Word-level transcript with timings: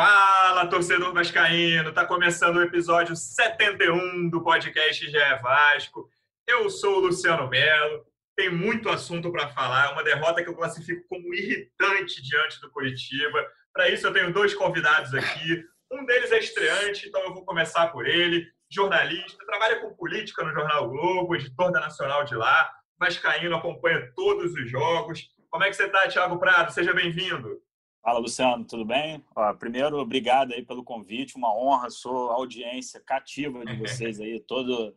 Fala, 0.00 0.64
torcedor 0.68 1.12
vascaíno! 1.12 1.92
Tá 1.92 2.06
começando 2.06 2.58
o 2.58 2.62
episódio 2.62 3.16
71 3.16 4.30
do 4.30 4.44
podcast 4.44 5.04
GE 5.04 5.18
Vasco. 5.42 6.08
Eu 6.46 6.70
sou 6.70 6.98
o 6.98 7.00
Luciano 7.00 7.48
Melo. 7.48 8.06
Tem 8.36 8.48
muito 8.48 8.88
assunto 8.88 9.32
para 9.32 9.48
falar. 9.48 9.90
Uma 9.92 10.04
derrota 10.04 10.40
que 10.40 10.48
eu 10.48 10.54
classifico 10.54 11.04
como 11.08 11.34
irritante 11.34 12.22
diante 12.22 12.60
do 12.60 12.70
Curitiba. 12.70 13.44
Para 13.72 13.88
isso, 13.88 14.06
eu 14.06 14.12
tenho 14.12 14.32
dois 14.32 14.54
convidados 14.54 15.12
aqui. 15.14 15.64
Um 15.90 16.06
deles 16.06 16.30
é 16.30 16.38
estreante, 16.38 17.08
então 17.08 17.20
eu 17.22 17.34
vou 17.34 17.44
começar 17.44 17.88
por 17.88 18.06
ele. 18.06 18.46
Jornalista, 18.70 19.44
trabalha 19.46 19.80
com 19.80 19.96
política 19.96 20.44
no 20.44 20.54
Jornal 20.54 20.88
Globo, 20.88 21.34
editor 21.34 21.72
da 21.72 21.80
Nacional 21.80 22.22
de 22.22 22.36
lá. 22.36 22.70
Vascaíno 23.00 23.56
acompanha 23.56 24.12
todos 24.14 24.54
os 24.54 24.70
jogos. 24.70 25.24
Como 25.50 25.64
é 25.64 25.68
que 25.68 25.74
você 25.74 25.86
está, 25.86 26.06
Thiago 26.06 26.38
Prado? 26.38 26.72
Seja 26.72 26.94
bem-vindo. 26.94 27.60
Fala, 28.02 28.18
Luciano, 28.18 28.64
tudo 28.64 28.84
bem? 28.84 29.22
Ó, 29.34 29.52
primeiro, 29.54 29.98
obrigado 29.98 30.52
aí 30.52 30.64
pelo 30.64 30.84
convite, 30.84 31.36
uma 31.36 31.54
honra, 31.54 31.90
sou 31.90 32.30
audiência 32.30 33.00
cativa 33.00 33.64
de 33.64 33.76
vocês 33.78 34.20
aí, 34.20 34.40
todo, 34.40 34.96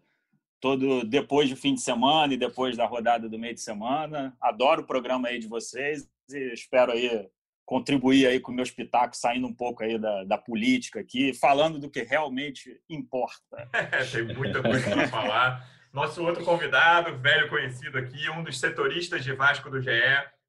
todo 0.59 1.03
depois 1.03 1.49
do 1.49 1.55
fim 1.55 1.73
de 1.73 1.81
semana 1.81 2.34
e 2.34 2.37
depois 2.37 2.77
da 2.77 2.85
rodada 2.85 3.27
do 3.27 3.39
meio 3.39 3.55
de 3.55 3.61
semana. 3.61 4.35
Adoro 4.39 4.84
o 4.84 4.87
programa 4.87 5.27
aí 5.27 5.39
de 5.39 5.48
vocês 5.48 6.07
e 6.29 6.53
espero 6.53 6.91
aí 6.91 7.27
contribuir 7.65 8.27
aí 8.27 8.39
com 8.39 8.51
meus 8.51 8.70
pitacos, 8.70 9.20
saindo 9.20 9.48
um 9.48 9.54
pouco 9.54 9.83
aí 9.83 9.98
da, 9.98 10.23
da 10.26 10.37
política 10.37 10.99
aqui, 10.99 11.33
falando 11.33 11.79
do 11.79 11.89
que 11.89 12.04
realmente 12.04 12.79
importa. 12.89 13.70
Tem 14.11 14.23
muita 14.35 14.61
coisa 14.61 14.89
para 14.89 15.07
falar. 15.07 15.70
Nosso 15.93 16.23
outro 16.23 16.43
convidado, 16.43 17.17
velho 17.17 17.49
conhecido 17.49 17.98
aqui, 17.98 18.29
um 18.29 18.43
dos 18.43 18.59
setoristas 18.59 19.23
de 19.23 19.33
Vasco 19.33 19.70
do 19.70 19.81
GE. 19.81 19.89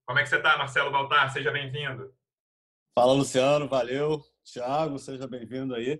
Como 0.05 0.19
é 0.19 0.23
que 0.23 0.29
você 0.29 0.37
está, 0.37 0.57
Marcelo 0.57 0.91
Baltar? 0.91 1.33
Seja 1.33 1.51
bem-vindo. 1.51 2.13
Fala, 2.95 3.15
Luciano, 3.15 3.67
valeu. 3.67 4.23
Tiago, 4.45 4.99
seja 4.99 5.27
bem-vindo 5.27 5.75
aí. 5.75 5.99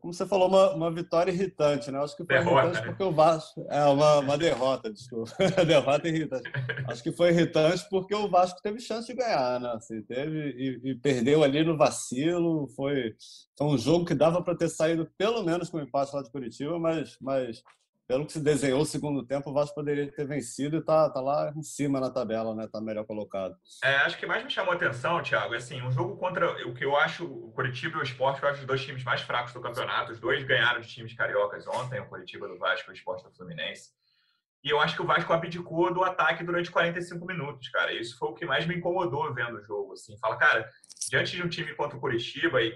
Como 0.00 0.14
você 0.14 0.24
falou, 0.24 0.48
uma, 0.48 0.72
uma 0.72 0.90
vitória 0.90 1.32
irritante, 1.32 1.90
né? 1.90 1.98
Acho 1.98 2.16
que 2.16 2.24
foi 2.24 2.38
derrota, 2.38 2.60
irritante 2.60 2.80
né? 2.80 2.86
porque 2.86 3.02
o 3.02 3.12
Vasco. 3.12 3.66
É, 3.68 3.84
uma, 3.86 4.18
uma 4.20 4.38
derrota, 4.38 4.92
desculpa. 4.92 5.32
derrota 5.66 6.06
irritante. 6.06 6.48
Acho 6.86 7.02
que 7.02 7.10
foi 7.10 7.30
irritante 7.30 7.84
porque 7.90 8.14
o 8.14 8.28
Vasco 8.28 8.62
teve 8.62 8.78
chance 8.78 9.08
de 9.08 9.14
ganhar, 9.14 9.58
né? 9.58 9.72
Assim, 9.74 10.00
teve 10.02 10.50
e, 10.50 10.90
e 10.90 10.94
perdeu 10.94 11.42
ali 11.42 11.64
no 11.64 11.76
vacilo. 11.76 12.68
Foi, 12.76 13.16
foi 13.58 13.66
um 13.66 13.78
jogo 13.78 14.04
que 14.04 14.14
dava 14.14 14.40
para 14.42 14.56
ter 14.56 14.68
saído 14.68 15.10
pelo 15.18 15.42
menos 15.42 15.70
com 15.70 15.78
um 15.78 15.82
empate 15.82 16.14
lá 16.14 16.22
de 16.22 16.30
Curitiba, 16.30 16.78
mas, 16.78 17.16
mas 17.20 17.64
pelo 18.12 18.26
que 18.26 18.32
se 18.32 18.40
desenhou 18.40 18.82
o 18.82 18.84
segundo 18.84 19.24
tempo, 19.24 19.48
o 19.48 19.54
Vasco 19.54 19.74
poderia 19.74 20.06
ter 20.12 20.26
vencido 20.26 20.76
e 20.76 20.80
está 20.80 21.08
tá 21.08 21.18
lá 21.18 21.50
em 21.56 21.62
cima 21.62 21.98
na 21.98 22.10
tabela, 22.10 22.54
né? 22.54 22.68
Tá 22.70 22.78
melhor 22.78 23.06
colocado. 23.06 23.56
É, 23.82 23.96
acho 23.96 24.18
que 24.18 24.26
mais 24.26 24.44
me 24.44 24.50
chamou 24.50 24.74
a 24.74 24.76
atenção, 24.76 25.22
Thiago, 25.22 25.54
é 25.54 25.56
assim, 25.56 25.80
um 25.80 25.90
jogo 25.90 26.18
contra 26.18 26.68
o 26.68 26.74
que 26.74 26.84
eu 26.84 26.94
acho 26.94 27.24
o 27.24 27.50
Curitiba 27.52 27.96
e 27.96 28.00
o 28.00 28.02
Esporte, 28.02 28.42
eu 28.42 28.50
acho 28.50 28.60
os 28.60 28.66
dois 28.66 28.84
times 28.84 29.02
mais 29.02 29.22
fracos 29.22 29.54
do 29.54 29.62
campeonato. 29.62 30.12
Os 30.12 30.20
dois 30.20 30.44
ganharam 30.44 30.82
de 30.82 30.88
times 30.88 31.14
cariocas 31.14 31.66
ontem, 31.66 32.00
o 32.00 32.06
Curitiba 32.06 32.46
do 32.46 32.58
Vasco 32.58 32.90
e 32.90 32.92
o 32.92 32.94
Esporte 32.94 33.24
do 33.24 33.32
Fluminense. 33.32 33.92
E 34.64 34.70
eu 34.70 34.80
acho 34.80 34.94
que 34.94 35.02
o 35.02 35.06
Vasco 35.06 35.32
abdicou 35.32 35.92
do 35.92 36.04
ataque 36.04 36.44
durante 36.44 36.70
45 36.70 37.26
minutos, 37.26 37.68
cara. 37.68 37.92
Isso 37.92 38.16
foi 38.16 38.28
o 38.28 38.34
que 38.34 38.46
mais 38.46 38.64
me 38.64 38.76
incomodou 38.76 39.34
vendo 39.34 39.56
o 39.56 39.62
jogo, 39.62 39.92
assim. 39.92 40.16
Fala, 40.18 40.36
cara, 40.36 40.70
diante 41.10 41.34
de 41.34 41.42
um 41.42 41.48
time 41.48 41.74
contra 41.74 41.96
o 41.96 42.00
Curitiba 42.00 42.62
e 42.62 42.72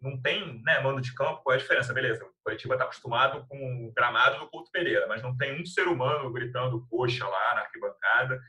não 0.00 0.20
tem 0.22 0.62
né, 0.62 0.80
mando 0.80 1.00
de 1.00 1.14
campo, 1.14 1.42
qual 1.42 1.52
é 1.52 1.58
a 1.58 1.60
diferença? 1.60 1.92
Beleza, 1.92 2.24
o 2.24 2.30
Curitiba 2.42 2.74
está 2.74 2.84
acostumado 2.84 3.46
com 3.48 3.86
o 3.86 3.92
gramado 3.92 4.38
do 4.38 4.48
Couto 4.48 4.70
Pereira, 4.70 5.06
mas 5.08 5.22
não 5.22 5.36
tem 5.36 5.60
um 5.60 5.66
ser 5.66 5.86
humano 5.88 6.32
gritando 6.32 6.86
coxa 6.88 7.26
lá 7.26 7.54
na 7.54 7.60
arquibancada, 7.60 8.40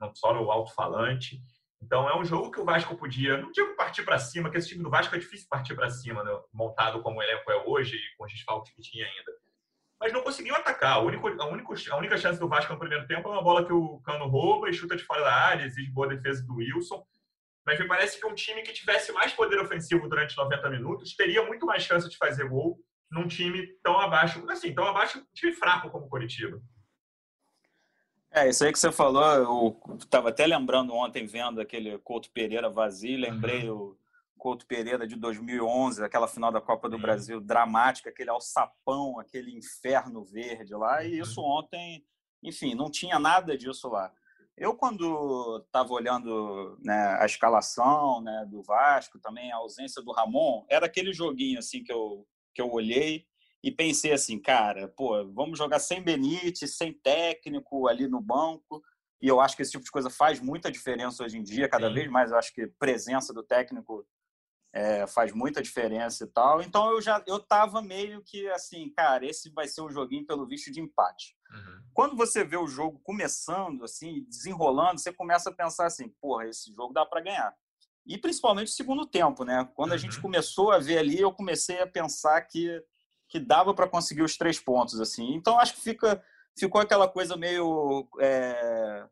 não 0.00 0.12
só 0.12 0.34
no 0.34 0.50
alto-falante. 0.50 1.40
Então 1.80 2.08
é 2.08 2.18
um 2.18 2.24
jogo 2.24 2.50
que 2.50 2.60
o 2.60 2.64
Vasco 2.64 2.96
podia, 2.96 3.36
não 3.36 3.52
digo 3.52 3.76
partir 3.76 4.02
para 4.02 4.18
cima, 4.18 4.50
que 4.50 4.58
esse 4.58 4.68
time 4.68 4.82
do 4.82 4.90
Vasco 4.90 5.14
é 5.14 5.18
difícil 5.18 5.46
partir 5.48 5.76
para 5.76 5.90
cima, 5.90 6.24
né, 6.24 6.32
montado 6.52 7.02
como 7.02 7.20
o 7.20 7.22
elenco 7.22 7.50
é 7.52 7.64
hoje 7.66 7.94
e 7.94 8.16
com 8.16 8.24
os 8.24 8.32
desfalques 8.32 8.72
que 8.72 8.82
tinha 8.82 9.06
ainda 9.06 9.32
mas 10.02 10.12
não 10.12 10.20
conseguiu 10.20 10.56
atacar. 10.56 10.94
A 10.94 10.98
única, 10.98 11.28
a, 11.28 11.46
única, 11.46 11.74
a 11.90 11.96
única 11.96 12.18
chance 12.18 12.38
do 12.38 12.48
Vasco 12.48 12.72
no 12.72 12.78
primeiro 12.78 13.06
tempo 13.06 13.28
é 13.28 13.30
uma 13.30 13.42
bola 13.42 13.64
que 13.64 13.72
o 13.72 14.00
Cano 14.00 14.26
rouba 14.26 14.68
e 14.68 14.74
chuta 14.74 14.96
de 14.96 15.04
fora 15.04 15.22
da 15.22 15.32
área, 15.32 15.64
exige 15.64 15.92
boa 15.92 16.08
defesa 16.08 16.44
do 16.44 16.56
Wilson. 16.56 17.06
Mas 17.64 17.78
me 17.78 17.86
parece 17.86 18.18
que 18.18 18.26
um 18.26 18.34
time 18.34 18.62
que 18.62 18.72
tivesse 18.72 19.12
mais 19.12 19.32
poder 19.32 19.60
ofensivo 19.60 20.08
durante 20.08 20.36
90 20.36 20.70
minutos 20.70 21.14
teria 21.14 21.46
muito 21.46 21.64
mais 21.64 21.84
chance 21.84 22.10
de 22.10 22.16
fazer 22.16 22.48
gol 22.48 22.80
num 23.08 23.28
time 23.28 23.64
tão 23.80 24.00
abaixo, 24.00 24.44
assim, 24.50 24.74
tão 24.74 24.84
abaixo, 24.86 25.20
um 25.20 25.24
time 25.32 25.52
fraco 25.52 25.88
como 25.88 26.06
o 26.06 26.08
Curitiba. 26.08 26.60
É, 28.32 28.48
isso 28.48 28.64
aí 28.64 28.72
que 28.72 28.78
você 28.78 28.90
falou, 28.90 29.22
eu 29.24 29.96
estava 29.98 30.30
até 30.30 30.46
lembrando 30.46 30.92
ontem, 30.94 31.26
vendo 31.26 31.60
aquele 31.60 31.96
Couto 31.98 32.28
Pereira 32.30 32.68
vazio, 32.68 33.20
lembrei 33.20 33.70
uhum. 33.70 33.76
o 33.76 34.01
Couto 34.42 34.66
Pereira 34.66 35.06
de 35.06 35.14
2011, 35.14 36.02
aquela 36.02 36.26
final 36.26 36.50
da 36.50 36.60
Copa 36.60 36.88
do 36.88 36.96
uhum. 36.96 37.02
Brasil 37.02 37.40
dramática, 37.40 38.10
aquele 38.10 38.28
alçapão, 38.28 39.20
aquele 39.20 39.56
inferno 39.56 40.24
verde 40.24 40.74
lá, 40.74 41.04
e 41.04 41.20
isso 41.20 41.40
uhum. 41.40 41.58
ontem, 41.58 42.04
enfim, 42.42 42.74
não 42.74 42.90
tinha 42.90 43.20
nada 43.20 43.56
disso 43.56 43.88
lá. 43.88 44.12
Eu, 44.56 44.74
quando 44.74 45.62
estava 45.64 45.92
olhando 45.92 46.76
né, 46.82 47.16
a 47.20 47.24
escalação 47.24 48.20
né, 48.20 48.44
do 48.50 48.64
Vasco, 48.64 49.20
também 49.20 49.52
a 49.52 49.58
ausência 49.58 50.02
do 50.02 50.10
Ramon, 50.10 50.66
era 50.68 50.86
aquele 50.86 51.12
joguinho 51.12 51.60
assim 51.60 51.84
que 51.84 51.92
eu, 51.92 52.26
que 52.52 52.60
eu 52.60 52.68
olhei 52.68 53.24
e 53.62 53.70
pensei 53.70 54.12
assim, 54.12 54.40
cara, 54.40 54.88
pô, 54.88 55.24
vamos 55.32 55.56
jogar 55.56 55.78
sem 55.78 56.02
Benítez, 56.02 56.76
sem 56.76 56.92
técnico 56.92 57.86
ali 57.86 58.08
no 58.08 58.20
banco. 58.20 58.82
E 59.20 59.28
eu 59.28 59.40
acho 59.40 59.54
que 59.54 59.62
esse 59.62 59.70
tipo 59.70 59.84
de 59.84 59.90
coisa 59.92 60.10
faz 60.10 60.40
muita 60.40 60.68
diferença 60.68 61.22
hoje 61.22 61.38
em 61.38 61.44
dia, 61.44 61.68
cada 61.68 61.86
Sim. 61.86 61.94
vez 61.94 62.10
mais 62.10 62.32
eu 62.32 62.38
acho 62.38 62.52
que 62.52 62.66
presença 62.66 63.32
do 63.32 63.44
técnico 63.44 64.04
é, 64.72 65.06
faz 65.06 65.32
muita 65.32 65.62
diferença 65.62 66.24
e 66.24 66.26
tal. 66.26 66.62
Então 66.62 66.90
eu 66.90 67.00
já 67.00 67.22
eu 67.26 67.38
tava 67.38 67.82
meio 67.82 68.22
que 68.22 68.48
assim, 68.48 68.90
cara, 68.90 69.26
esse 69.26 69.50
vai 69.50 69.68
ser 69.68 69.82
um 69.82 69.90
joguinho 69.90 70.26
pelo 70.26 70.46
visto 70.46 70.72
de 70.72 70.80
empate. 70.80 71.36
Uhum. 71.52 71.82
Quando 71.92 72.16
você 72.16 72.42
vê 72.42 72.56
o 72.56 72.66
jogo 72.66 72.98
começando, 73.04 73.84
assim, 73.84 74.24
desenrolando, 74.28 74.98
você 74.98 75.12
começa 75.12 75.50
a 75.50 75.54
pensar 75.54 75.86
assim, 75.86 76.08
porra, 76.20 76.46
esse 76.46 76.72
jogo 76.74 76.94
dá 76.94 77.04
para 77.04 77.20
ganhar. 77.20 77.54
E 78.06 78.16
principalmente 78.16 78.68
o 78.68 78.74
segundo 78.74 79.06
tempo, 79.06 79.44
né? 79.44 79.68
Quando 79.74 79.90
uhum. 79.90 79.96
a 79.96 79.98
gente 79.98 80.16
uhum. 80.16 80.22
começou 80.22 80.72
a 80.72 80.78
ver 80.78 80.98
ali, 80.98 81.20
eu 81.20 81.32
comecei 81.32 81.80
a 81.80 81.86
pensar 81.86 82.40
que 82.42 82.82
que 83.28 83.40
dava 83.40 83.72
para 83.72 83.88
conseguir 83.88 84.20
os 84.20 84.36
três 84.36 84.60
pontos, 84.60 85.00
assim. 85.00 85.34
Então 85.34 85.58
acho 85.58 85.74
que 85.74 85.80
fica 85.80 86.22
ficou 86.58 86.80
aquela 86.80 87.08
coisa 87.08 87.34
meio 87.34 88.06
é, 88.20 89.06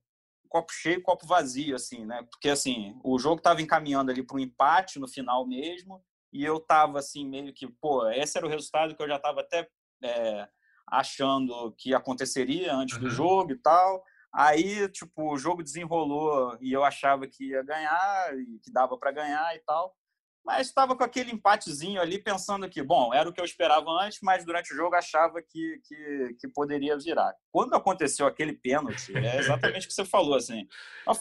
copo 0.51 0.73
cheio, 0.73 1.01
copo 1.01 1.27
vazio, 1.27 1.77
assim, 1.77 2.05
né? 2.05 2.23
Porque, 2.31 2.49
assim, 2.51 2.99
o 3.03 3.19
jogo 3.19 3.37
estava 3.37 3.63
encaminhando 3.63 4.11
ali 4.11 4.23
para 4.23 4.37
um 4.37 4.41
empate 4.41 4.99
no 4.99 5.09
final 5.09 5.47
mesmo, 5.47 6.05
e 6.33 6.45
eu 6.45 6.59
estava, 6.59 6.99
assim, 6.99 7.27
meio 7.27 7.55
que, 7.55 7.67
pô, 7.67 8.07
esse 8.11 8.37
era 8.37 8.47
o 8.47 8.51
resultado 8.51 8.95
que 8.95 9.03
eu 9.03 9.09
já 9.09 9.17
estava 9.17 9.41
até 9.41 9.69
é, 10.03 10.49
achando 10.89 11.73
que 11.79 11.95
aconteceria 11.95 12.75
antes 12.75 12.97
uhum. 12.97 13.05
do 13.05 13.11
jogo 13.11 13.53
e 13.53 13.59
tal. 13.59 14.03
Aí, 14.33 14.89
tipo, 14.91 15.33
o 15.33 15.39
jogo 15.39 15.63
desenrolou 15.63 16.57
e 16.61 16.73
eu 16.73 16.85
achava 16.85 17.27
que 17.27 17.51
ia 17.51 17.63
ganhar, 17.63 18.39
e 18.39 18.59
que 18.61 18.73
dava 18.73 18.99
para 18.99 19.13
ganhar 19.13 19.57
e 19.57 19.61
tal 19.61 19.97
mas 20.45 20.69
estava 20.69 20.97
com 20.97 21.05
aquele 21.05 21.31
empatezinho 21.31 22.01
ali, 22.01 22.19
pensando 22.19 22.69
que, 22.69 22.83
bom, 22.83 23.13
era 23.13 23.29
o 23.29 23.33
que 23.33 23.41
eu 23.41 23.45
esperava 23.45 23.91
antes, 24.03 24.19
mas 24.23 24.45
durante 24.45 24.73
o 24.73 24.77
jogo 24.77 24.95
achava 24.95 25.41
que, 25.43 25.81
que, 25.85 26.37
que 26.41 26.49
poderia 26.49 26.97
virar. 26.99 27.35
Quando 27.53 27.75
aconteceu 27.75 28.27
aquele 28.27 28.53
pênalti, 28.53 29.17
é 29.17 29.39
exatamente 29.41 29.87
o 29.87 29.89
que 29.89 29.95
você 29.95 30.05
falou, 30.05 30.35
assim, 30.35 30.67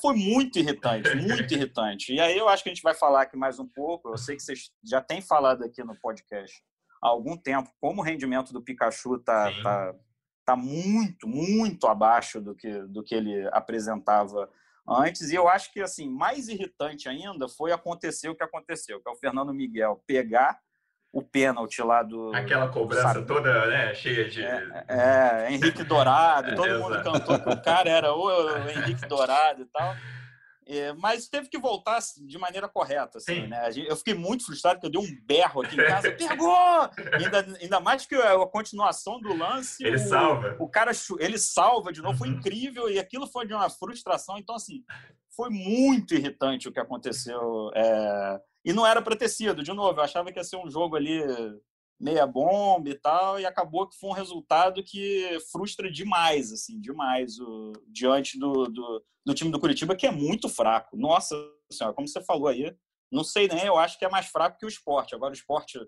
foi 0.02 0.16
muito 0.16 0.58
irritante, 0.58 1.14
muito 1.16 1.54
irritante. 1.54 2.14
E 2.14 2.20
aí 2.20 2.38
eu 2.38 2.48
acho 2.48 2.64
que 2.64 2.70
a 2.70 2.74
gente 2.74 2.84
vai 2.84 2.94
falar 2.94 3.24
aqui 3.24 3.38
mais 3.38 3.60
um 3.60 3.68
pouco, 3.68 4.10
eu 4.10 4.18
sei 4.18 4.36
que 4.36 4.44
vocês 4.44 4.72
já 4.84 5.02
têm 5.02 5.22
falado 5.22 5.64
aqui 5.64 5.84
no 5.84 5.96
podcast 6.00 6.64
há 7.02 7.08
algum 7.08 7.38
tempo, 7.38 7.70
como 7.80 8.02
o 8.02 8.04
rendimento 8.04 8.54
do 8.54 8.62
Pikachu 8.62 9.16
está 9.16 9.52
tá, 9.64 9.96
tá 10.46 10.56
muito, 10.56 11.28
muito 11.28 11.88
abaixo 11.88 12.42
do 12.42 12.56
que, 12.56 12.72
do 12.84 13.04
que 13.04 13.16
ele 13.16 13.48
apresentava 13.52 14.50
antes. 14.90 15.32
E 15.32 15.36
eu 15.36 15.48
acho 15.48 15.72
que 15.72 15.82
assim 15.82 16.10
mais 16.10 16.48
irritante 16.48 17.08
ainda 17.08 17.48
foi 17.48 17.72
acontecer 17.72 18.30
o 18.30 18.36
que 18.36 18.44
aconteceu, 18.44 19.02
que 19.02 19.10
é 19.10 19.12
o 19.12 19.18
Fernando 19.18 19.54
Miguel 19.54 20.02
pegar 20.08 20.60
o 21.12 21.22
pênalti 21.22 21.82
lá 21.82 22.04
do. 22.04 22.34
Aquela 22.34 22.70
cobrança 22.70 23.14
sabe? 23.14 23.26
toda 23.26 23.68
né, 23.68 23.94
cheia 23.94 24.30
de. 24.30 24.44
É, 24.44 24.86
é 24.88 25.52
Henrique 25.52 25.84
Dourado, 25.84 26.54
todo 26.56 26.68
é, 26.68 26.78
mundo 26.78 27.04
cantou 27.04 27.40
que 27.40 27.50
o 27.50 27.62
cara 27.62 27.90
era 27.90 28.14
o 28.14 28.30
Henrique 28.70 29.08
Dourado 29.08 29.64
e 29.64 29.66
tal. 29.66 29.96
É, 30.72 30.94
mas 30.94 31.28
teve 31.28 31.50
que 31.50 31.58
voltar 31.58 31.98
de 32.22 32.38
maneira 32.38 32.70
correta, 32.70 33.18
assim, 33.18 33.48
né? 33.48 33.72
Eu 33.88 33.96
fiquei 33.96 34.14
muito 34.14 34.46
frustrado 34.46 34.80
porque 34.80 34.96
eu 34.96 35.02
dei 35.02 35.12
um 35.12 35.26
berro 35.26 35.64
aqui 35.64 35.74
em 35.74 35.84
casa. 35.84 36.12
Pegou! 36.14 36.90
Ainda, 37.12 37.58
ainda 37.60 37.80
mais 37.80 38.06
que 38.06 38.14
a, 38.14 38.46
continuação 38.46 39.20
do 39.20 39.36
lance. 39.36 39.84
Ele 39.84 39.96
o, 39.96 40.08
salva. 40.08 40.56
O 40.60 40.70
cara, 40.70 40.92
ele 41.18 41.40
salva 41.40 41.92
de 41.92 42.04
novo. 42.04 42.14
Uhum. 42.14 42.20
Foi 42.20 42.28
incrível 42.28 42.88
e 42.88 43.00
aquilo 43.00 43.26
foi 43.26 43.48
de 43.48 43.54
uma 43.56 43.68
frustração. 43.68 44.38
Então, 44.38 44.54
assim, 44.56 44.84
foi 45.36 45.50
muito 45.50 46.14
irritante 46.14 46.68
o 46.68 46.72
que 46.72 46.80
aconteceu. 46.80 47.72
É... 47.74 48.40
E 48.64 48.72
não 48.72 48.86
era 48.86 49.02
para 49.02 49.16
ter 49.16 49.28
sido, 49.28 49.64
de 49.64 49.74
novo. 49.74 50.00
Eu 50.00 50.04
achava 50.04 50.32
que 50.32 50.38
ia 50.38 50.44
ser 50.44 50.58
um 50.58 50.70
jogo 50.70 50.96
ali 50.96 51.20
meia 52.00 52.26
bomba 52.26 52.90
e 52.90 52.96
tal, 52.96 53.40
e 53.40 53.46
acabou 53.46 53.88
que 53.88 53.98
foi 54.00 54.10
um 54.10 54.14
resultado 54.14 54.84
que 54.84 55.38
frustra 55.52 55.92
demais, 55.92 56.52
assim, 56.52 56.80
demais, 56.80 57.40
o, 57.40 57.74
diante 57.88 58.40
do, 58.40 58.66
do, 58.68 59.04
do, 59.26 59.34
time 59.34 59.52
do 59.52 59.60
Curitiba, 59.60 59.96
que 59.96 60.08
é 60.08 60.12
muito 60.12 60.48
fraco. 60.48 60.96
Nossa 60.96 61.36
senhora, 61.72 61.94
como 61.94 62.08
você 62.08 62.24
falou 62.24 62.48
aí, 62.48 62.74
não 63.12 63.24
sei 63.24 63.48
nem, 63.48 63.66
eu 63.66 63.78
acho 63.78 64.00
que 64.00 64.06
é 64.06 64.10
mais 64.10 64.28
fraco 64.28 64.58
que 64.58 64.66
o 64.66 64.70
esporte. 64.70 65.14
Agora 65.14 65.32
o 65.32 65.36
esporte 65.36 65.80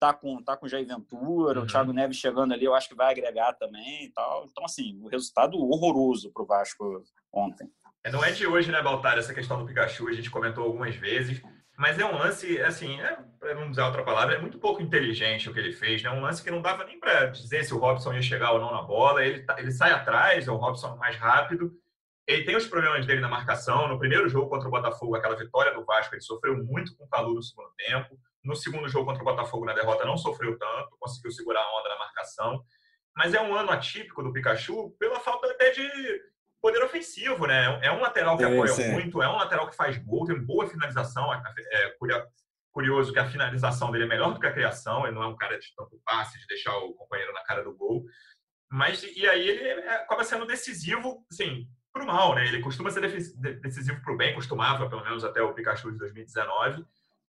tá 0.00 0.14
com, 0.14 0.42
tá 0.42 0.56
com 0.56 0.68
Jair 0.68 0.86
Ventura, 0.86 1.58
uhum. 1.58 1.64
o 1.64 1.66
Thiago 1.66 1.92
Neves 1.92 2.16
chegando 2.16 2.54
ali, 2.54 2.64
eu 2.64 2.74
acho 2.74 2.88
que 2.88 2.94
vai 2.94 3.10
agregar 3.10 3.52
também 3.54 4.04
e 4.04 4.12
tal. 4.12 4.46
Então, 4.46 4.64
assim, 4.64 4.98
o 5.02 5.08
resultado 5.08 5.58
horroroso 5.58 6.30
para 6.32 6.42
o 6.42 6.46
Vasco 6.46 7.02
ontem. 7.32 7.68
É, 8.04 8.10
não 8.10 8.24
é 8.24 8.30
de 8.30 8.46
hoje, 8.46 8.70
né, 8.70 8.80
Baltar, 8.80 9.18
essa 9.18 9.34
questão 9.34 9.58
do 9.58 9.66
Pikachu, 9.66 10.08
a 10.08 10.12
gente 10.12 10.30
comentou 10.30 10.64
algumas 10.64 10.94
vezes. 10.96 11.42
Mas 11.78 11.96
é 11.96 12.04
um 12.04 12.18
lance, 12.18 12.60
assim, 12.60 13.00
é, 13.00 13.16
para 13.38 13.54
não 13.54 13.70
usar 13.70 13.86
outra 13.86 14.02
palavra, 14.02 14.34
é 14.34 14.40
muito 14.40 14.58
pouco 14.58 14.82
inteligente 14.82 15.48
o 15.48 15.54
que 15.54 15.60
ele 15.60 15.72
fez. 15.72 16.02
Né? 16.02 16.10
Um 16.10 16.20
lance 16.20 16.42
que 16.42 16.50
não 16.50 16.60
dava 16.60 16.82
nem 16.82 16.98
para 16.98 17.26
dizer 17.26 17.62
se 17.62 17.72
o 17.72 17.78
Robson 17.78 18.12
ia 18.14 18.20
chegar 18.20 18.50
ou 18.50 18.58
não 18.58 18.72
na 18.72 18.82
bola. 18.82 19.24
Ele, 19.24 19.44
tá, 19.44 19.60
ele 19.60 19.70
sai 19.70 19.92
atrás, 19.92 20.48
é 20.48 20.50
o 20.50 20.56
Robson 20.56 20.96
mais 20.96 21.16
rápido. 21.16 21.70
Ele 22.26 22.42
tem 22.42 22.56
os 22.56 22.66
problemas 22.66 23.06
dele 23.06 23.20
na 23.20 23.28
marcação. 23.28 23.86
No 23.86 23.96
primeiro 23.96 24.28
jogo 24.28 24.48
contra 24.48 24.66
o 24.66 24.72
Botafogo, 24.72 25.14
aquela 25.14 25.36
vitória 25.36 25.72
do 25.72 25.84
Vasco, 25.84 26.16
ele 26.16 26.20
sofreu 26.20 26.56
muito 26.64 26.96
com 26.96 27.04
o 27.04 27.08
calor 27.08 27.32
no 27.32 27.42
segundo 27.44 27.70
tempo. 27.76 28.18
No 28.42 28.56
segundo 28.56 28.88
jogo 28.88 29.06
contra 29.06 29.22
o 29.22 29.24
Botafogo, 29.24 29.64
na 29.64 29.72
derrota, 29.72 30.04
não 30.04 30.18
sofreu 30.18 30.58
tanto, 30.58 30.96
conseguiu 30.98 31.30
segurar 31.30 31.60
a 31.60 31.78
onda 31.78 31.90
na 31.90 31.98
marcação. 32.00 32.60
Mas 33.16 33.34
é 33.34 33.40
um 33.40 33.54
ano 33.54 33.70
atípico 33.70 34.20
do 34.20 34.32
Pikachu 34.32 34.96
pela 34.98 35.20
falta 35.20 35.48
até 35.48 35.70
de 35.70 35.88
poder 36.60 36.82
ofensivo, 36.82 37.46
né? 37.46 37.78
É 37.82 37.90
um 37.90 38.00
lateral 38.00 38.36
que 38.36 38.44
apoia 38.44 38.72
sim. 38.72 38.92
muito, 38.92 39.22
é 39.22 39.28
um 39.28 39.36
lateral 39.36 39.68
que 39.68 39.76
faz 39.76 39.96
gol, 39.98 40.26
tem 40.26 40.38
boa 40.38 40.66
finalização. 40.66 41.32
É 41.32 41.94
curioso 42.72 43.12
que 43.12 43.18
a 43.18 43.28
finalização 43.28 43.90
dele 43.90 44.04
é 44.04 44.08
melhor 44.08 44.32
do 44.32 44.40
que 44.40 44.46
a 44.46 44.52
criação, 44.52 45.06
ele 45.06 45.14
não 45.14 45.22
é 45.22 45.26
um 45.26 45.36
cara 45.36 45.58
de 45.58 45.74
tanto 45.74 46.00
passe, 46.04 46.38
de 46.38 46.46
deixar 46.46 46.76
o 46.76 46.94
companheiro 46.94 47.32
na 47.32 47.42
cara 47.42 47.62
do 47.62 47.74
gol. 47.74 48.04
Mas, 48.70 49.02
e 49.02 49.26
aí 49.26 49.48
ele 49.48 49.62
é, 49.62 49.96
acaba 49.96 50.24
sendo 50.24 50.46
decisivo, 50.46 51.24
assim, 51.30 51.66
pro 51.92 52.06
mal, 52.06 52.34
né? 52.34 52.46
Ele 52.46 52.60
costuma 52.60 52.90
ser 52.90 53.00
decisivo 53.60 54.00
pro 54.02 54.16
bem, 54.16 54.34
costumava, 54.34 54.88
pelo 54.88 55.02
menos 55.02 55.24
até 55.24 55.40
o 55.42 55.54
Pikachu 55.54 55.90
de 55.90 55.98
2019. 55.98 56.84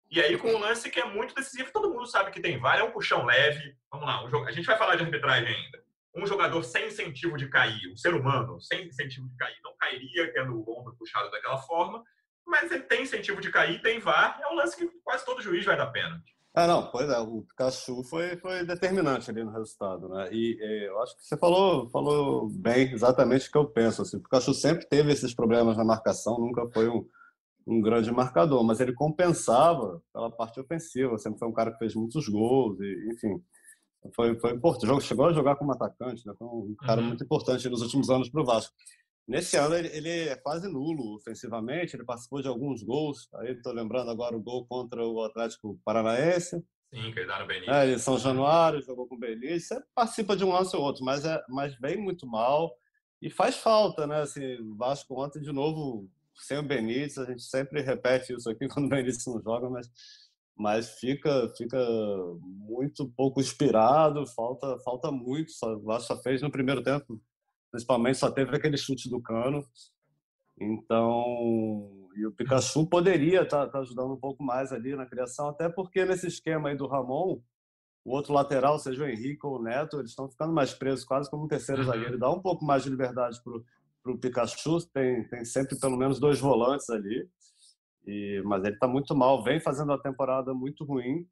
E 0.09 0.21
aí, 0.21 0.37
com 0.37 0.49
um 0.49 0.59
lance 0.59 0.89
que 0.89 0.99
é 0.99 1.05
muito 1.05 1.35
decisivo, 1.35 1.71
todo 1.73 1.89
mundo 1.89 2.05
sabe 2.05 2.31
que 2.31 2.39
tem 2.39 2.59
VAR, 2.59 2.79
é 2.79 2.83
um 2.83 2.91
puxão 2.91 3.25
leve. 3.25 3.75
Vamos 3.91 4.05
lá, 4.05 4.23
um 4.23 4.29
jogo... 4.29 4.45
a 4.45 4.51
gente 4.51 4.65
vai 4.65 4.77
falar 4.77 4.95
de 4.95 5.03
arbitragem 5.03 5.53
ainda 5.53 5.84
um 6.15 6.25
jogador 6.25 6.63
sem 6.63 6.87
incentivo 6.87 7.35
de 7.37 7.49
cair, 7.49 7.91
um 7.91 7.97
ser 7.97 8.13
humano 8.13 8.59
sem 8.61 8.87
incentivo 8.87 9.27
de 9.27 9.35
cair, 9.35 9.57
não 9.63 9.75
cairia 9.77 10.31
tendo 10.33 10.55
o 10.55 10.79
ombro 10.79 10.95
puxado 10.97 11.29
daquela 11.29 11.57
forma, 11.57 12.01
mas 12.47 12.71
ele 12.71 12.83
tem 12.83 13.03
incentivo 13.03 13.41
de 13.41 13.51
cair, 13.51 13.81
tem 13.81 13.99
VAR, 13.99 14.39
é 14.41 14.47
um 14.47 14.55
lance 14.55 14.77
que 14.77 14.89
quase 15.03 15.25
todo 15.25 15.41
juiz 15.41 15.65
vai 15.65 15.75
dar 15.75 15.87
pênalti. 15.87 16.33
Ah, 16.53 16.67
não, 16.67 16.89
pois 16.89 17.09
é, 17.09 17.17
o 17.19 17.41
Pikachu 17.41 18.01
foi, 18.05 18.37
foi 18.37 18.65
determinante 18.65 19.29
ali 19.29 19.43
no 19.43 19.51
resultado, 19.51 20.07
né? 20.07 20.29
E, 20.31 20.57
e 20.57 20.87
eu 20.87 21.01
acho 21.01 21.17
que 21.17 21.25
você 21.25 21.35
falou, 21.35 21.89
falou 21.89 22.47
bem 22.49 22.93
exatamente 22.93 23.49
o 23.49 23.51
que 23.51 23.57
eu 23.57 23.65
penso. 23.65 24.01
Assim, 24.01 24.15
o 24.15 24.21
Pikachu 24.21 24.53
sempre 24.53 24.87
teve 24.87 25.11
esses 25.11 25.33
problemas 25.33 25.75
na 25.75 25.83
marcação, 25.83 26.39
nunca 26.39 26.65
foi 26.71 26.87
um, 26.87 27.05
um 27.67 27.81
grande 27.81 28.09
marcador, 28.09 28.63
mas 28.63 28.79
ele 28.79 28.93
compensava 28.93 30.01
pela 30.13 30.31
parte 30.31 30.57
ofensiva, 30.57 31.17
sempre 31.17 31.39
foi 31.39 31.47
um 31.49 31.53
cara 31.53 31.73
que 31.73 31.79
fez 31.79 31.93
muitos 31.93 32.29
gols, 32.29 32.79
e, 32.79 33.09
enfim 33.11 33.43
foi, 34.13 34.37
foi 34.39 34.51
importante. 34.51 35.03
Chegou 35.03 35.27
a 35.27 35.33
jogar 35.33 35.55
como 35.55 35.71
atacante, 35.71 36.25
né? 36.25 36.33
Foi 36.37 36.47
um 36.47 36.75
cara 36.75 37.01
uhum. 37.01 37.07
muito 37.07 37.23
importante 37.23 37.69
nos 37.69 37.81
últimos 37.81 38.09
anos 38.09 38.29
para 38.29 38.41
o 38.41 38.45
Vasco. 38.45 38.73
Nesse 39.27 39.57
ano 39.57 39.75
ele, 39.75 39.87
ele, 39.87 40.09
é 40.09 40.35
quase 40.35 40.67
nulo 40.67 41.15
ofensivamente, 41.15 41.95
ele 41.95 42.05
participou 42.05 42.41
de 42.41 42.47
alguns 42.47 42.83
gols. 42.83 43.27
Aí 43.35 43.53
estou 43.53 43.73
lembrando 43.73 44.11
agora 44.11 44.37
o 44.37 44.41
gol 44.41 44.65
contra 44.67 45.03
o 45.03 45.23
Atlético 45.23 45.79
Paranaense. 45.83 46.63
Sim, 46.93 47.11
que 47.11 47.19
ele 47.19 47.27
dá 47.27 47.39
no 47.39 47.47
Benítez. 47.47 47.75
É, 47.75 47.91
em 47.91 47.97
São 47.97 48.19
Januário, 48.19 48.81
jogou 48.83 49.07
com 49.07 49.15
o 49.15 49.19
Benítez. 49.19 49.67
Você 49.67 49.81
participa 49.95 50.35
de 50.35 50.45
um 50.45 50.51
lance 50.51 50.75
ou 50.75 50.83
outro, 50.83 51.03
mas, 51.03 51.25
é, 51.25 51.43
mas 51.49 51.75
vem 51.79 51.97
muito 51.97 52.27
mal. 52.27 52.75
E 53.21 53.29
faz 53.29 53.57
falta, 53.57 54.05
né? 54.05 54.21
Assim, 54.21 54.57
o 54.61 54.75
Vasco 54.75 55.19
ontem, 55.19 55.41
de 55.41 55.51
novo, 55.51 56.07
sem 56.35 56.59
o 56.59 56.63
Benítez, 56.63 57.17
a 57.17 57.25
gente 57.25 57.41
sempre 57.41 57.81
repete 57.81 58.33
isso 58.33 58.49
aqui 58.49 58.67
quando 58.69 58.85
o 58.85 58.89
Benítez 58.89 59.25
não 59.25 59.41
joga, 59.41 59.69
mas 59.69 59.89
mas 60.57 60.99
fica 60.99 61.51
fica 61.57 61.77
muito 62.41 63.11
pouco 63.15 63.41
inspirado, 63.41 64.25
falta 64.27 64.79
falta 64.79 65.11
muito, 65.11 65.51
só, 65.51 65.99
só 65.99 66.21
fez 66.21 66.41
no 66.41 66.51
primeiro 66.51 66.81
tempo, 66.81 67.21
principalmente 67.71 68.17
só 68.17 68.31
teve 68.31 68.55
aquele 68.55 68.77
chute 68.77 69.09
do 69.09 69.21
Cano. 69.21 69.65
Então, 70.57 72.09
e 72.15 72.25
o 72.25 72.31
Pikachu 72.31 72.87
poderia 72.87 73.41
estar 73.41 73.65
tá, 73.65 73.71
tá 73.73 73.79
ajudando 73.79 74.13
um 74.13 74.19
pouco 74.19 74.41
mais 74.41 74.71
ali 74.71 74.95
na 74.95 75.05
criação, 75.05 75.49
até 75.49 75.67
porque 75.67 76.05
nesse 76.05 76.27
esquema 76.27 76.69
aí 76.69 76.77
do 76.77 76.87
Ramon, 76.87 77.41
o 78.05 78.11
outro 78.15 78.33
lateral, 78.33 78.79
seja 78.79 79.03
o 79.03 79.07
Henrique 79.07 79.45
ou 79.45 79.57
o 79.59 79.61
Neto, 79.61 79.97
eles 79.97 80.11
estão 80.11 80.29
ficando 80.29 80.53
mais 80.53 80.73
presos, 80.73 81.03
quase 81.03 81.29
como 81.29 81.43
um 81.43 81.47
terceiro 81.47 81.81
uhum. 81.81 81.87
zagueiro. 81.87 82.19
Dá 82.19 82.31
um 82.31 82.39
pouco 82.39 82.63
mais 82.63 82.83
de 82.83 82.89
liberdade 82.89 83.41
para 83.43 84.11
o 84.13 84.17
Pikachu, 84.17 84.79
tem, 84.93 85.27
tem 85.27 85.43
sempre 85.43 85.77
pelo 85.77 85.97
menos 85.97 86.19
dois 86.19 86.39
volantes 86.39 86.89
ali. 86.89 87.27
E, 88.05 88.41
mas 88.45 88.63
ele 88.63 88.75
está 88.75 88.87
muito 88.87 89.15
mal, 89.15 89.43
vem 89.43 89.59
fazendo 89.59 89.89
uma 89.89 90.01
temporada 90.01 90.53
muito 90.53 90.83
ruim. 90.83 91.27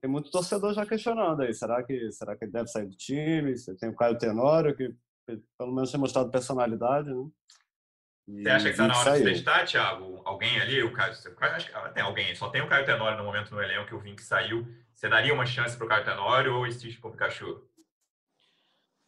Tem 0.00 0.10
muito 0.10 0.30
torcedor 0.30 0.74
já 0.74 0.84
questionando 0.84 1.42
aí. 1.42 1.54
Será 1.54 1.82
que, 1.82 2.12
será 2.12 2.36
que 2.36 2.44
ele 2.44 2.52
deve 2.52 2.68
sair 2.68 2.86
do 2.86 2.96
time? 2.96 3.56
Você 3.56 3.74
tem 3.74 3.88
o 3.88 3.96
Caio 3.96 4.18
Tenório, 4.18 4.76
que 4.76 4.94
pelo 5.58 5.74
menos 5.74 5.90
tem 5.90 6.00
mostrado 6.00 6.30
personalidade, 6.30 7.08
né? 7.12 7.26
E 8.26 8.42
você 8.42 8.48
acha 8.48 8.64
que 8.64 8.70
está 8.70 8.86
na 8.86 8.98
hora 8.98 9.18
de 9.18 9.24
testar, 9.24 9.64
Thiago? 9.66 10.22
Alguém 10.24 10.60
ali? 10.60 10.82
O 10.82 10.92
Caio, 10.92 11.12
acho 11.12 11.72
que 11.72 11.94
tem 11.94 12.02
alguém, 12.02 12.34
só 12.34 12.48
tem 12.48 12.62
o 12.62 12.68
Caio 12.68 12.86
Tenório 12.86 13.18
no 13.18 13.24
momento 13.24 13.54
no 13.54 13.62
elenco 13.62 13.86
que 13.86 13.94
o 13.94 14.00
Vink 14.00 14.22
saiu. 14.22 14.66
Você 14.94 15.08
daria 15.08 15.34
uma 15.34 15.44
chance 15.44 15.76
para 15.76 15.84
o 15.84 15.88
Caio 15.88 16.04
Tenório 16.04 16.54
ou 16.54 16.66
insiste 16.66 17.00
com 17.00 17.08
o 17.08 17.10
Pikachu? 17.10 17.62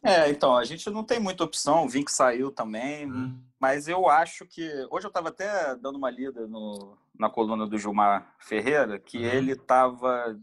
É, 0.07 0.29
então, 0.29 0.55
a 0.55 0.63
gente 0.63 0.89
não 0.89 1.03
tem 1.03 1.19
muita 1.19 1.43
opção, 1.43 1.83
o 1.83 1.89
Vink 1.89 2.09
saiu 2.09 2.49
também, 2.49 3.11
hum. 3.11 3.37
mas 3.59 3.89
eu 3.89 4.07
acho 4.07 4.45
que. 4.45 4.65
Hoje 4.89 5.05
eu 5.05 5.09
estava 5.09 5.27
até 5.27 5.75
dando 5.75 5.97
uma 5.97 6.09
lida 6.09 6.47
no, 6.47 6.97
na 7.13 7.29
coluna 7.29 7.67
do 7.67 7.77
Gilmar 7.77 8.33
Ferreira, 8.39 8.97
que 8.97 9.17
uhum. 9.17 9.25
ele 9.25 9.51
estava 9.51 10.39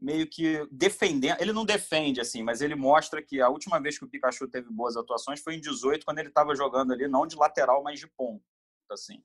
meio 0.00 0.26
que 0.26 0.66
defendendo. 0.70 1.38
Ele 1.40 1.52
não 1.52 1.66
defende, 1.66 2.22
assim, 2.22 2.42
mas 2.42 2.62
ele 2.62 2.74
mostra 2.74 3.22
que 3.22 3.38
a 3.38 3.50
última 3.50 3.78
vez 3.78 3.98
que 3.98 4.04
o 4.06 4.08
Pikachu 4.08 4.48
teve 4.48 4.70
boas 4.70 4.96
atuações 4.96 5.42
foi 5.42 5.56
em 5.56 5.60
18, 5.60 6.02
quando 6.06 6.18
ele 6.18 6.28
estava 6.28 6.54
jogando 6.54 6.94
ali, 6.94 7.06
não 7.06 7.26
de 7.26 7.36
lateral, 7.36 7.82
mas 7.82 8.00
de 8.00 8.06
ponto, 8.06 8.42
assim. 8.90 9.22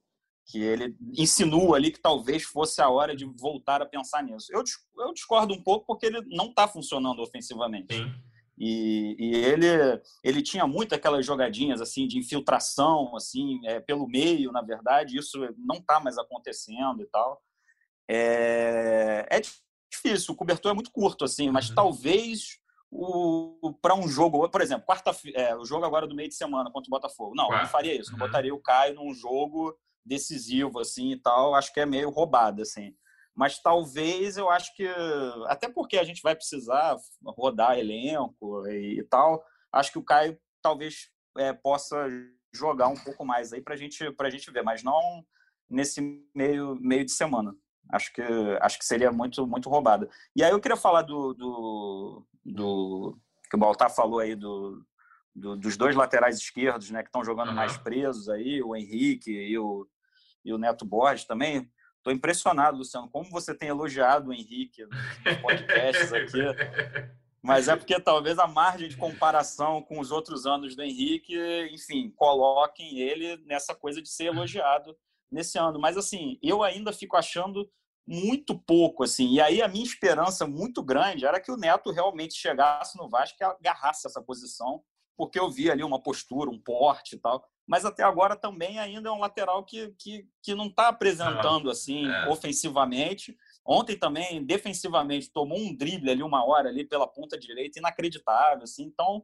Que 0.48 0.62
ele 0.62 0.98
insinua 1.18 1.78
ali 1.78 1.92
que 1.92 2.02
talvez 2.02 2.44
fosse 2.44 2.82
a 2.82 2.90
hora 2.90 3.16
de 3.16 3.26
voltar 3.38 3.82
a 3.82 3.86
pensar 3.86 4.22
nisso. 4.22 4.48
Eu, 4.52 4.64
eu 4.98 5.14
discordo 5.14 5.54
um 5.54 5.64
pouco 5.64 5.86
porque 5.86 6.08
ele 6.08 6.22
não 6.28 6.48
está 6.48 6.68
funcionando 6.68 7.22
ofensivamente. 7.22 7.96
Sim. 7.96 8.14
E, 8.64 9.16
e, 9.18 9.36
ele 9.38 9.66
ele 10.24 10.42
tinha 10.44 10.68
muito 10.68 10.94
aquelas 10.94 11.26
jogadinhas 11.26 11.82
assim 11.82 12.08
de 12.08 12.20
infiltração 12.20 13.16
assim 13.16 13.60
é, 13.66 13.80
pelo 13.80 14.08
meio 14.08 14.52
na 14.52 14.62
verdade 14.62 15.18
isso 15.18 15.40
não 15.58 15.78
está 15.78 16.00
mais 16.00 16.16
acontecendo 16.20 17.02
e 17.02 17.08
tal 17.08 17.42
é, 18.08 19.26
é 19.32 19.42
difícil 19.92 20.36
o 20.36 20.38
cobertor 20.38 20.70
é 20.70 20.76
muito 20.76 20.92
curto 20.92 21.26
assim 21.26 21.50
mas 21.50 21.70
uhum. 21.70 21.76
talvez 21.76 22.60
o 22.92 23.74
para 23.82 23.96
um 23.96 24.08
jogo 24.08 24.48
por 24.48 24.62
exemplo 24.62 24.86
quarta 24.86 25.10
é, 25.34 25.56
o 25.56 25.66
jogo 25.66 25.84
agora 25.84 26.06
do 26.06 26.14
meio 26.14 26.30
de 26.30 26.36
semana 26.36 26.70
contra 26.70 26.88
o 26.88 26.92
Botafogo 26.92 27.34
não 27.34 27.50
não 27.50 27.66
faria 27.66 28.00
isso 28.00 28.12
não 28.12 28.20
uhum. 28.20 28.28
botaria 28.28 28.54
o 28.54 28.62
Caio 28.62 28.94
num 28.94 29.12
jogo 29.12 29.76
decisivo 30.06 30.80
assim 30.80 31.14
e 31.14 31.18
tal 31.20 31.56
acho 31.56 31.74
que 31.74 31.80
é 31.80 31.86
meio 31.88 32.12
roubado 32.12 32.62
assim 32.62 32.94
mas 33.36 33.62
talvez 33.62 34.38
eu 34.38 34.50
acho 34.50 34.76
que, 34.76 34.88
até 35.48 35.70
porque 35.70 35.98
a 35.98 36.04
gente 36.04 36.22
vai 36.22 36.36
precisar 36.36 36.98
rodar 37.26 37.78
elenco 37.78 38.68
e, 38.68 39.00
e 39.00 39.04
tal, 39.04 39.44
acho 39.72 39.92
que 39.92 40.00
o 40.00 40.04
Caio 40.04 40.38
talvez 40.62 41.10
é, 41.38 41.54
possa 41.54 42.08
jogar 42.54 42.88
um 42.88 42.98
pouco 42.98 43.26
mais 43.26 43.54
aí 43.54 43.62
para 43.62 43.76
gente, 43.76 44.04
a 44.04 44.30
gente 44.30 44.52
ver, 44.52 44.64
mas 44.64 44.84
não 44.84 45.26
nesse 45.70 46.02
meio, 46.36 46.76
meio 46.76 47.06
de 47.06 47.12
semana. 47.12 47.56
Acho 47.90 48.14
que, 48.14 48.22
acho 48.62 48.78
que 48.78 48.86
seria 48.86 49.12
muito, 49.12 49.48
muito 49.48 49.70
roubada. 49.70 50.10
E 50.36 50.44
aí 50.44 50.52
eu 50.52 50.60
queria 50.60 50.78
falar 50.78 51.02
do, 51.02 51.34
do, 51.34 52.28
do 52.46 53.18
que 53.50 53.56
o 53.56 53.60
Baltar 53.60 53.90
falou 53.90 54.20
aí 54.20 54.36
do, 54.36 54.86
do, 55.36 55.56
dos 55.56 55.78
dois 55.78 55.96
laterais 55.96 56.38
esquerdos, 56.38 56.92
né, 56.92 57.02
que 57.02 57.10
estão 57.10 57.24
jogando 57.24 57.50
uhum. 57.50 57.56
mais 57.56 57.78
presos 57.78 58.30
aí, 58.30 58.62
o 58.62 58.76
Henrique 58.76 59.32
e 59.32 59.58
o, 59.58 59.88
e 60.44 60.54
o 60.54 60.58
Neto 60.58 60.86
Borges 60.86 61.26
também. 61.26 61.70
Estou 62.02 62.12
impressionado, 62.12 62.80
Luciano, 62.80 63.08
como 63.08 63.30
você 63.30 63.54
tem 63.54 63.70
elogiado 63.70 64.32
o 64.32 64.34
Henrique 64.34 64.84
nos 64.86 65.38
podcasts 65.40 66.12
aqui. 66.12 66.40
Mas 67.44 67.68
é 67.68 67.76
porque 67.76 68.00
talvez 68.00 68.40
a 68.40 68.48
margem 68.48 68.90
de 68.90 68.98
comparação 68.98 69.84
com 69.84 70.00
os 70.00 70.12
outros 70.12 70.48
anos 70.48 70.76
do 70.76 70.82
Henrique, 70.82 71.38
enfim, 71.72 72.10
coloquem 72.16 72.98
ele 73.00 73.38
nessa 73.46 73.76
coisa 73.76 74.02
de 74.02 74.10
ser 74.10 74.26
elogiado 74.26 74.98
nesse 75.32 75.60
ano. 75.60 75.80
Mas, 75.80 75.96
assim, 75.96 76.40
eu 76.42 76.64
ainda 76.64 76.92
fico 76.92 77.16
achando 77.16 77.70
muito 78.08 78.58
pouco, 78.58 79.04
assim. 79.04 79.34
E 79.34 79.40
aí 79.40 79.62
a 79.62 79.68
minha 79.68 79.86
esperança 79.86 80.48
muito 80.48 80.82
grande 80.82 81.26
era 81.26 81.40
que 81.40 81.52
o 81.52 81.58
Neto 81.58 81.92
realmente 81.92 82.34
chegasse 82.34 82.98
no 82.98 83.08
Vasco 83.08 83.38
e 83.40 83.44
agarrasse 83.44 84.08
essa 84.08 84.24
posição, 84.24 84.84
porque 85.16 85.40
eu 85.40 85.52
vi 85.52 85.70
ali 85.70 85.84
uma 85.84 86.02
postura, 86.02 86.50
um 86.50 86.60
porte 86.60 87.16
e 87.16 87.20
tal. 87.20 87.48
Mas 87.72 87.86
até 87.86 88.04
agora 88.04 88.36
também 88.36 88.80
ainda 88.80 89.08
é 89.08 89.12
um 89.14 89.22
lateral 89.22 89.64
que, 89.64 89.96
que, 89.98 90.28
que 90.44 90.54
não 90.54 90.66
está 90.66 90.90
apresentando 90.90 91.72
assim 91.72 92.06
é. 92.06 92.28
ofensivamente. 92.28 93.34
Ontem 93.66 93.96
também, 93.96 94.44
defensivamente, 94.44 95.32
tomou 95.32 95.58
um 95.58 95.74
drible 95.74 96.12
ali 96.12 96.22
uma 96.22 96.46
hora 96.46 96.68
ali 96.68 96.84
pela 96.84 97.08
ponta 97.08 97.40
direita, 97.40 97.80
inacreditável. 97.80 98.64
Assim. 98.64 98.84
Então, 98.84 99.24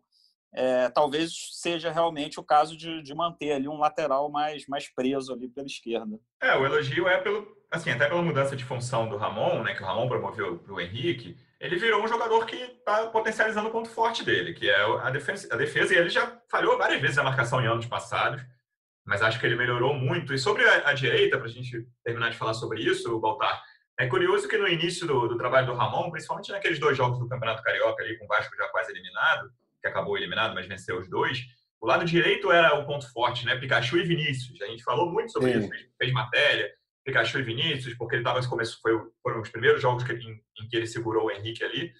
é, 0.53 0.87
talvez 0.87 1.33
seja 1.61 1.91
realmente 1.91 2.39
o 2.39 2.43
caso 2.43 2.77
de, 2.77 3.03
de, 3.03 3.13
manter 3.13 3.51
ali 3.51 3.67
um 3.67 3.79
lateral 3.79 4.31
mais, 4.31 4.65
mais 4.65 4.87
preso 4.87 5.33
ali 5.33 5.49
pela 5.49 5.67
esquerda. 5.67 6.17
É, 6.41 6.55
o 6.55 6.65
elogio 6.65 7.05
é 7.05 7.17
pelo, 7.17 7.45
assim, 7.69 7.89
até 7.89 8.07
pela 8.07 8.21
mudança 8.21 8.55
de 8.55 8.63
função 8.63 9.09
do 9.09 9.17
Ramon, 9.17 9.61
né, 9.61 9.73
que 9.73 9.83
o 9.83 9.85
Ramon 9.85 10.07
promoveu 10.07 10.57
para 10.59 10.73
o 10.73 10.79
Henrique, 10.79 11.35
ele 11.59 11.77
virou 11.77 12.03
um 12.03 12.07
jogador 12.07 12.45
que 12.45 12.55
está 12.55 13.07
potencializando 13.07 13.69
o 13.69 13.71
ponto 13.71 13.89
forte 13.89 14.23
dele, 14.23 14.53
que 14.53 14.69
é 14.69 14.79
a 15.01 15.09
defesa, 15.09 15.47
a 15.51 15.57
defesa, 15.57 15.93
e 15.93 15.97
ele 15.97 16.09
já 16.09 16.39
falhou 16.49 16.77
várias 16.77 17.01
vezes 17.01 17.17
a 17.17 17.23
marcação 17.23 17.61
em 17.61 17.67
anos 17.67 17.85
passados, 17.85 18.41
mas 19.05 19.21
acho 19.21 19.39
que 19.39 19.45
ele 19.45 19.55
melhorou 19.55 19.93
muito. 19.93 20.33
E 20.33 20.37
sobre 20.37 20.63
a, 20.63 20.89
a 20.89 20.93
direita, 20.93 21.37
para 21.37 21.47
a 21.47 21.51
gente 21.51 21.87
terminar 22.03 22.29
de 22.29 22.37
falar 22.37 22.53
sobre 22.53 22.81
isso, 22.81 23.19
Baltar, 23.19 23.63
é 23.99 24.05
curioso 24.05 24.47
que 24.47 24.57
no 24.57 24.67
início 24.67 25.07
do, 25.07 25.27
do, 25.27 25.37
trabalho 25.37 25.65
do 25.65 25.73
Ramon, 25.73 26.11
principalmente 26.11 26.51
naqueles 26.51 26.77
dois 26.77 26.95
jogos 26.95 27.17
do 27.17 27.27
Campeonato 27.27 27.63
Carioca 27.63 28.03
ali, 28.03 28.17
com 28.17 28.25
o 28.25 28.27
Vasco 28.27 28.55
já 28.55 28.67
quase 28.67 28.91
eliminado, 28.91 29.49
que 29.81 29.87
acabou 29.87 30.17
eliminado, 30.17 30.53
mas 30.53 30.67
venceu 30.67 30.99
os 30.99 31.09
dois, 31.09 31.39
o 31.81 31.87
lado 31.87 32.05
direito 32.05 32.51
era 32.51 32.75
o 32.75 32.85
ponto 32.85 33.11
forte, 33.11 33.45
né? 33.45 33.55
Pikachu 33.55 33.97
e 33.97 34.03
Vinícius. 34.03 34.61
A 34.61 34.67
gente 34.67 34.83
falou 34.83 35.11
muito 35.11 35.31
sobre 35.31 35.53
Sim. 35.53 35.59
isso, 35.59 35.69
fez 35.97 36.11
matéria, 36.11 36.71
Pikachu 37.07 37.39
e 37.39 37.43
Vinícius, 37.43 37.95
porque 37.95 38.15
ele 38.15 38.21
estava 38.21 38.45
começo 38.47 38.79
foi, 38.81 38.93
foram 39.23 39.41
os 39.41 39.49
primeiros 39.49 39.81
jogos 39.81 40.03
que, 40.03 40.13
em, 40.13 40.43
em, 40.59 40.67
que 40.67 40.75
ele 40.75 40.85
segurou 40.85 41.25
o 41.25 41.31
Henrique 41.31 41.63
ali. 41.63 41.91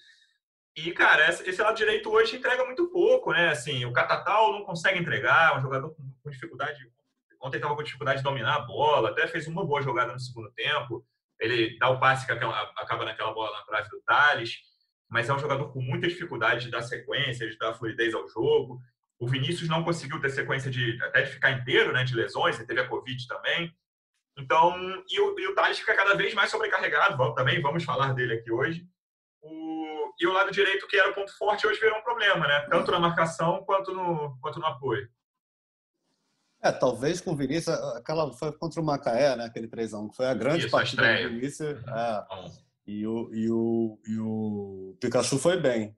E, 0.76 0.92
cara, 0.92 1.28
esse 1.28 1.60
lado 1.60 1.76
direito 1.76 2.10
hoje 2.10 2.36
entrega 2.36 2.64
muito 2.64 2.88
pouco, 2.90 3.32
né? 3.32 3.48
Assim, 3.48 3.84
o 3.84 3.92
Catatal 3.92 4.52
não 4.52 4.64
consegue 4.64 4.98
entregar, 4.98 5.58
um 5.58 5.62
jogador 5.62 5.90
com, 5.94 6.02
com 6.22 6.30
dificuldade. 6.30 6.78
Ontem 7.42 7.56
estava 7.56 7.74
com 7.74 7.82
dificuldade 7.82 8.18
de 8.18 8.24
dominar 8.24 8.56
a 8.56 8.60
bola, 8.60 9.10
até 9.10 9.26
fez 9.26 9.46
uma 9.46 9.66
boa 9.66 9.82
jogada 9.82 10.12
no 10.12 10.20
segundo 10.20 10.52
tempo. 10.52 11.04
Ele 11.40 11.76
dá 11.78 11.88
o 11.88 11.98
passe 11.98 12.26
que 12.26 12.32
acaba 12.32 13.04
naquela 13.04 13.32
bola 13.32 13.58
na 13.58 13.64
trave 13.64 13.88
do 13.88 14.00
Thales 14.02 14.58
mas 15.08 15.28
é 15.28 15.34
um 15.34 15.38
jogador 15.38 15.72
com 15.72 15.80
muita 15.80 16.06
dificuldade 16.06 16.66
de 16.66 16.70
dar 16.70 16.82
sequência, 16.82 17.48
de 17.48 17.56
dar 17.56 17.72
fluidez 17.74 18.14
ao 18.14 18.28
jogo. 18.28 18.80
O 19.18 19.26
Vinícius 19.26 19.68
não 19.68 19.82
conseguiu 19.82 20.20
ter 20.20 20.30
sequência 20.30 20.70
de 20.70 21.02
até 21.02 21.22
de 21.22 21.30
ficar 21.30 21.50
inteiro, 21.50 21.92
né, 21.92 22.04
de 22.04 22.14
lesões, 22.14 22.56
ele 22.56 22.66
teve 22.66 22.80
a 22.80 22.88
Covid 22.88 23.26
também. 23.26 23.74
Então, 24.38 24.74
e 25.10 25.20
o, 25.20 25.38
e 25.38 25.48
o 25.48 25.54
Thales 25.54 25.78
fica 25.78 25.94
cada 25.94 26.14
vez 26.14 26.32
mais 26.32 26.50
sobrecarregado, 26.50 27.16
vamos, 27.16 27.34
também 27.34 27.60
vamos 27.60 27.84
falar 27.84 28.14
dele 28.14 28.34
aqui 28.34 28.52
hoje. 28.52 28.86
O, 29.42 30.12
e 30.20 30.26
o 30.26 30.32
lado 30.32 30.52
direito, 30.52 30.86
que 30.86 30.96
era 30.96 31.10
o 31.10 31.14
ponto 31.14 31.36
forte, 31.36 31.66
hoje 31.66 31.80
virou 31.80 31.98
um 31.98 32.02
problema, 32.02 32.46
né? 32.46 32.60
Tanto 32.70 32.90
na 32.90 33.00
marcação 33.00 33.64
quanto 33.64 33.92
no, 33.92 34.38
quanto 34.40 34.60
no 34.60 34.66
apoio. 34.66 35.08
É, 36.62 36.72
talvez 36.72 37.20
com 37.20 37.32
o 37.32 37.36
Vinícius, 37.36 37.76
aquela 37.96 38.32
foi 38.32 38.52
contra 38.52 38.80
o 38.80 38.84
Macaé, 38.84 39.36
né? 39.36 39.44
Aquele 39.44 39.68
3x1, 39.68 40.12
foi 40.14 40.26
a 40.26 40.34
grande 40.34 40.66
Isso, 40.66 40.70
partida 40.70 41.02
a 41.02 41.22
do 41.22 41.28
Vinícius. 41.30 41.78
É, 41.86 42.24
e 42.86 43.06
o, 43.06 43.30
e 43.32 43.50
o, 43.50 44.00
e 44.06 44.18
o 44.18 44.96
Pikachu 45.00 45.38
foi 45.38 45.56
bem. 45.60 45.96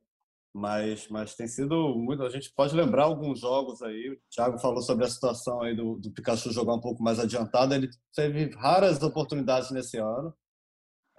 Mas, 0.53 1.07
mas 1.09 1.35
tem 1.35 1.47
sido 1.47 1.95
muito. 1.97 2.23
A 2.23 2.29
gente 2.29 2.53
pode 2.55 2.75
lembrar 2.75 3.05
alguns 3.05 3.41
jogos 3.41 3.81
aí. 3.83 4.11
O 4.11 4.19
Thiago 4.31 4.59
falou 4.59 4.83
sobre 4.83 5.05
a 5.05 5.09
situação 5.09 5.63
aí 5.63 5.77
do, 5.77 5.97
do 5.97 6.11
Pikachu 6.11 6.51
jogar 6.51 6.75
um 6.75 6.81
pouco 6.81 7.03
mais 7.03 7.21
adiantado. 7.21 7.73
Ele 7.73 7.89
teve 8.15 8.51
raras 8.57 9.01
oportunidades 9.03 9.71
nesse 9.71 9.97
ano. 9.99 10.35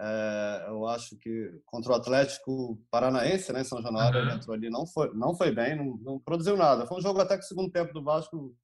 É, 0.00 0.66
eu 0.68 0.86
acho 0.86 1.16
que 1.18 1.50
contra 1.64 1.92
o 1.92 1.94
Atlético 1.94 2.78
Paranaense, 2.90 3.52
né, 3.52 3.60
em 3.60 3.64
São 3.64 3.80
Januário, 3.80 4.18
uhum. 4.18 4.26
ele 4.26 4.34
entrou 4.34 4.54
ali, 4.54 4.68
não 4.68 4.84
foi, 4.86 5.14
não 5.14 5.34
foi 5.34 5.52
bem, 5.52 5.76
não, 5.76 5.96
não 6.02 6.18
produziu 6.18 6.56
nada. 6.56 6.86
Foi 6.86 6.98
um 6.98 7.02
jogo 7.02 7.20
até 7.20 7.38
que 7.38 7.44
o 7.44 7.46
segundo 7.46 7.70
tempo 7.70 7.94
do 7.94 8.02
Vasco 8.02 8.54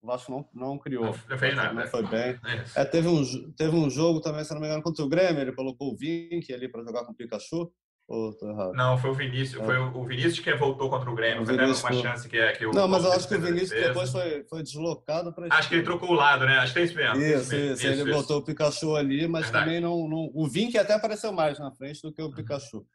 o 0.00 0.06
Vasco 0.06 0.30
não, 0.30 0.48
não 0.54 0.78
criou. 0.78 1.14
Não 1.28 1.38
fez 1.38 1.56
nada. 1.56 1.72
Não 1.72 1.86
foi 1.88 2.06
bem. 2.06 2.38
É, 2.76 2.84
teve, 2.84 3.08
um, 3.08 3.52
teve 3.52 3.74
um 3.74 3.90
jogo 3.90 4.20
também, 4.20 4.44
se 4.44 4.52
não 4.54 4.60
me 4.60 4.66
engano, 4.66 4.82
contra 4.82 5.04
o 5.04 5.08
Grêmio. 5.08 5.40
Ele 5.40 5.52
colocou 5.52 5.92
o 5.92 5.96
Vink 5.96 6.52
ali 6.52 6.68
para 6.68 6.84
jogar 6.84 7.04
com 7.04 7.12
o 7.12 7.14
Pikachu. 7.14 7.72
Ou 8.08 8.32
tô 8.32 8.48
errado? 8.48 8.72
Não, 8.72 8.96
foi 8.96 9.10
o 9.10 9.14
Vinícius. 9.14 9.62
É. 9.62 9.64
Foi 9.66 9.78
o 9.78 10.04
Vinícius 10.04 10.40
que 10.40 10.54
voltou 10.54 10.88
contra 10.88 11.10
o 11.10 11.14
Grêmio. 11.14 11.42
O 11.42 11.46
foi 11.46 11.56
uma 11.56 12.02
chance 12.02 12.26
que, 12.26 12.38
é, 12.38 12.52
que 12.52 12.64
o. 12.64 12.72
Não, 12.72 12.88
mas 12.88 13.04
eu 13.04 13.12
acho 13.12 13.28
que 13.28 13.34
o 13.34 13.40
Vinícius 13.40 13.70
depois 13.70 14.10
foi, 14.10 14.44
foi 14.44 14.62
deslocado 14.62 15.30
para. 15.32 15.46
Acho 15.50 15.68
que 15.68 15.74
ele 15.74 15.84
trocou 15.84 16.10
o 16.10 16.14
lado, 16.14 16.46
né? 16.46 16.56
Acho 16.58 16.72
que 16.72 16.78
é 16.78 16.84
isso 16.84 16.94
mesmo. 16.94 17.20
Isso, 17.20 17.54
isso. 17.54 17.54
isso, 17.54 17.86
ele 17.86 18.02
isso. 18.02 18.12
botou 18.12 18.38
o 18.38 18.42
Pikachu 18.42 18.96
ali, 18.96 19.28
mas 19.28 19.44
Verdade. 19.44 19.64
também 19.66 19.80
não, 19.80 20.08
não. 20.08 20.30
O 20.34 20.48
Vink 20.48 20.78
até 20.78 20.94
apareceu 20.94 21.32
mais 21.32 21.58
na 21.58 21.70
frente 21.70 22.00
do 22.00 22.10
que 22.10 22.22
o 22.22 22.26
uhum. 22.26 22.32
Pikachu. 22.32 22.86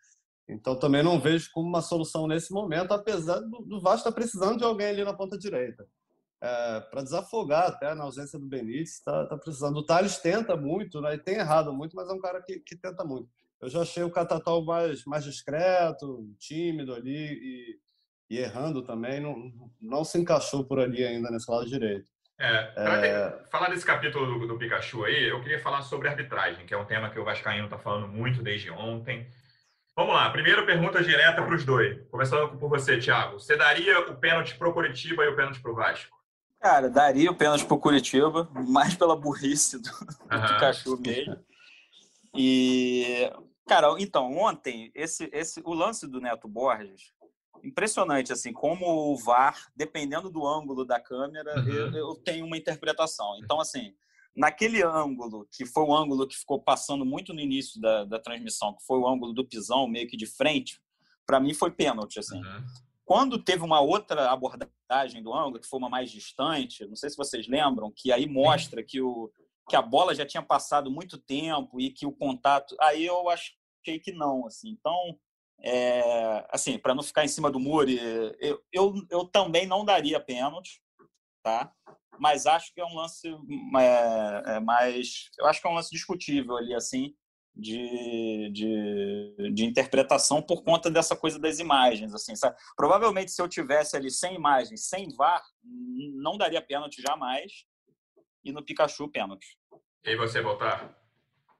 Então 0.49 0.75
também 0.75 1.03
não 1.03 1.19
vejo 1.19 1.49
como 1.53 1.69
uma 1.69 1.81
solução 1.81 2.27
nesse 2.27 2.51
momento, 2.51 2.91
apesar 2.91 3.39
do, 3.39 3.59
do 3.61 3.79
Vasco 3.79 3.99
estar 3.99 4.11
tá 4.11 4.15
precisando 4.15 4.57
de 4.57 4.63
alguém 4.63 4.87
ali 4.87 5.03
na 5.03 5.13
ponta 5.13 5.37
direita 5.37 5.87
é, 6.43 6.81
para 6.81 7.01
desafogar 7.01 7.67
até 7.67 7.95
na 7.95 8.03
ausência 8.03 8.37
do 8.37 8.45
Benítez, 8.45 8.95
está 8.95 9.25
tá 9.25 9.37
precisando. 9.37 9.77
O 9.77 9.85
Thales 9.85 10.17
tenta 10.17 10.57
muito, 10.57 10.99
né? 10.99 11.17
tem 11.17 11.35
errado 11.35 11.71
muito, 11.71 11.95
mas 11.95 12.09
é 12.09 12.13
um 12.13 12.19
cara 12.19 12.41
que, 12.41 12.59
que 12.59 12.75
tenta 12.75 13.05
muito. 13.05 13.29
Eu 13.63 13.69
já 13.69 13.81
achei 13.81 14.03
o 14.03 14.11
Catatal 14.11 14.63
mais, 14.63 15.05
mais 15.05 15.23
discreto, 15.23 16.29
tímido 16.37 16.93
ali 16.93 17.79
e, 18.29 18.35
e, 18.35 18.39
errando 18.39 18.83
também, 18.83 19.21
não, 19.21 19.51
não 19.81 20.03
se 20.03 20.19
encaixou 20.19 20.65
por 20.65 20.79
ali 20.79 21.03
ainda 21.03 21.31
nesse 21.31 21.49
lado 21.49 21.65
direito. 21.65 22.05
É, 22.37 22.73
é... 22.75 23.43
falar 23.49 23.69
desse 23.69 23.85
capítulo 23.85 24.39
do, 24.39 24.47
do, 24.47 24.57
Pikachu 24.57 25.05
aí, 25.05 25.29
eu 25.29 25.39
queria 25.41 25.61
falar 25.61 25.81
sobre 25.81 26.09
arbitragem, 26.09 26.65
que 26.65 26.73
é 26.73 26.77
um 26.77 26.85
tema 26.85 27.09
que 27.09 27.19
o 27.19 27.23
Vascaíno 27.23 27.65
está 27.65 27.77
falando 27.77 28.07
muito 28.07 28.43
desde 28.43 28.69
ontem. 28.69 29.27
Vamos 29.95 30.13
lá, 30.13 30.29
primeira 30.29 30.65
pergunta 30.65 31.01
direta 31.01 31.41
para 31.41 31.55
os 31.55 31.63
dois. 31.63 32.01
Começando 32.09 32.57
por 32.57 32.67
você, 32.67 32.97
Thiago. 32.97 33.39
Você 33.39 33.55
daria 33.55 33.99
o 33.99 34.17
pênalti 34.17 34.57
para 34.57 34.67
o 34.67 34.73
Curitiba 34.73 35.23
e 35.23 35.29
o 35.29 35.35
pênalti 35.35 35.61
para 35.61 35.71
o 35.71 35.75
Vasco? 35.75 36.17
Cara, 36.59 36.89
daria 36.89 37.31
o 37.31 37.35
pênalti 37.35 37.65
pro 37.65 37.77
Curitiba, 37.77 38.49
mais 38.67 38.95
pela 38.95 39.15
burrice 39.15 39.81
do, 39.81 39.89
do 39.89 40.47
Pikachu 40.47 40.99
mesmo. 40.99 41.37
E, 42.35 43.31
cara, 43.67 43.95
então, 43.99 44.31
ontem, 44.37 44.91
esse, 44.93 45.29
esse, 45.31 45.61
o 45.65 45.73
lance 45.73 46.07
do 46.07 46.21
Neto 46.21 46.47
Borges, 46.47 47.13
impressionante, 47.63 48.33
assim, 48.33 48.51
como 48.51 48.85
o 48.85 49.17
VAR, 49.17 49.71
dependendo 49.75 50.29
do 50.29 50.45
ângulo 50.45 50.85
da 50.85 50.99
câmera, 50.99 51.59
uhum. 51.59 51.67
eu, 51.67 51.91
eu 51.93 52.15
tenho 52.15 52.45
uma 52.45 52.57
interpretação. 52.57 53.37
Então, 53.37 53.59
assim, 53.59 53.93
naquele 54.35 54.83
ângulo, 54.83 55.47
que 55.51 55.65
foi 55.65 55.83
o 55.83 55.95
ângulo 55.95 56.27
que 56.27 56.35
ficou 56.35 56.59
passando 56.59 57.05
muito 57.05 57.33
no 57.33 57.39
início 57.39 57.79
da, 57.79 58.03
da 58.03 58.19
transmissão, 58.19 58.75
que 58.75 58.85
foi 58.85 58.99
o 58.99 59.07
ângulo 59.07 59.33
do 59.33 59.45
pisão, 59.45 59.87
meio 59.87 60.07
que 60.07 60.17
de 60.17 60.25
frente, 60.25 60.81
para 61.25 61.39
mim 61.39 61.53
foi 61.53 61.71
pênalti, 61.71 62.19
assim. 62.19 62.37
Uhum. 62.37 62.65
Quando 63.05 63.37
teve 63.37 63.63
uma 63.63 63.79
outra 63.81 64.31
abordagem 64.31 65.21
do 65.21 65.33
ângulo, 65.33 65.59
que 65.59 65.67
foi 65.67 65.79
uma 65.79 65.89
mais 65.89 66.09
distante, 66.09 66.85
não 66.85 66.95
sei 66.95 67.09
se 67.09 67.17
vocês 67.17 67.47
lembram, 67.47 67.91
que 67.95 68.11
aí 68.11 68.27
mostra 68.27 68.83
que, 68.83 69.01
o, 69.01 69.31
que 69.69 69.75
a 69.75 69.81
bola 69.81 70.15
já 70.15 70.25
tinha 70.25 70.43
passado 70.43 70.91
muito 70.91 71.17
tempo 71.17 71.79
e 71.79 71.89
que 71.89 72.05
o 72.05 72.11
contato. 72.11 72.75
Aí 72.79 73.05
eu 73.05 73.29
achei 73.29 73.99
que 74.01 74.11
não. 74.11 74.45
Assim. 74.45 74.69
Então, 74.69 75.17
é, 75.61 76.45
assim, 76.49 76.77
para 76.77 76.95
não 76.95 77.03
ficar 77.03 77.23
em 77.23 77.29
cima 77.29 77.49
do 77.49 77.59
muro, 77.59 77.89
eu, 77.89 78.61
eu, 78.71 78.93
eu 79.09 79.25
também 79.25 79.65
não 79.65 79.85
daria 79.85 80.19
pênalti, 80.19 80.81
tá? 81.43 81.71
mas 82.19 82.45
acho 82.45 82.73
que 82.73 82.79
é 82.79 82.85
um 82.85 82.93
lance 82.93 83.27
é, 83.27 84.55
é 84.55 84.59
mais. 84.59 85.29
Eu 85.39 85.47
acho 85.47 85.59
que 85.59 85.67
é 85.67 85.69
um 85.69 85.73
lance 85.73 85.89
discutível 85.89 86.55
ali, 86.55 86.73
assim 86.73 87.13
de, 87.55 88.49
de, 88.51 89.51
de, 89.53 89.63
interpretação 89.65 90.41
por 90.41 90.63
conta 90.63 90.89
dessa 90.89 91.15
coisa 91.15 91.37
das 91.37 91.59
imagens. 91.59 92.13
Assim, 92.13 92.35
sabe? 92.35 92.55
Provavelmente, 92.75 93.31
se 93.31 93.41
eu 93.41 93.47
tivesse 93.47 93.95
ali 93.95 94.09
sem 94.09 94.35
imagens, 94.35 94.87
sem 94.87 95.07
VAR, 95.15 95.43
não 96.15 96.37
daria 96.37 96.61
pênalti 96.61 97.01
jamais. 97.01 97.65
E 98.43 98.51
no 98.51 98.63
Pikachu, 98.63 99.07
pênalti. 99.09 99.57
E 100.03 100.15
você, 100.15 100.41
voltar? 100.41 100.97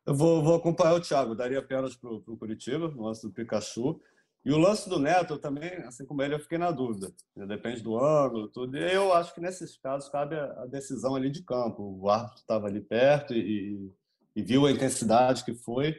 Eu 0.05 0.13
vou, 0.13 0.43
vou 0.43 0.55
acompanhar 0.55 0.95
o 0.95 1.01
Thiago. 1.01 1.35
Daria 1.35 1.61
pênalti 1.61 1.97
para 1.97 2.09
o 2.09 2.37
Curitiba, 2.37 2.89
no 2.89 3.03
lance 3.03 3.25
do 3.25 3.33
Pikachu. 3.33 3.99
E 4.45 4.51
o 4.51 4.57
lance 4.57 4.89
do 4.89 4.99
Neto 4.99 5.37
também, 5.37 5.71
assim 5.85 6.05
como 6.05 6.21
ele, 6.21 6.35
eu 6.35 6.39
fiquei 6.39 6.57
na 6.57 6.69
dúvida. 6.69 7.13
Depende 7.35 7.81
do 7.81 7.97
ângulo, 7.97 8.49
tudo. 8.49 8.77
E 8.77 8.93
eu 8.93 9.13
acho 9.13 9.33
que 9.33 9.39
nesses 9.39 9.77
casos 9.77 10.09
cabe 10.09 10.35
a 10.35 10.65
decisão 10.65 11.15
ali 11.15 11.29
de 11.29 11.41
campo. 11.43 11.97
O 12.01 12.09
árbitro 12.09 12.39
estava 12.39 12.67
ali 12.67 12.81
perto 12.81 13.33
e, 13.33 13.89
e 14.35 14.41
viu 14.43 14.65
a 14.65 14.71
intensidade 14.71 15.45
que 15.45 15.53
foi. 15.53 15.95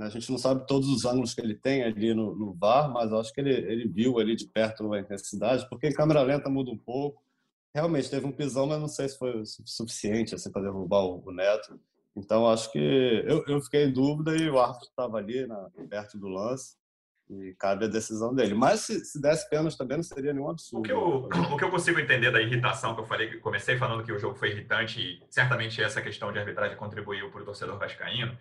A 0.00 0.08
gente 0.08 0.30
não 0.30 0.38
sabe 0.38 0.66
todos 0.66 0.88
os 0.88 1.04
ângulos 1.04 1.34
que 1.34 1.40
ele 1.40 1.54
tem 1.54 1.82
ali 1.82 2.14
no, 2.14 2.34
no 2.34 2.52
VAR, 2.52 2.92
mas 2.92 3.12
acho 3.12 3.32
que 3.32 3.40
ele, 3.40 3.52
ele 3.52 3.88
viu 3.88 4.18
ali 4.18 4.36
de 4.36 4.46
perto 4.46 4.92
a 4.92 5.00
intensidade, 5.00 5.68
porque 5.68 5.88
em 5.88 5.92
câmera 5.92 6.22
lenta 6.22 6.48
muda 6.48 6.70
um 6.70 6.78
pouco. 6.78 7.22
Realmente 7.74 8.10
teve 8.10 8.26
um 8.26 8.32
pisão, 8.32 8.66
mas 8.66 8.80
não 8.80 8.88
sei 8.88 9.08
se 9.08 9.18
foi 9.18 9.42
suficiente 9.44 10.34
assim, 10.34 10.50
para 10.50 10.62
derrubar 10.62 11.02
o, 11.02 11.22
o, 11.24 11.32
Neto. 11.32 11.78
Então 12.16 12.48
acho 12.48 12.72
que 12.72 12.78
eu, 13.26 13.44
eu 13.46 13.60
fiquei 13.60 13.84
em 13.84 13.92
dúvida 13.92 14.36
e 14.36 14.48
o 14.48 14.58
árbitro 14.58 14.88
estava 14.88 15.18
ali 15.18 15.46
na, 15.46 15.68
perto 15.88 16.18
do 16.18 16.28
lance. 16.28 16.76
e 17.30 17.54
cabe 17.58 17.84
a 17.84 17.88
decisão 17.88 18.34
dele. 18.34 18.54
Mas 18.54 18.80
se, 18.80 19.04
se 19.04 19.20
desse 19.20 19.48
pênalti 19.48 19.76
também 19.76 19.98
não 19.98 20.04
seria 20.04 20.32
nenhum 20.32 20.50
absurdo. 20.50 20.80
O 20.80 20.82
que, 20.82 20.92
eu, 20.92 21.28
o 21.52 21.56
que 21.56 21.64
eu 21.64 21.70
consigo 21.70 22.00
entender 22.00 22.32
da 22.32 22.40
irritação 22.42 22.94
que 22.94 23.02
eu 23.02 23.06
falei, 23.06 23.28
que 23.28 23.36
comecei 23.36 23.76
falando 23.76 24.02
que 24.02 24.12
o 24.12 24.18
jogo 24.18 24.34
foi 24.34 24.50
irritante 24.50 25.00
e 25.00 25.22
certamente 25.30 25.82
essa 25.82 26.02
questão 26.02 26.32
de 26.32 26.38
arbitragem 26.38 26.76
contribuiu 26.76 27.30
para 27.30 27.42
o 27.42 27.44
torcedor 27.44 27.78
vascaíno, 27.78 28.36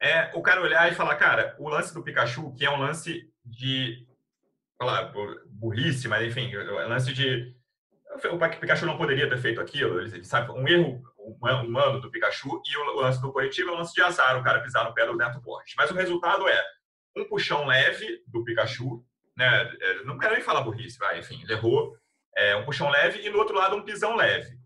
é 0.00 0.30
o 0.34 0.42
cara 0.42 0.60
olhar 0.60 0.90
e 0.90 0.94
falar, 0.94 1.16
cara, 1.16 1.56
o 1.58 1.68
lance 1.68 1.94
do 1.94 2.02
Pikachu, 2.02 2.52
que 2.52 2.66
é 2.66 2.70
um 2.70 2.78
lance 2.78 3.30
de, 3.44 4.06
falar, 4.76 5.12
burrice, 5.48 6.08
mas 6.08 6.26
enfim, 6.26 6.52
é 6.52 6.86
um 6.86 6.88
lance 6.88 7.12
de 7.12 7.54
o 8.30 8.60
Pikachu 8.60 8.86
não 8.86 8.96
poderia 8.96 9.28
ter 9.28 9.38
feito 9.38 9.60
aquilo, 9.60 10.00
ele 10.00 10.24
sabe, 10.24 10.50
um 10.52 10.66
erro 10.68 11.02
humano 11.18 12.00
do 12.00 12.10
Pikachu 12.10 12.62
e 12.64 12.76
o 12.76 13.00
lance 13.00 13.20
do 13.20 13.32
coletivo 13.32 13.70
é 13.70 13.72
um 13.72 13.78
lance 13.78 13.94
de 13.94 14.02
azar, 14.02 14.38
o 14.38 14.42
cara 14.42 14.60
pisar 14.60 14.84
no 14.84 14.94
pé 14.94 15.06
do 15.06 15.16
Neto 15.16 15.40
Borges. 15.40 15.74
Mas 15.76 15.90
o 15.90 15.94
resultado 15.94 16.46
é 16.48 16.64
um 17.16 17.24
puxão 17.24 17.66
leve 17.66 18.22
do 18.26 18.44
Pikachu, 18.44 19.04
né? 19.36 19.72
É, 19.80 20.04
não 20.04 20.18
quero 20.18 20.34
nem 20.34 20.42
falar 20.42 20.62
burrice, 20.62 20.98
vai, 20.98 21.18
enfim, 21.18 21.40
ele 21.42 21.52
errou. 21.52 21.96
É, 22.36 22.56
um 22.56 22.64
puxão 22.64 22.90
leve 22.90 23.26
e 23.26 23.30
do 23.30 23.38
outro 23.38 23.56
lado 23.56 23.76
um 23.76 23.82
pisão 23.82 24.16
leve. 24.16 24.58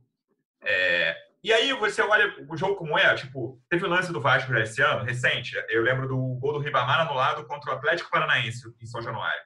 É, 0.62 1.16
e 1.42 1.52
aí 1.52 1.72
você 1.74 2.02
olha 2.02 2.34
o 2.48 2.56
jogo 2.56 2.74
como 2.74 2.98
é, 2.98 3.14
tipo, 3.14 3.60
teve 3.70 3.84
o 3.84 3.88
lance 3.88 4.12
do 4.12 4.20
Vasco 4.20 4.52
já 4.52 4.60
esse 4.60 4.82
ano, 4.82 5.04
recente, 5.04 5.54
eu 5.68 5.82
lembro 5.82 6.08
do 6.08 6.16
gol 6.40 6.54
do 6.54 6.58
Ribamar 6.58 7.00
anulado 7.00 7.46
contra 7.46 7.70
o 7.70 7.74
Atlético 7.74 8.10
Paranaense 8.10 8.68
em 8.80 8.86
São 8.86 9.00
Januário. 9.00 9.40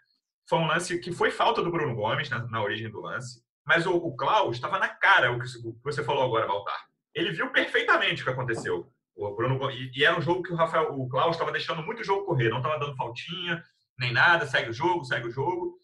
Foi 0.48 0.58
um 0.58 0.66
lance 0.66 0.98
que 0.98 1.12
foi 1.12 1.30
falta 1.30 1.62
do 1.62 1.70
Bruno 1.70 1.94
Gomes 1.94 2.30
na, 2.30 2.46
na 2.46 2.62
origem 2.62 2.90
do 2.90 3.00
lance, 3.00 3.42
mas 3.64 3.86
o, 3.86 3.94
o 3.94 4.16
Klaus 4.16 4.56
estava 4.56 4.78
na 4.78 4.88
cara, 4.88 5.32
o 5.32 5.38
que 5.38 5.46
você 5.84 6.02
falou 6.02 6.24
agora, 6.24 6.46
Baltar. 6.46 6.86
Ele 7.14 7.32
viu 7.32 7.50
perfeitamente 7.50 8.22
o 8.22 8.24
que 8.24 8.30
aconteceu. 8.30 8.90
O 9.14 9.34
Bruno, 9.34 9.70
e, 9.70 9.90
e, 9.94 10.04
era 10.04 10.18
um 10.18 10.22
jogo 10.22 10.42
que 10.42 10.52
o 10.52 10.56
Rafael, 10.56 10.98
o 10.98 11.08
Klaus 11.08 11.36
estava 11.36 11.52
deixando 11.52 11.82
muito 11.82 12.00
o 12.00 12.04
jogo 12.04 12.24
correr, 12.24 12.48
não 12.48 12.58
estava 12.58 12.78
dando 12.78 12.96
faltinha, 12.96 13.62
nem 13.98 14.12
nada, 14.12 14.46
segue 14.46 14.70
o 14.70 14.74
jogo, 14.74 15.04
segue 15.04 15.28
o 15.28 15.30
jogo. 15.30 15.78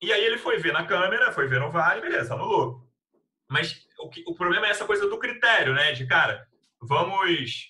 E 0.00 0.12
aí 0.12 0.24
ele 0.24 0.38
foi 0.38 0.58
ver 0.58 0.72
na 0.72 0.86
câmera, 0.86 1.32
foi 1.32 1.46
ver 1.46 1.60
no 1.60 1.70
VAR 1.70 2.00
beleza, 2.00 2.34
anulou. 2.34 2.88
Mas 3.48 3.86
o, 3.98 4.08
que, 4.08 4.24
o 4.26 4.34
problema 4.34 4.66
é 4.66 4.70
essa 4.70 4.86
coisa 4.86 5.08
do 5.08 5.18
critério, 5.18 5.74
né? 5.74 5.92
De, 5.92 6.06
cara, 6.06 6.46
vamos... 6.80 7.68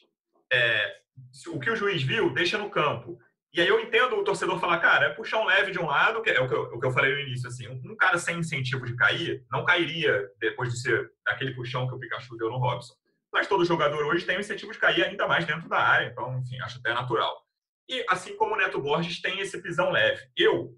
É, 0.53 1.01
o 1.49 1.59
que 1.59 1.71
o 1.71 1.77
juiz 1.77 2.03
viu, 2.03 2.33
deixa 2.33 2.57
no 2.57 2.71
campo. 2.71 3.19
E 3.53 3.61
aí 3.61 3.67
eu 3.67 3.81
entendo 3.81 4.17
o 4.17 4.23
torcedor 4.23 4.61
falar, 4.61 4.79
cara, 4.79 5.07
é 5.07 5.15
puxar 5.15 5.41
um 5.41 5.47
leve 5.47 5.73
de 5.73 5.79
um 5.79 5.87
lado, 5.87 6.23
que 6.23 6.31
é 6.31 6.41
o 6.41 6.49
que 6.49 6.55
eu, 6.55 6.63
o 6.63 6.79
que 6.79 6.87
eu 6.87 6.93
falei 6.93 7.13
no 7.13 7.21
início, 7.21 7.49
assim, 7.49 7.69
um, 7.69 7.97
cara 7.97 8.17
sem 8.17 8.39
incentivo 8.39 8.87
de 8.87 8.95
cair, 8.95 9.45
não 9.51 9.65
cairia 9.65 10.31
depois 10.39 10.73
de 10.73 10.81
ser 10.81 11.11
aquele 11.27 11.55
puxão 11.55 11.89
que 11.89 11.95
o 11.95 11.99
Pikachu 11.99 12.37
deu 12.37 12.49
no 12.49 12.59
Robson. 12.59 12.95
Mas 13.33 13.49
todo 13.49 13.65
jogador 13.65 14.05
hoje 14.07 14.25
tem 14.25 14.37
o 14.37 14.41
incentivo 14.41 14.73
de 14.73 14.79
cair 14.79 15.05
ainda 15.05 15.27
mais 15.27 15.45
dentro 15.45 15.69
da 15.69 15.79
área, 15.79 16.07
então, 16.07 16.39
enfim, 16.39 16.61
acho 16.61 16.79
até 16.79 16.95
natural. 16.95 17.45
E 17.89 18.05
assim 18.09 18.37
como 18.37 18.55
o 18.55 18.57
Neto 18.57 18.81
Borges 18.81 19.21
tem 19.21 19.41
esse 19.41 19.61
pisão 19.61 19.91
leve. 19.91 20.23
Eu, 20.37 20.77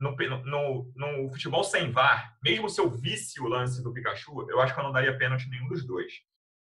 no, 0.00 0.14
no, 0.44 0.92
no 0.94 1.32
futebol 1.32 1.64
sem 1.64 1.90
VAR, 1.90 2.36
mesmo 2.44 2.68
se 2.68 2.80
eu 2.80 2.88
visse 2.88 3.40
o 3.40 3.48
lance 3.48 3.82
do 3.82 3.92
Pikachu, 3.92 4.48
eu 4.48 4.60
acho 4.60 4.72
que 4.72 4.78
eu 4.78 4.84
não 4.84 4.92
daria 4.92 5.18
pênalti 5.18 5.48
nenhum 5.48 5.66
dos 5.66 5.84
dois. 5.84 6.12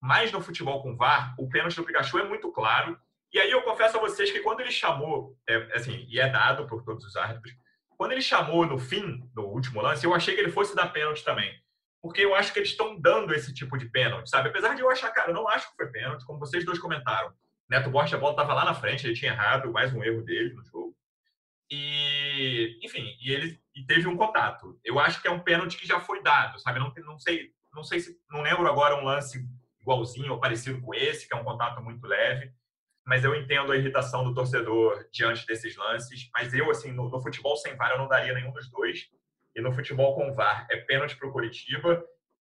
Mas 0.01 0.33
no 0.33 0.41
futebol 0.41 0.83
com 0.83 0.97
VAR, 0.97 1.35
o 1.39 1.49
pênalti 1.49 1.77
do 1.77 1.85
Pikachu 1.85 2.19
é 2.19 2.25
muito 2.25 2.51
claro. 2.53 2.99
E 3.33 3.39
aí 3.39 3.51
eu 3.51 3.63
confesso 3.63 3.97
a 3.97 4.01
vocês 4.01 4.31
que 4.31 4.41
quando 4.41 4.61
ele 4.61 4.71
chamou, 4.71 5.37
é, 5.49 5.57
assim, 5.75 6.07
e 6.09 6.19
é 6.19 6.29
dado 6.29 6.67
por 6.67 6.83
todos 6.85 7.05
os 7.05 7.17
árbitros, 7.17 7.53
quando 7.97 8.13
ele 8.13 8.23
chamou 8.23 8.67
no 8.67 8.79
fim, 8.79 9.29
no 9.35 9.45
último 9.47 9.81
lance, 9.81 10.05
eu 10.05 10.15
achei 10.15 10.35
que 10.35 10.41
ele 10.41 10.53
fosse 10.53 10.75
dar 10.75 10.93
pênalti 10.93 11.25
também 11.25 11.55
porque 12.07 12.21
eu 12.21 12.37
acho 12.37 12.53
que 12.53 12.61
eles 12.61 12.71
estão 12.71 12.99
dando 13.01 13.35
esse 13.35 13.53
tipo 13.53 13.77
de 13.77 13.87
pênalti, 13.87 14.31
sabe? 14.31 14.49
Apesar 14.49 14.75
de 14.75 14.81
eu 14.81 14.89
achar, 14.89 15.11
cara, 15.11 15.31
eu 15.31 15.35
não 15.35 15.49
acho 15.49 15.69
que 15.69 15.77
foi 15.77 15.91
pênalti, 15.91 16.25
como 16.25 16.39
vocês 16.39 16.65
dois 16.65 16.79
comentaram. 16.79 17.33
Neto 17.69 17.91
Borges, 17.91 18.15
a 18.15 18.19
bola 18.19 18.33
estava 18.33 18.55
lá 18.55 18.65
na 18.65 18.75
frente, 18.75 19.05
ele 19.05 19.17
tinha 19.17 19.33
errado, 19.33 19.73
mais 19.73 19.93
um 19.93 20.05
erro 20.05 20.23
dele 20.23 20.55
no 20.55 20.65
jogo. 20.65 20.97
E, 21.69 22.79
enfim, 22.81 23.17
e 23.21 23.33
ele 23.33 23.61
e 23.75 23.85
teve 23.85 24.07
um 24.07 24.17
contato. 24.17 24.79
Eu 24.85 25.01
acho 25.01 25.21
que 25.21 25.27
é 25.27 25.31
um 25.33 25.41
pênalti 25.41 25.77
que 25.77 25.87
já 25.87 25.99
foi 25.99 26.23
dado, 26.23 26.61
sabe? 26.61 26.79
Não, 26.79 26.93
não 27.05 27.19
sei, 27.19 27.51
não 27.75 27.83
sei 27.83 27.99
se 27.99 28.17
não 28.31 28.41
lembro 28.41 28.69
agora 28.69 28.95
um 28.95 29.05
lance 29.05 29.45
igualzinho 29.81 30.33
ou 30.33 30.41
parecido 30.41 30.81
com 30.81 30.95
esse, 30.95 31.27
que 31.27 31.35
é 31.35 31.37
um 31.37 31.45
contato 31.45 31.83
muito 31.83 32.07
leve, 32.07 32.53
mas 33.07 33.25
eu 33.25 33.35
entendo 33.37 33.71
a 33.71 33.77
irritação 33.77 34.25
do 34.25 34.35
torcedor 34.35 35.07
diante 35.13 35.47
desses 35.47 35.77
lances. 35.77 36.29
Mas 36.35 36.53
eu, 36.53 36.69
assim, 36.71 36.91
no, 36.91 37.09
no 37.09 37.23
futebol 37.23 37.57
sem 37.57 37.77
VAR, 37.77 37.93
eu 37.93 37.99
não 37.99 38.09
daria 38.09 38.35
nenhum 38.35 38.53
dos 38.53 38.69
dois. 38.69 39.07
E 39.55 39.61
no 39.61 39.73
futebol 39.73 40.15
com 40.17 40.35
VAR 40.35 40.67
é 40.71 40.77
pênalti 40.79 41.17
para 41.17 41.29
o 41.29 41.33
Curitiba 41.33 42.05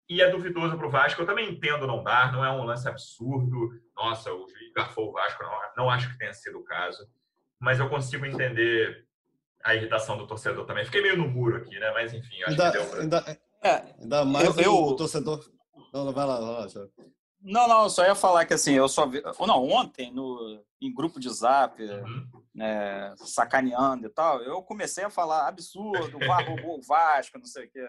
e 0.07 0.21
é 0.21 0.29
duvidoso 0.29 0.77
para 0.77 0.87
o 0.87 0.91
Vasco. 0.91 1.21
Eu 1.21 1.25
também 1.25 1.49
entendo 1.49 1.87
não 1.87 2.03
dar, 2.03 2.31
não 2.31 2.45
é 2.45 2.51
um 2.51 2.63
lance 2.63 2.87
absurdo. 2.87 3.71
Nossa, 3.95 4.31
o 4.31 4.47
juiz 4.47 4.71
garfou 4.73 5.09
o 5.09 5.11
Vasco, 5.11 5.41
não, 5.41 5.51
não 5.75 5.89
acho 5.89 6.11
que 6.11 6.19
tenha 6.19 6.33
sido 6.33 6.59
o 6.59 6.63
caso. 6.63 7.03
Mas 7.59 7.79
eu 7.79 7.89
consigo 7.89 8.25
entender 8.25 9.07
a 9.63 9.73
irritação 9.73 10.17
do 10.17 10.27
torcedor 10.27 10.65
também. 10.65 10.85
Fiquei 10.85 11.01
meio 11.01 11.17
no 11.17 11.27
muro 11.27 11.57
aqui, 11.57 11.79
né? 11.79 11.91
Mas 11.93 12.13
enfim, 12.13 12.43
acho 12.43 12.51
ainda, 12.51 12.71
que 12.71 12.77
deu 12.77 12.89
pra... 12.89 13.01
ainda, 13.01 13.39
é, 13.63 13.95
ainda 13.99 14.25
mais 14.25 14.57
eu, 14.57 14.75
o, 14.75 14.95
torcedor. 14.95 15.43
Não, 15.91 16.05
não, 16.05 16.13
vai 16.13 16.25
lá, 16.25 16.39
vai 16.39 16.51
lá, 16.51 16.67
Não, 17.43 17.67
não, 17.67 17.89
só 17.89 18.05
ia 18.05 18.15
falar 18.15 18.45
que 18.45 18.53
assim, 18.53 18.73
eu 18.73 18.87
só 18.87 19.05
vi. 19.05 19.21
Não, 19.21 19.69
ontem, 19.69 20.11
no, 20.11 20.63
em 20.81 20.93
grupo 20.93 21.19
de 21.19 21.29
zap, 21.29 21.83
uhum 21.83 22.43
é, 22.59 23.13
sacaneando 23.17 24.07
e 24.07 24.09
tal, 24.09 24.41
eu 24.41 24.61
comecei 24.61 25.03
a 25.03 25.09
falar 25.09 25.47
absurdo, 25.47 26.19
VAR 26.19 26.47
roubou 26.47 26.77
o 26.77 26.81
Vasco, 26.81 27.37
não 27.37 27.45
sei 27.45 27.65
o 27.65 27.69
quê. 27.69 27.85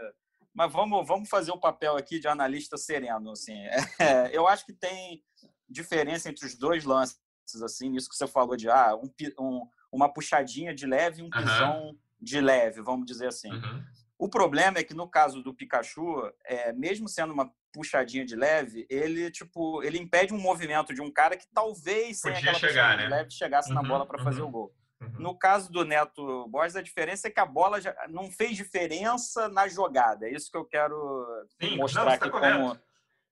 Mas 0.54 0.72
vamos, 0.72 1.06
vamos 1.06 1.28
fazer 1.28 1.50
o 1.50 1.58
papel 1.58 1.96
aqui 1.96 2.18
de 2.18 2.28
analista 2.28 2.76
sereno. 2.76 3.30
Assim. 3.32 3.56
É, 3.98 4.36
eu 4.36 4.46
acho 4.46 4.64
que 4.64 4.72
tem 4.72 5.22
diferença 5.68 6.28
entre 6.28 6.46
os 6.46 6.56
dois 6.56 6.84
lances, 6.84 7.18
assim, 7.62 7.88
nisso 7.88 8.08
que 8.08 8.16
você 8.16 8.26
falou 8.26 8.56
de 8.56 8.68
ah, 8.68 8.94
um, 8.96 9.10
um, 9.38 9.68
uma 9.90 10.12
puxadinha 10.12 10.74
de 10.74 10.86
leve 10.86 11.20
e 11.20 11.24
um 11.24 11.30
pisão 11.30 11.86
uhum. 11.86 11.98
de 12.20 12.40
leve, 12.40 12.80
vamos 12.80 13.06
dizer 13.06 13.28
assim. 13.28 13.50
Uhum. 13.50 13.84
O 14.18 14.28
problema 14.28 14.78
é 14.78 14.84
que 14.84 14.94
no 14.94 15.08
caso 15.08 15.42
do 15.42 15.54
Pikachu, 15.54 16.32
é, 16.44 16.72
mesmo 16.72 17.08
sendo 17.08 17.32
uma 17.32 17.52
puxadinha 17.74 18.24
de 18.24 18.37
leve, 18.37 18.87
ele 18.88 19.30
tipo, 19.30 19.82
ele 19.82 19.98
impede 19.98 20.32
um 20.32 20.38
movimento 20.38 20.94
de 20.94 21.02
um 21.02 21.10
cara 21.10 21.37
que 21.37 21.46
talvez 21.52 22.20
sem 22.20 22.32
aquela 22.32 22.54
chegar, 22.54 22.96
né? 22.96 23.04
de 23.04 23.10
leve 23.10 23.30
chegasse 23.32 23.68
uhum, 23.70 23.74
na 23.74 23.82
bola 23.82 24.06
para 24.06 24.18
uhum. 24.18 24.24
fazer 24.24 24.42
o 24.42 24.48
gol. 24.48 24.72
Uhum. 25.00 25.10
No 25.18 25.37
caso 25.37 25.70
do 25.72 25.84
Neto 25.84 26.46
Borges, 26.48 26.76
a 26.76 26.82
diferença 26.82 27.26
é 27.26 27.30
que 27.30 27.40
a 27.40 27.44
bola 27.44 27.80
já 27.80 27.94
não 28.08 28.30
fez 28.30 28.56
diferença 28.56 29.48
na 29.48 29.66
jogada. 29.66 30.26
É 30.26 30.32
isso 30.32 30.50
que 30.50 30.56
eu 30.56 30.64
quero 30.64 31.26
Sim, 31.60 31.76
mostrar 31.76 32.02
não, 32.02 32.10
tá 32.10 32.14
aqui 32.14 32.30
tá 32.30 32.40
como 32.40 32.78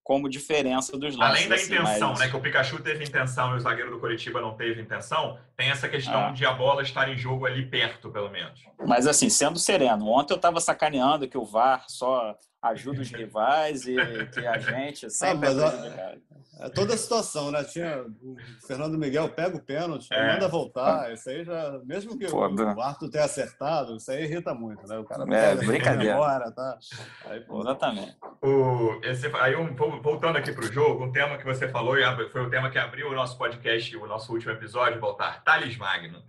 como 0.03 0.29
diferença 0.29 0.99
dos 0.99 1.17
lances. 1.17 1.37
Além 1.37 1.49
da 1.49 1.55
assim, 1.55 1.75
intenção, 1.75 2.11
mas... 2.11 2.19
né? 2.19 2.29
Que 2.29 2.37
o 2.37 2.41
Pikachu 2.41 2.83
teve 2.83 3.05
intenção 3.05 3.55
e 3.55 3.57
o 3.57 3.61
zagueiro 3.61 3.91
do 3.91 4.01
Coritiba 4.01 4.41
não 4.41 4.57
teve 4.57 4.83
intenção, 4.83 5.39
tem 5.57 5.71
essa 5.71 5.89
questão 5.89 6.27
ah. 6.27 6.33
de 6.33 6.45
a 6.45 6.53
bola 6.53 6.83
estar 6.83 7.09
em 7.09 7.17
jogo 7.17 7.47
ali 7.47 7.65
perto, 7.65 8.11
pelo 8.11 8.29
menos. 8.29 8.65
Mas 8.85 9.07
assim, 9.07 9.31
sendo 9.31 9.59
sereno, 9.59 10.09
ontem 10.09 10.33
eu 10.33 10.37
estava 10.37 10.61
sacaneando 10.61 11.29
que 11.29 11.39
o 11.39 11.45
VAR 11.45 11.85
só 11.89 12.37
ajuda 12.63 13.01
os 13.01 13.11
rivais 13.11 13.87
e 13.87 13.97
que 14.33 14.47
a 14.47 14.59
gente 14.59 15.11
sempre 15.11 15.49
ah, 15.49 16.19
é, 16.61 16.67
é 16.67 16.69
toda 16.69 16.95
a 16.95 16.97
situação, 16.97 17.51
né? 17.51 17.65
Tinha 17.65 18.05
o 18.23 18.37
Fernando 18.65 18.97
Miguel 18.97 19.29
pega 19.31 19.57
o 19.57 19.61
pênalti, 19.63 20.07
é. 20.13 20.33
manda 20.33 20.47
voltar. 20.47 21.13
Isso 21.13 21.29
aí 21.29 21.45
já, 21.45 21.81
mesmo 21.85 22.17
que 22.17 22.29
pô, 22.29 22.47
o 22.47 22.81
Arthur 22.81 23.11
tenha 23.11 23.25
acertado, 23.25 23.97
isso 23.97 24.11
aí 24.13 24.23
irrita 24.23 24.55
muito, 24.55 24.87
né? 24.87 24.97
O 24.97 25.05
cara 25.05 25.25
é, 25.35 25.57
brincadeira. 25.57 26.15
Agora, 26.15 26.53
tá? 26.53 26.79
Aí, 27.27 27.41
pô, 27.41 27.63
Exatamente. 27.63 28.17
O, 28.41 29.01
esse, 29.03 29.27
aí, 29.37 29.57
um, 29.57 29.75
voltando 29.75 30.37
aqui 30.37 30.53
para 30.53 30.65
o 30.65 30.73
jogo, 30.73 31.05
um 31.05 31.11
tema 31.11 31.37
que 31.39 31.45
você 31.45 31.69
falou 31.69 31.99
e 31.99 32.29
foi 32.31 32.43
o 32.43 32.51
tema 32.51 32.71
que 32.71 32.79
abriu 32.79 33.09
o 33.09 33.15
nosso 33.15 33.37
podcast, 33.37 33.97
o 33.97 34.07
nosso 34.07 34.33
último 34.33 34.53
episódio, 34.53 35.01
voltar. 35.01 35.43
Thales 35.43 35.77
Magno. 35.77 36.23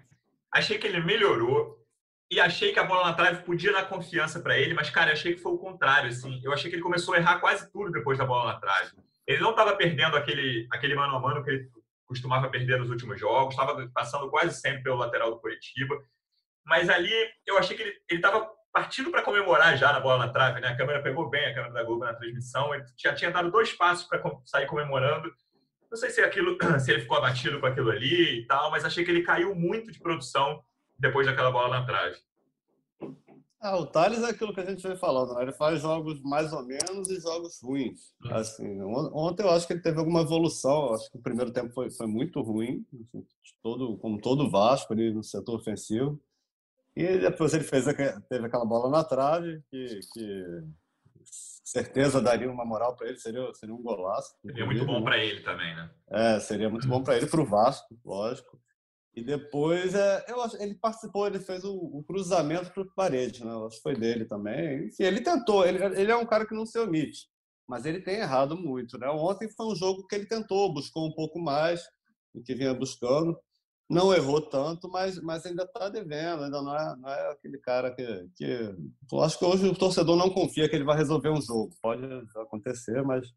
Achei 0.51 0.79
que 0.79 0.87
ele 0.87 1.03
melhorou 1.03 1.82
e 2.33 2.39
achei 2.39 2.73
que 2.73 2.79
a 2.79 2.83
bola 2.83 3.05
na 3.05 3.13
trave 3.13 3.43
podia 3.43 3.71
dar 3.71 3.87
confiança 3.87 4.39
para 4.39 4.57
ele, 4.57 4.73
mas, 4.73 4.89
cara, 4.89 5.11
achei 5.11 5.35
que 5.35 5.41
foi 5.41 5.51
o 5.51 5.57
contrário, 5.57 6.09
assim. 6.09 6.41
Eu 6.43 6.51
achei 6.51 6.67
que 6.67 6.75
ele 6.75 6.83
começou 6.83 7.13
a 7.13 7.17
errar 7.17 7.39
quase 7.39 7.71
tudo 7.71 7.91
depois 7.91 8.17
da 8.17 8.25
bola 8.25 8.53
na 8.53 8.59
trave. 8.59 8.91
Ele 9.27 9.39
não 9.39 9.51
estava 9.51 9.75
perdendo 9.75 10.17
aquele, 10.17 10.67
aquele 10.71 10.95
mano 10.95 11.15
a 11.15 11.19
mano 11.19 11.43
que 11.43 11.51
ele 11.51 11.69
costumava 12.07 12.49
perder 12.49 12.79
nos 12.79 12.89
últimos 12.89 13.19
jogos, 13.19 13.53
estava 13.53 13.87
passando 13.93 14.29
quase 14.31 14.59
sempre 14.59 14.81
pelo 14.81 14.97
lateral 14.97 15.29
do 15.29 15.39
Curitiba. 15.39 15.95
Mas 16.65 16.89
ali 16.89 17.13
eu 17.45 17.57
achei 17.57 17.77
que 17.77 17.83
ele 17.83 18.01
estava 18.09 18.49
partindo 18.73 19.11
para 19.11 19.21
comemorar 19.21 19.77
já 19.77 19.93
na 19.93 19.99
bola 19.99 20.25
na 20.25 20.33
trave, 20.33 20.59
né? 20.59 20.69
A 20.69 20.75
câmera 20.75 21.03
pegou 21.03 21.29
bem 21.29 21.45
a 21.45 21.53
câmera 21.53 21.73
da 21.73 21.83
Globo 21.83 22.03
na 22.03 22.15
transmissão, 22.15 22.73
ele 22.73 22.83
já 22.97 23.13
tinha 23.13 23.29
dado 23.29 23.51
dois 23.51 23.71
passos 23.73 24.07
para 24.07 24.21
sair 24.43 24.65
comemorando. 24.65 25.31
Não 25.91 25.97
sei 25.97 26.09
se 26.09 26.21
aquilo, 26.21 26.57
se 26.81 26.91
ele 26.91 27.01
ficou 27.01 27.17
abatido 27.17 27.59
com 27.59 27.67
aquilo 27.67 27.91
ali 27.91 28.39
e 28.39 28.47
tal, 28.47 28.71
mas 28.71 28.83
achei 28.83 29.05
que 29.05 29.11
ele 29.11 29.21
caiu 29.21 29.53
muito 29.53 29.91
de 29.91 29.99
produção 29.99 30.63
depois 31.03 31.27
daquela 31.27 31.51
bola 31.51 31.79
na 31.79 31.85
trave. 31.85 32.17
Ah, 33.61 33.77
o 33.77 33.85
Thales 33.85 34.23
é 34.23 34.29
aquilo 34.29 34.53
que 34.53 34.59
a 34.59 34.65
gente 34.65 34.85
vem 34.85 34.97
falando, 34.97 35.33
né? 35.35 35.43
Ele 35.43 35.53
faz 35.53 35.81
jogos 35.81 36.21
mais 36.21 36.51
ou 36.51 36.65
menos 36.65 37.09
e 37.09 37.21
jogos 37.21 37.61
ruins. 37.61 38.13
Uhum. 38.25 38.35
Assim, 38.35 38.81
ontem 38.81 39.43
eu 39.43 39.51
acho 39.51 39.65
que 39.67 39.73
ele 39.73 39.81
teve 39.81 39.99
alguma 39.99 40.21
evolução. 40.21 40.93
Acho 40.93 41.09
que 41.09 41.17
o 41.17 41.21
primeiro 41.21 41.51
tempo 41.51 41.73
foi, 41.73 41.89
foi 41.89 42.07
muito 42.07 42.41
ruim, 42.41 42.85
assim, 42.93 43.25
todo, 43.61 43.97
como 43.99 44.19
todo 44.19 44.43
o 44.43 44.49
Vasco 44.49 44.91
ali 44.91 45.13
no 45.13 45.23
setor 45.23 45.55
ofensivo. 45.55 46.19
E 46.95 47.19
depois 47.19 47.53
ele 47.53 47.63
fez, 47.63 47.85
teve 48.29 48.45
aquela 48.45 48.65
bola 48.65 48.89
na 48.89 49.03
trave 49.03 49.63
que, 49.69 49.99
que 50.13 50.63
certeza 51.63 52.21
daria 52.21 52.51
uma 52.51 52.65
moral 52.65 52.95
para 52.95 53.07
ele, 53.07 53.17
seria, 53.17 53.53
seria 53.53 53.73
um 53.73 53.81
golaço. 53.81 54.35
Seria 54.45 54.65
muito 54.65 54.85
bom 54.85 55.01
para 55.03 55.17
ele 55.17 55.41
também, 55.41 55.73
né? 55.73 55.89
É, 56.11 56.39
seria 56.39 56.69
muito 56.69 56.87
bom 56.87 57.01
para 57.01 57.15
ele, 57.15 57.27
para 57.27 57.41
o 57.41 57.45
Vasco, 57.45 57.97
lógico. 58.05 58.61
E 59.15 59.21
depois, 59.21 59.93
é, 59.93 60.25
eu 60.27 60.41
acho, 60.41 60.57
ele 60.61 60.73
participou, 60.73 61.27
ele 61.27 61.39
fez 61.39 61.63
o, 61.63 61.75
o 61.75 62.03
cruzamento 62.03 62.71
para 62.71 62.83
parede, 62.95 63.45
né? 63.45 63.51
Eu 63.51 63.67
acho 63.67 63.77
que 63.77 63.83
foi 63.83 63.95
dele 63.95 64.25
também. 64.25 64.87
Enfim, 64.87 65.03
ele 65.03 65.21
tentou, 65.21 65.65
ele, 65.65 65.83
ele 65.99 66.11
é 66.11 66.15
um 66.15 66.25
cara 66.25 66.47
que 66.47 66.55
não 66.55 66.65
se 66.65 66.79
omite, 66.79 67.27
mas 67.67 67.85
ele 67.85 68.01
tem 68.01 68.15
errado 68.15 68.57
muito, 68.57 68.97
né? 68.97 69.07
Ontem 69.09 69.47
foi 69.51 69.67
um 69.67 69.75
jogo 69.75 70.07
que 70.07 70.15
ele 70.15 70.25
tentou, 70.25 70.73
buscou 70.73 71.07
um 71.07 71.13
pouco 71.13 71.39
mais 71.39 71.83
do 72.33 72.41
que 72.41 72.55
vinha 72.55 72.73
buscando. 72.73 73.37
Não 73.89 74.13
errou 74.13 74.41
tanto, 74.41 74.89
mas, 74.89 75.21
mas 75.21 75.45
ainda 75.45 75.63
está 75.63 75.89
devendo, 75.89 76.45
ainda 76.45 76.61
não 76.61 76.75
é, 76.75 76.95
não 76.95 77.09
é 77.09 77.31
aquele 77.31 77.59
cara 77.59 77.93
que, 77.93 78.27
que. 78.35 78.75
Eu 79.11 79.21
acho 79.21 79.37
que 79.37 79.45
hoje 79.45 79.67
o 79.67 79.75
torcedor 79.77 80.15
não 80.15 80.29
confia 80.31 80.67
que 80.67 80.75
ele 80.75 80.85
vai 80.85 80.97
resolver 80.97 81.29
um 81.29 81.41
jogo. 81.41 81.69
Pode 81.81 82.03
acontecer, 82.37 83.03
mas 83.03 83.27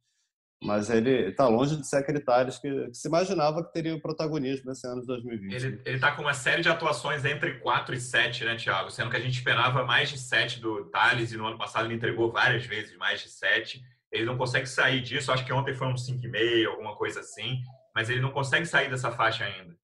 mas 0.63 0.89
ele 0.89 1.29
está 1.29 1.47
longe 1.49 1.77
de 1.77 1.87
ser 1.87 1.97
aquele 1.97 2.21
Thales 2.21 2.59
que, 2.59 2.89
que, 2.89 2.95
se 2.97 3.09
imaginava 3.09 3.63
que 3.63 3.73
teria 3.73 3.95
o 3.95 4.01
protagonismo 4.01 4.67
nesse 4.67 4.87
ano 4.87 5.03
de 5.03 5.07
2020. 5.07 5.65
Ele 5.85 5.97
está 5.97 6.13
com 6.13 6.23
uma 6.23 6.33
série 6.33 6.63
de 6.63 6.69
atuações 6.69 7.25
entre 7.25 7.59
4 7.61 7.95
e 7.95 8.01
7, 8.01 8.45
né, 8.45 8.57
Thiago? 8.57 8.91
Sendo 8.91 9.11
que 9.11 9.17
a 9.17 9.21
gente 9.21 9.37
esperava 9.37 9.85
mais 9.85 10.09
de 10.09 10.19
7 10.19 10.61
do 10.61 10.87
Thales 10.87 11.33
e 11.33 11.37
no 11.37 11.47
ano 11.47 11.59
passado 11.59 11.87
ele 11.87 11.95
entregou 11.95 12.33
várias 12.33 12.65
vezes 12.65 12.97
mais 12.97 13.21
de 13.21 13.29
7. 13.29 13.83
Ele 14.11 14.25
não 14.25 14.39
consegue 14.39 14.67
sair 14.67 15.03
disso. 15.03 15.31
Acho 15.31 15.45
que 15.45 15.53
ontem 15.53 15.75
foi 15.75 15.89
um 15.89 15.95
5,5, 15.95 16.67
alguma 16.69 16.97
coisa 16.97 17.21
assim. 17.21 17.61
Mas 17.95 18.09
ele 18.09 18.21
não 18.21 18.31
consegue 18.31 18.65
sair 18.65 18.89
dessa 18.89 19.11
faixa 19.11 19.45
ainda. 19.45 19.77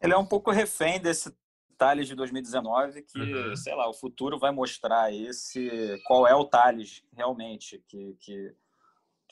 Ele 0.00 0.12
é 0.12 0.16
um 0.16 0.26
pouco 0.26 0.50
refém 0.50 1.00
desse 1.00 1.34
Thales 1.76 2.06
de 2.06 2.14
2019 2.14 3.02
que, 3.02 3.18
uhum. 3.18 3.56
sei 3.56 3.74
lá, 3.74 3.88
o 3.88 3.94
futuro 3.94 4.38
vai 4.38 4.50
mostrar 4.50 5.12
esse 5.12 5.98
qual 6.06 6.28
é 6.28 6.34
o 6.34 6.44
Thales 6.44 7.02
realmente 7.16 7.82
que, 7.88 8.14
que 8.20 8.54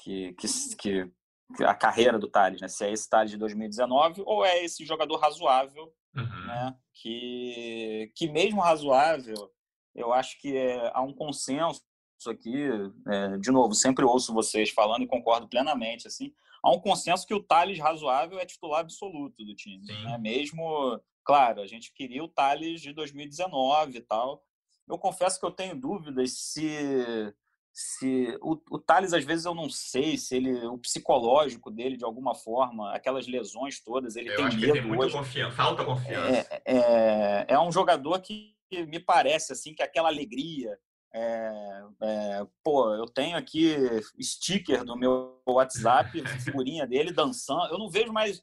que, 0.02 0.32
que, 0.34 0.46
que 0.78 1.11
a 1.64 1.74
carreira 1.74 2.18
do 2.18 2.28
Thales, 2.28 2.61
né? 2.61 2.68
Se 2.68 2.84
é 2.84 2.92
esse 2.92 3.08
Thales 3.08 3.30
de 3.30 3.37
2019 3.37 4.22
ou 4.24 4.44
é 4.44 4.64
esse 4.64 4.84
jogador 4.84 5.16
razoável, 5.16 5.92
uhum. 6.14 6.46
né? 6.46 6.76
Que, 6.94 8.12
que 8.14 8.28
mesmo 8.28 8.61
razoável, 8.61 9.50
eu 9.94 10.12
acho 10.12 10.40
que 10.40 10.56
é, 10.56 10.90
há 10.94 11.02
um 11.02 11.12
consenso 11.12 11.82
aqui, 12.26 12.68
é, 13.06 13.37
de 13.38 13.50
novo, 13.50 13.74
sempre 13.74 14.04
ouço 14.04 14.34
vocês 14.34 14.70
falando 14.70 15.02
e 15.02 15.08
concordo 15.08 15.48
plenamente, 15.48 16.08
assim, 16.08 16.32
há 16.62 16.70
um 16.70 16.80
consenso 16.80 17.26
que 17.26 17.34
o 17.34 17.42
Thales 17.42 17.78
razoável 17.78 18.38
é 18.38 18.46
titular 18.46 18.80
absoluto 18.80 19.44
do 19.44 19.54
time, 19.54 19.84
né? 19.87 20.18
Mesmo, 20.18 21.00
claro, 21.24 21.61
a 21.61 21.66
gente 21.66 21.92
queria 21.94 22.24
o 22.24 22.28
Thales 22.28 22.80
de 22.80 22.92
2019 22.92 23.98
e 23.98 24.00
tal. 24.00 24.42
Eu 24.88 24.98
confesso 24.98 25.38
que 25.38 25.46
eu 25.46 25.50
tenho 25.50 25.78
dúvidas 25.78 26.32
se 26.32 27.32
se 27.80 28.36
o, 28.42 28.60
o 28.72 28.76
Thales, 28.76 29.12
às 29.12 29.24
vezes, 29.24 29.44
eu 29.44 29.54
não 29.54 29.70
sei 29.70 30.18
se 30.18 30.34
ele, 30.34 30.66
o 30.66 30.76
psicológico 30.78 31.70
dele, 31.70 31.96
de 31.96 32.04
alguma 32.04 32.34
forma, 32.34 32.92
aquelas 32.92 33.28
lesões 33.28 33.78
todas, 33.78 34.16
ele 34.16 34.32
eu 34.32 34.36
tem 34.36 34.44
acho 34.46 34.56
medo. 34.56 34.72
Que 34.72 34.78
ele 34.78 34.88
tem 34.88 34.96
muita 34.96 35.16
confiança, 35.16 35.56
falta 35.56 35.84
confiança. 35.84 36.28
É, 36.28 36.62
é, 36.64 37.46
é, 37.46 37.60
um 37.60 37.70
jogador 37.70 38.20
que 38.20 38.52
me 38.88 38.98
parece 38.98 39.52
assim 39.52 39.74
que 39.74 39.82
aquela 39.84 40.08
alegria. 40.08 40.76
É, 41.14 41.82
é, 42.02 42.46
pô, 42.64 42.92
eu 42.94 43.06
tenho 43.06 43.36
aqui 43.36 43.76
sticker 44.20 44.84
do 44.84 44.96
meu 44.96 45.40
WhatsApp, 45.46 46.20
figurinha 46.40 46.84
dele 46.84 47.12
dançando. 47.12 47.72
Eu 47.72 47.78
não 47.78 47.88
vejo 47.88 48.12
mais. 48.12 48.40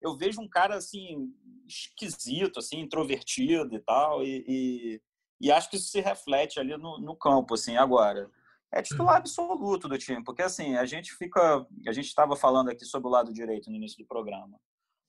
Eu 0.00 0.16
vejo 0.16 0.40
um 0.40 0.48
cara 0.48 0.76
assim 0.76 1.28
esquisito, 1.66 2.60
assim 2.60 2.78
introvertido 2.78 3.74
e 3.74 3.80
tal, 3.80 4.22
e, 4.22 4.44
e, 4.46 5.00
e 5.40 5.50
acho 5.50 5.68
que 5.68 5.74
isso 5.74 5.88
se 5.88 6.00
reflete 6.00 6.60
ali 6.60 6.76
no, 6.76 7.00
no 7.00 7.16
campo, 7.16 7.54
assim. 7.54 7.76
Agora, 7.76 8.30
é 8.72 8.82
titular 8.82 9.16
absoluto 9.16 9.88
do 9.88 9.98
time, 9.98 10.22
porque 10.24 10.42
assim, 10.42 10.76
a 10.76 10.84
gente 10.84 11.12
fica, 11.14 11.66
a 11.86 11.92
gente 11.92 12.06
estava 12.06 12.36
falando 12.36 12.70
aqui 12.70 12.84
sobre 12.84 13.08
o 13.08 13.10
lado 13.10 13.32
direito 13.32 13.70
no 13.70 13.76
início 13.76 13.98
do 13.98 14.06
programa. 14.06 14.58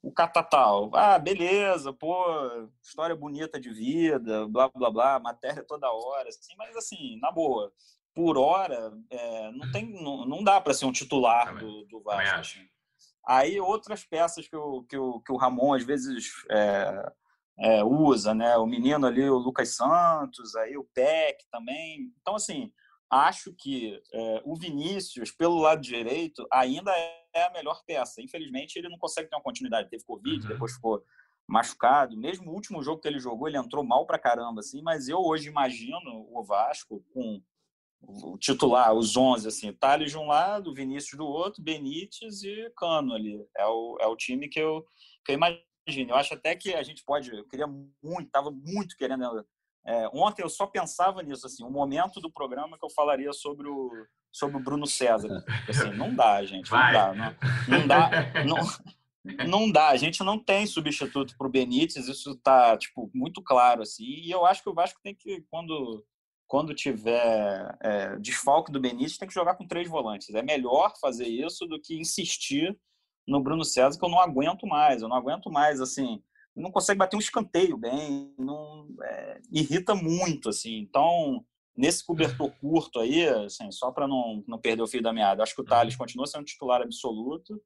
O 0.02 0.12
Catatal, 0.12 0.92
ah, 0.94 1.18
beleza, 1.18 1.92
pô, 1.92 2.24
história 2.82 3.16
bonita 3.16 3.60
de 3.60 3.74
vida, 3.74 4.48
blá 4.48 4.70
blá 4.70 4.92
blá, 4.92 5.20
matéria 5.20 5.64
toda 5.64 5.92
hora, 5.92 6.30
assim, 6.30 6.54
mas 6.56 6.76
assim, 6.78 7.20
na 7.20 7.32
boa, 7.32 7.74
por 8.14 8.38
hora, 8.38 8.94
é, 9.10 9.52
não 9.52 9.72
tem, 9.72 9.92
não, 9.92 10.26
não 10.26 10.44
dá 10.44 10.60
para 10.62 10.74
ser 10.74 10.86
um 10.86 10.92
titular 10.92 11.56
do, 11.58 11.86
do 11.86 12.02
Vasco. 12.02 12.40
Assim. 12.40 12.68
Aí 13.28 13.60
outras 13.60 14.04
peças 14.04 14.48
que 14.48 14.56
o, 14.56 14.84
que 14.84 14.98
o, 14.98 15.20
que 15.20 15.32
o 15.32 15.38
Ramon 15.38 15.74
às 15.74 15.84
vezes 15.84 16.32
é, 16.50 17.12
é, 17.60 17.84
usa, 17.84 18.34
né? 18.34 18.58
O 18.58 18.66
menino 18.66 19.06
ali, 19.06 19.30
o 19.30 19.38
Lucas 19.38 19.76
Santos, 19.76 20.56
aí 20.56 20.78
o 20.78 20.88
Peck 20.94 21.46
também. 21.52 22.12
Então, 22.22 22.36
assim, 22.36 22.72
acho 23.10 23.54
que 23.58 24.02
é, 24.14 24.42
o 24.46 24.56
Vinícius, 24.56 25.32
pelo 25.32 25.60
lado 25.60 25.82
direito, 25.82 26.46
ainda 26.52 26.92
é 27.34 27.44
a 27.44 27.52
melhor 27.52 27.82
peça. 27.86 28.22
Infelizmente, 28.22 28.78
ele 28.78 28.90
não 28.90 28.98
consegue 28.98 29.30
ter 29.30 29.36
uma 29.36 29.44
continuidade. 29.44 29.90
Teve 29.90 30.04
Covid, 30.04 30.44
uhum. 30.44 30.54
depois 30.54 30.74
ficou 30.74 31.02
machucado. 31.48 32.18
Mesmo 32.18 32.52
o 32.52 32.54
último 32.54 32.84
jogo 32.84 33.02
que 33.02 33.08
ele 33.08 33.20
jogou, 33.20 33.48
ele 33.48 33.58
entrou 33.58 33.84
mal 33.84 34.06
pra 34.06 34.20
caramba, 34.20 34.60
assim. 34.60 34.82
Mas 34.82 35.08
eu 35.08 35.20
hoje 35.20 35.48
imagino 35.48 36.28
o 36.32 36.44
Vasco 36.44 37.04
com 37.14 37.42
o 38.02 38.38
titular, 38.38 38.94
os 38.94 39.16
11, 39.16 39.48
assim. 39.48 39.74
Thales 39.74 40.12
de 40.12 40.18
um 40.18 40.28
lado, 40.28 40.74
Vinícius 40.74 41.18
do 41.18 41.26
outro, 41.26 41.64
Benítez 41.64 42.44
e 42.44 42.70
Cano 42.76 43.14
ali. 43.14 43.46
É 43.58 43.66
o, 43.66 43.98
é 44.02 44.08
o 44.08 44.16
time 44.16 44.48
que 44.50 44.60
eu, 44.60 44.86
que 45.26 45.32
eu 45.32 45.36
imagino. 45.36 46.12
Eu 46.12 46.16
acho 46.16 46.34
até 46.34 46.56
que 46.56 46.74
a 46.74 46.84
gente 46.84 47.04
pode... 47.06 47.32
Eu 47.32 47.48
queria 47.48 47.68
muito, 47.68 48.28
estava 48.28 48.52
muito 48.52 48.96
querendo 48.98 49.46
é, 49.88 50.10
ontem 50.14 50.44
eu 50.44 50.50
só 50.50 50.68
pensava 50.68 51.24
nisso, 51.24 51.48
assim, 51.48 51.64
o 51.64 51.68
um 51.68 51.72
momento 51.72 52.20
do 52.20 52.30
programa 52.30 52.78
que 52.78 52.86
eu 52.86 52.90
falaria 52.90 53.32
sobre 53.32 53.70
o, 53.70 53.90
sobre 54.30 54.58
o 54.58 54.60
Bruno 54.60 54.86
César. 54.86 55.46
Assim, 55.68 55.92
não 55.92 56.14
dá, 56.14 56.44
gente, 56.44 56.70
não 56.70 56.78
Vai. 56.78 56.94
dá. 56.94 57.14
Não, 57.14 57.36
não 57.70 57.88
dá. 57.88 58.10
Não, 58.46 59.48
não 59.48 59.72
dá, 59.72 59.88
a 59.90 59.98
gente 59.98 60.22
não 60.24 60.38
tem 60.38 60.66
substituto 60.66 61.36
para 61.38 61.48
o 61.48 61.50
Benítez, 61.50 62.08
isso 62.08 62.32
está 62.32 62.78
tipo, 62.78 63.10
muito 63.14 63.42
claro. 63.42 63.82
Assim, 63.82 64.04
e 64.04 64.30
eu 64.30 64.46
acho 64.46 64.62
que 64.62 64.70
o 64.70 64.74
Vasco 64.74 65.00
tem 65.02 65.16
que, 65.16 65.42
quando, 65.50 66.06
quando 66.48 66.74
tiver 66.74 67.78
é, 67.82 68.18
desfalque 68.18 68.72
do 68.72 68.82
Benítez, 68.82 69.18
tem 69.18 69.28
que 69.28 69.34
jogar 69.34 69.56
com 69.56 69.68
três 69.68 69.88
volantes. 69.88 70.36
É 70.36 70.42
melhor 70.42 70.94
fazer 71.00 71.28
isso 71.28 71.66
do 71.66 71.80
que 71.80 71.98
insistir 71.98 72.78
no 73.26 73.42
Bruno 73.42 73.64
César, 73.64 73.98
que 73.98 74.06
eu 74.06 74.10
não 74.10 74.20
aguento 74.20 74.68
mais. 74.68 75.02
Eu 75.02 75.08
não 75.08 75.16
aguento 75.16 75.50
mais, 75.50 75.80
assim, 75.80 76.22
não 76.62 76.72
consegue 76.72 76.98
bater 76.98 77.16
um 77.16 77.20
escanteio 77.20 77.78
bem, 77.78 78.34
não 78.38 78.88
é, 79.04 79.40
irrita 79.52 79.94
muito, 79.94 80.50
assim. 80.50 80.78
Então, 80.78 81.46
nesse 81.76 82.04
cobertor 82.04 82.52
curto 82.60 83.00
aí, 83.00 83.28
assim, 83.28 83.72
só 83.72 83.92
para 83.92 84.08
não, 84.08 84.44
não 84.48 84.60
perder 84.60 84.82
o 84.82 84.88
fio 84.88 85.02
da 85.02 85.14
meada, 85.14 85.44
acho 85.44 85.54
que 85.54 85.62
o 85.62 85.64
uhum. 85.64 85.70
Thales 85.70 85.96
continua 85.96 86.26
sendo 86.26 86.46
titular 86.46 86.82
absoluto, 86.82 87.62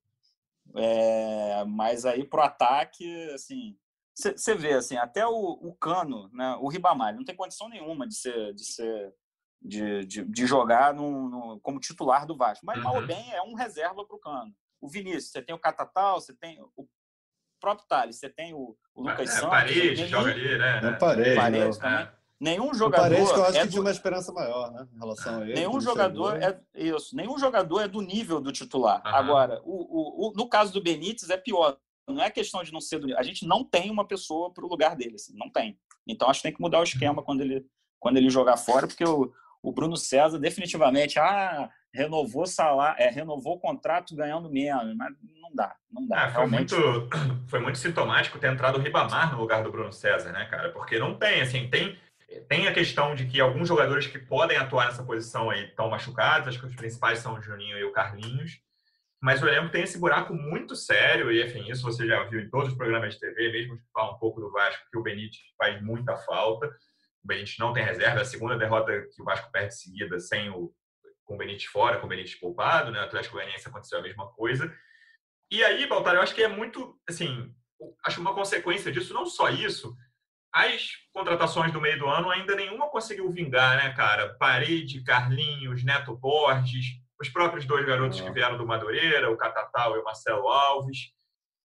é, 0.75 1.63
mas 1.65 2.05
aí 2.05 2.23
pro 2.23 2.41
ataque, 2.41 3.29
assim, 3.31 3.77
você 4.13 4.53
vê, 4.53 4.73
assim, 4.73 4.97
até 4.97 5.25
o, 5.25 5.33
o 5.33 5.73
Cano, 5.75 6.29
né, 6.33 6.57
o 6.59 6.67
Ribamar, 6.67 7.15
não 7.15 7.23
tem 7.23 7.35
condição 7.35 7.69
nenhuma 7.69 8.07
de 8.07 8.15
ser, 8.15 8.53
de 8.53 8.65
ser 8.65 9.13
de, 9.61 10.05
de, 10.05 10.25
de 10.25 10.45
jogar 10.45 10.93
no, 10.93 11.29
no, 11.29 11.59
como 11.61 11.79
titular 11.79 12.25
do 12.25 12.35
Vasco, 12.35 12.65
mas 12.65 12.77
uhum. 12.77 12.83
mal 12.83 12.95
ou 12.95 13.05
bem 13.05 13.31
é 13.31 13.41
um 13.41 13.53
reserva 13.53 14.05
para 14.05 14.15
o 14.15 14.19
Cano. 14.19 14.53
O 14.81 14.89
Vinícius, 14.89 15.31
você 15.31 15.41
tem 15.41 15.53
o 15.53 15.59
Catatal, 15.59 16.19
você 16.19 16.33
tem 16.33 16.59
o 16.75 16.87
próprio 17.61 17.87
Thales. 17.87 18.17
Você 18.17 18.27
tem 18.27 18.53
o, 18.53 18.75
o 18.93 19.01
Lucas 19.03 19.29
é, 19.29 19.33
Santos. 19.33 19.49
Parede, 19.49 20.07
joga 20.07 20.31
ali, 20.31 20.57
né? 20.57 20.81
É 20.83 20.91
parede. 20.93 21.35
parede 21.35 21.79
também. 21.79 21.99
É. 21.99 22.11
Nenhum 22.41 22.73
jogador. 22.73 23.03
Parece 23.03 23.31
que 23.31 23.39
eu 23.39 23.43
acho 23.45 23.57
é 23.57 23.61
que 23.61 23.67
tinha 23.67 23.81
uma 23.81 23.91
esperança 23.91 24.33
maior, 24.33 24.71
né? 24.71 24.87
Em 24.91 24.99
relação 24.99 25.39
a 25.39 25.43
ele. 25.43 25.53
Nenhum 25.53 25.79
jogador 25.79 26.41
é 26.41 26.59
isso. 26.73 27.15
Nenhum 27.15 27.37
jogador 27.37 27.81
é 27.81 27.87
do 27.87 28.01
nível 28.01 28.41
do 28.41 28.51
titular. 28.51 28.99
Uhum. 29.05 29.15
Agora, 29.15 29.61
o, 29.63 30.25
o, 30.25 30.29
o, 30.29 30.33
no 30.33 30.49
caso 30.49 30.73
do 30.73 30.81
Benítez 30.81 31.29
é 31.29 31.37
pior. 31.37 31.77
Não 32.07 32.21
é 32.21 32.31
questão 32.31 32.63
de 32.63 32.73
não 32.73 32.81
ser 32.81 32.97
do 32.97 33.05
nível. 33.05 33.19
A 33.19 33.23
gente 33.23 33.45
não 33.45 33.63
tem 33.63 33.91
uma 33.91 34.05
pessoa 34.05 34.51
para 34.51 34.65
o 34.65 34.67
lugar 34.67 34.95
dele. 34.95 35.15
Assim, 35.15 35.37
não 35.37 35.51
tem. 35.51 35.77
Então 36.07 36.27
acho 36.27 36.39
que 36.39 36.47
tem 36.47 36.55
que 36.55 36.61
mudar 36.61 36.79
o 36.79 36.83
esquema 36.83 37.21
quando 37.21 37.41
ele, 37.41 37.63
quando 37.99 38.17
ele 38.17 38.29
jogar 38.29 38.57
fora, 38.57 38.87
porque 38.87 39.05
o, 39.05 39.31
o 39.61 39.71
Bruno 39.71 39.95
César 39.95 40.39
definitivamente. 40.39 41.19
Ah, 41.19 41.69
renovou 41.93 42.45
salário, 42.45 43.01
é, 43.01 43.09
renovou 43.09 43.55
o 43.55 43.59
contrato 43.59 44.15
ganhando 44.15 44.49
menos, 44.49 44.95
mas 44.95 45.13
não 45.41 45.53
dá, 45.53 45.75
não 45.91 46.07
dá. 46.07 46.25
Ah, 46.25 46.31
foi, 46.31 46.47
muito, 46.47 46.75
foi 47.47 47.59
muito 47.59 47.77
sintomático 47.77 48.39
ter 48.39 48.51
entrado 48.51 48.77
o 48.77 48.81
Ribamar 48.81 49.33
no 49.33 49.39
lugar 49.39 49.63
do 49.63 49.71
Bruno 49.71 49.91
César, 49.91 50.31
né, 50.31 50.45
cara? 50.45 50.69
Porque 50.71 50.97
não 50.97 51.15
tem, 51.17 51.41
assim, 51.41 51.69
tem, 51.69 51.97
tem 52.47 52.67
a 52.67 52.73
questão 52.73 53.13
de 53.13 53.25
que 53.25 53.41
alguns 53.41 53.67
jogadores 53.67 54.07
que 54.07 54.17
podem 54.17 54.57
atuar 54.57 54.85
nessa 54.85 55.03
posição 55.03 55.49
aí 55.49 55.65
estão 55.65 55.89
machucados, 55.89 56.47
acho 56.47 56.59
que 56.59 56.65
os 56.65 56.75
principais 56.75 57.19
são 57.19 57.35
o 57.35 57.41
Juninho 57.41 57.77
e 57.77 57.83
o 57.83 57.91
Carlinhos, 57.91 58.61
mas 59.21 59.43
o 59.43 59.47
elenco 59.47 59.69
tem 59.69 59.83
esse 59.83 59.99
buraco 59.99 60.33
muito 60.33 60.75
sério, 60.75 61.31
e 61.31 61.43
enfim, 61.43 61.69
isso 61.69 61.83
você 61.83 62.07
já 62.07 62.23
viu 62.23 62.39
em 62.39 62.49
todos 62.49 62.71
os 62.71 62.77
programas 62.77 63.13
de 63.13 63.19
TV, 63.19 63.51
mesmo 63.51 63.77
que 63.77 63.83
falam 63.93 64.15
um 64.15 64.17
pouco 64.17 64.39
do 64.39 64.51
Vasco, 64.51 64.83
que 64.89 64.97
o 64.97 65.03
Benítez 65.03 65.41
faz 65.57 65.79
muita 65.81 66.15
falta. 66.17 66.71
O 67.23 67.27
Benítez 67.27 67.57
não 67.59 67.73
tem 67.73 67.83
reserva, 67.83 68.19
é 68.19 68.21
a 68.21 68.25
segunda 68.25 68.57
derrota 68.57 68.91
que 69.13 69.21
o 69.21 69.25
Vasco 69.25 69.51
perde 69.51 69.75
seguida 69.75 70.19
sem 70.19 70.49
o 70.49 70.73
com 71.23 71.35
o 71.35 71.37
Benítez 71.37 71.65
fora, 71.65 71.97
com 71.97 72.07
o 72.07 72.09
Benítez 72.09 72.35
poupado, 72.35 72.91
né? 72.91 72.99
O 72.99 73.03
Atlético 73.03 73.35
Goianiense 73.35 73.67
aconteceu 73.67 73.99
a 73.99 74.01
mesma 74.01 74.27
coisa. 74.33 74.75
E 75.49 75.63
aí, 75.63 75.87
Baltar, 75.87 76.15
eu 76.15 76.21
acho 76.21 76.35
que 76.35 76.43
é 76.43 76.47
muito, 76.47 76.99
assim, 77.07 77.53
acho 78.05 78.19
uma 78.19 78.33
consequência 78.33 78.91
disso, 78.91 79.13
não 79.13 79.25
só 79.25 79.49
isso, 79.49 79.95
as 80.53 80.91
contratações 81.13 81.71
do 81.71 81.79
meio 81.79 81.97
do 81.97 82.07
ano 82.07 82.29
ainda 82.29 82.55
nenhuma 82.55 82.89
conseguiu 82.89 83.29
vingar, 83.29 83.77
né, 83.77 83.93
cara? 83.93 84.35
Parede, 84.37 85.03
Carlinhos, 85.03 85.83
Neto 85.83 86.15
Borges, 86.15 86.99
os 87.19 87.29
próprios 87.29 87.65
dois 87.65 87.85
garotos 87.85 88.19
que 88.19 88.31
vieram 88.31 88.57
do 88.57 88.67
Madureira, 88.67 89.31
o 89.31 89.37
Catatal 89.37 89.95
e 89.95 89.99
o 89.99 90.03
Marcelo 90.03 90.49
Alves. 90.49 91.13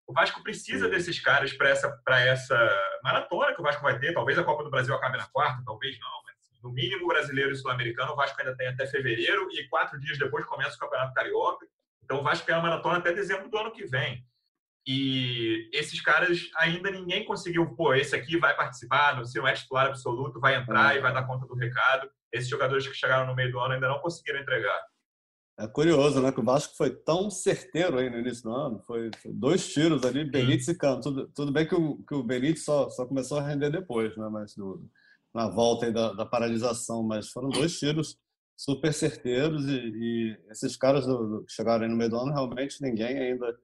O 0.07 0.13
Vasco 0.13 0.43
precisa 0.43 0.87
desses 0.87 1.19
caras 1.19 1.51
para 1.53 1.69
essa, 1.69 2.01
essa 2.07 2.99
maratona 3.03 3.53
que 3.53 3.61
o 3.61 3.63
Vasco 3.63 3.81
vai 3.81 3.97
ter. 3.97 4.13
Talvez 4.13 4.37
a 4.37 4.43
Copa 4.43 4.63
do 4.63 4.69
Brasil 4.69 4.93
acabe 4.93 5.17
na 5.17 5.27
quarta, 5.27 5.63
talvez 5.65 5.99
não. 5.99 6.23
Mas 6.25 6.35
no 6.61 6.71
mínimo 6.71 7.07
brasileiro 7.07 7.51
e 7.51 7.55
sul-americano, 7.55 8.13
o 8.13 8.15
Vasco 8.15 8.39
ainda 8.39 8.55
tem 8.55 8.67
até 8.67 8.85
fevereiro 8.85 9.47
e 9.51 9.67
quatro 9.67 9.99
dias 9.99 10.17
depois 10.17 10.45
começa 10.45 10.75
o 10.75 10.79
Campeonato 10.79 11.13
Carioca. 11.13 11.65
Então 12.03 12.19
o 12.19 12.23
Vasco 12.23 12.45
tem 12.45 12.53
a 12.53 12.61
maratona 12.61 12.99
até 12.99 13.11
dezembro 13.11 13.49
do 13.49 13.57
ano 13.57 13.71
que 13.71 13.85
vem. 13.85 14.23
E 14.87 15.67
esses 15.73 15.99
caras 15.99 16.39
ainda 16.57 16.91
ninguém 16.91 17.25
conseguiu, 17.25 17.75
pô, 17.75 17.95
esse 17.95 18.15
aqui 18.15 18.37
vai 18.37 18.55
participar, 18.55 19.25
se 19.25 19.39
não 19.39 19.47
é 19.47 19.53
titular 19.53 19.87
absoluto, 19.87 20.39
vai 20.39 20.53
entrar 20.53 20.95
e 20.95 20.99
vai 20.99 21.11
dar 21.11 21.25
conta 21.25 21.47
do 21.47 21.55
recado. 21.55 22.07
Esses 22.31 22.47
jogadores 22.47 22.87
que 22.87 22.93
chegaram 22.93 23.25
no 23.25 23.33
meio 23.33 23.51
do 23.51 23.59
ano 23.59 23.73
ainda 23.73 23.87
não 23.87 23.97
conseguiram 23.97 24.39
entregar. 24.39 24.79
É 25.57 25.67
curioso, 25.67 26.21
né? 26.21 26.31
Que 26.31 26.41
o 26.41 26.43
Vasco 26.43 26.75
foi 26.75 26.93
tão 26.93 27.29
certeiro 27.29 27.97
aí 27.97 28.09
no 28.09 28.19
início 28.19 28.43
do 28.43 28.51
ano. 28.51 28.79
Foi, 28.85 29.09
foi 29.21 29.31
dois 29.31 29.71
tiros 29.71 30.03
ali, 30.03 30.29
Benítez 30.29 30.67
e 30.67 30.75
Cano. 30.77 30.99
Tudo, 30.99 31.27
tudo 31.33 31.51
bem 31.51 31.65
que 31.65 31.75
o, 31.75 31.97
que 32.03 32.13
o 32.13 32.23
Benítez 32.23 32.65
só, 32.65 32.89
só 32.89 33.05
começou 33.05 33.39
a 33.39 33.47
render 33.47 33.69
depois, 33.69 34.15
né? 34.17 34.27
Mas 34.29 34.53
do, 34.53 34.85
na 35.33 35.47
volta 35.49 35.85
aí 35.85 35.93
da, 35.93 36.11
da 36.11 36.25
paralisação. 36.25 37.03
Mas 37.03 37.29
foram 37.29 37.49
dois 37.49 37.79
tiros 37.79 38.17
super 38.55 38.93
certeiros 38.93 39.65
e, 39.67 39.77
e 39.77 40.37
esses 40.49 40.75
caras 40.75 41.05
do, 41.05 41.27
do, 41.27 41.45
que 41.45 41.53
chegaram 41.53 41.83
aí 41.83 41.89
no 41.89 41.97
meio 41.97 42.09
do 42.09 42.17
ano, 42.17 42.33
realmente 42.33 42.81
ninguém 42.81 43.17
ainda 43.17 43.57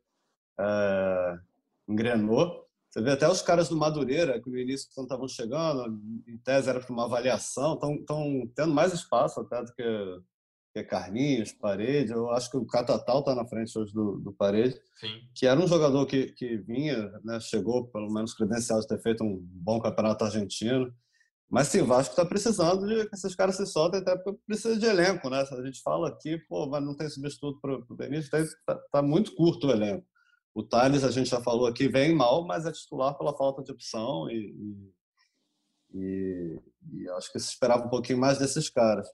é, 0.59 1.39
engrenou. 1.87 2.67
Você 2.89 3.01
vê 3.01 3.11
até 3.11 3.27
os 3.27 3.41
caras 3.41 3.69
do 3.69 3.77
Madureira, 3.77 4.41
que 4.41 4.49
no 4.49 4.57
início, 4.57 4.89
quando 4.93 5.05
estavam 5.05 5.27
chegando, 5.27 5.97
em 6.27 6.37
tese 6.37 6.69
era 6.69 6.79
para 6.79 6.91
uma 6.91 7.05
avaliação, 7.05 7.75
estão 7.75 8.47
tendo 8.53 8.73
mais 8.73 8.93
espaço 8.93 9.39
até 9.39 9.63
do 9.63 9.73
que, 9.73 9.83
que 10.73 10.83
Carlinhos, 10.83 11.51
Parede. 11.51 12.11
Eu 12.11 12.29
acho 12.31 12.49
que 12.49 12.57
o 12.57 12.65
Catatal 12.65 13.19
está 13.19 13.35
na 13.35 13.45
frente 13.45 13.77
hoje 13.77 13.93
do, 13.93 14.17
do 14.17 14.31
Parede, 14.31 14.79
Sim. 14.99 15.21
que 15.35 15.45
era 15.45 15.59
um 15.59 15.67
jogador 15.67 16.05
que, 16.05 16.31
que 16.31 16.57
vinha, 16.57 17.11
né, 17.23 17.39
chegou 17.39 17.87
pelo 17.87 18.11
menos 18.11 18.33
credencial 18.33 18.79
de 18.79 18.87
ter 18.87 19.01
feito 19.01 19.23
um 19.23 19.37
bom 19.41 19.79
campeonato 19.79 20.23
argentino. 20.23 20.93
Mas 21.49 21.67
sim, 21.67 21.81
o 21.81 21.85
Vasco 21.85 22.13
está 22.13 22.25
precisando 22.25 22.87
de 22.87 23.09
que 23.09 23.13
esses 23.13 23.35
caras 23.35 23.57
se 23.57 23.65
soltem, 23.65 23.99
até 23.99 24.15
porque 24.15 24.39
precisa 24.47 24.79
de 24.79 24.85
elenco, 24.85 25.29
né? 25.29 25.41
A 25.51 25.65
gente 25.65 25.81
fala 25.81 26.07
aqui, 26.07 26.37
pô, 26.47 26.65
mas 26.65 26.81
não 26.81 26.95
tem 26.95 27.09
substituto 27.09 27.59
para 27.59 27.73
o 27.73 27.95
Benítez, 27.95 28.51
está 28.51 28.75
tá 28.89 29.01
muito 29.01 29.35
curto 29.35 29.67
o 29.67 29.71
elenco. 29.71 30.07
O 30.53 30.63
Thales, 30.63 31.03
a 31.03 31.11
gente 31.11 31.29
já 31.29 31.41
falou 31.41 31.67
aqui, 31.67 31.89
vem 31.89 32.15
mal, 32.15 32.45
mas 32.45 32.65
é 32.65 32.71
titular 32.71 33.17
pela 33.17 33.35
falta 33.35 33.61
de 33.61 33.71
opção 33.71 34.29
e, 34.29 34.93
e, 35.93 35.99
e, 35.99 36.61
e 36.93 37.09
acho 37.09 37.31
que 37.33 37.39
se 37.39 37.49
esperava 37.49 37.85
um 37.85 37.89
pouquinho 37.89 38.19
mais 38.19 38.37
desses 38.37 38.69
caras. 38.69 39.09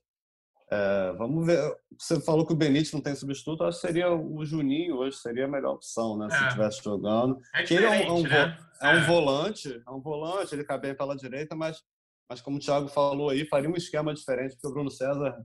É, 0.69 1.13
vamos 1.17 1.45
ver. 1.45 1.59
Você 1.97 2.19
falou 2.19 2.45
que 2.45 2.51
o 2.53 2.55
Benítez 2.55 2.91
não 2.91 2.99
tem 3.01 3.15
substituto, 3.15 3.63
acho 3.63 3.79
que 3.79 3.87
seria 3.87 4.11
o 4.13 4.43
Juninho 4.45 4.97
hoje, 4.97 5.17
seria 5.17 5.45
a 5.45 5.47
melhor 5.47 5.75
opção, 5.75 6.17
né? 6.17 6.29
Se 6.29 6.43
É. 6.43 6.47
estivesse 6.47 6.83
jogando. 6.83 7.39
É 7.55 7.63
Que 7.63 7.73
ele 7.75 7.85
é 7.85 7.89
um, 7.89 7.93
é 7.93 8.11
um 8.11 8.23
né? 8.23 8.57
é 8.81 8.87
um 8.89 8.91
É. 8.97 9.05
volante, 9.07 9.81
é 9.87 9.91
um 9.91 10.01
volante, 10.01 10.53
ele 10.53 10.63
cai 10.65 10.77
bem 10.79 10.93
pela 10.95 11.15
direita, 11.15 11.55
mas, 11.55 11.81
mas 12.29 12.41
como 12.41 12.57
o 12.57 12.59
Thiago 12.59 12.89
falou 12.89 13.29
aí, 13.29 13.45
faria 13.47 13.69
um 13.69 13.75
esquema 13.77 14.13
diferente, 14.13 14.53
porque 14.55 14.67
o 14.67 14.71
Bruno 14.71 14.91
César, 14.91 15.37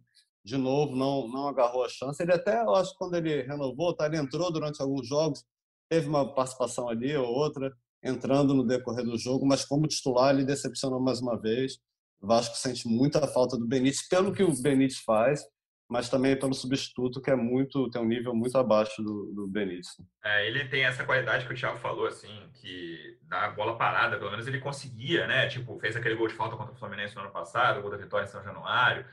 de 0.44 0.56
novo, 0.56 0.96
não, 0.96 1.28
não 1.28 1.46
agarrou 1.46 1.84
a 1.84 1.88
chance. 1.88 2.20
Ele 2.20 2.32
até, 2.32 2.60
eu 2.60 2.74
acho 2.74 2.90
que 2.92 2.98
quando 2.98 3.14
ele 3.14 3.42
renovou, 3.42 3.94
tá, 3.94 4.06
ele 4.06 4.16
entrou 4.16 4.50
durante 4.52 4.82
alguns 4.82 5.06
jogos, 5.06 5.44
teve 5.88 6.08
uma 6.08 6.34
participação 6.34 6.88
ali 6.88 7.16
ou 7.16 7.26
outra, 7.28 7.72
entrando 8.02 8.52
no 8.54 8.66
decorrer 8.66 9.04
do 9.04 9.16
jogo, 9.16 9.46
mas 9.46 9.64
como 9.64 9.86
titular 9.86 10.34
ele 10.34 10.44
decepcionou 10.44 10.98
mais 11.00 11.20
uma 11.20 11.38
vez. 11.40 11.78
O 12.22 12.26
Vasco 12.26 12.56
sente 12.56 12.86
muita 12.86 13.26
falta 13.26 13.58
do 13.58 13.66
Benítez, 13.66 14.06
pelo 14.06 14.32
que 14.32 14.44
o 14.44 14.62
Benítez 14.62 15.00
faz, 15.00 15.42
mas 15.90 16.08
também 16.08 16.38
pelo 16.38 16.54
substituto, 16.54 17.20
que 17.20 17.30
é 17.30 17.36
muito 17.36 17.90
tem 17.90 18.00
um 18.00 18.06
nível 18.06 18.32
muito 18.32 18.56
abaixo 18.56 19.02
do, 19.02 19.32
do 19.34 19.48
Benítez. 19.48 19.88
É, 20.24 20.46
ele 20.46 20.68
tem 20.68 20.84
essa 20.84 21.04
qualidade 21.04 21.46
que 21.46 21.52
o 21.52 21.56
Thiago 21.56 21.78
falou, 21.78 22.06
assim, 22.06 22.48
que 22.54 23.18
da 23.24 23.50
bola 23.50 23.76
parada, 23.76 24.16
pelo 24.16 24.30
menos 24.30 24.46
ele 24.46 24.60
conseguia, 24.60 25.26
né? 25.26 25.48
Tipo, 25.48 25.78
fez 25.80 25.96
aquele 25.96 26.14
gol 26.14 26.28
de 26.28 26.34
falta 26.34 26.56
contra 26.56 26.72
o 26.72 26.76
Fluminense 26.76 27.16
no 27.16 27.22
ano 27.22 27.32
passado, 27.32 27.80
o 27.80 27.82
gol 27.82 27.90
da 27.90 27.96
vitória 27.96 28.24
em 28.24 28.28
São 28.28 28.42
Januário, 28.42 29.04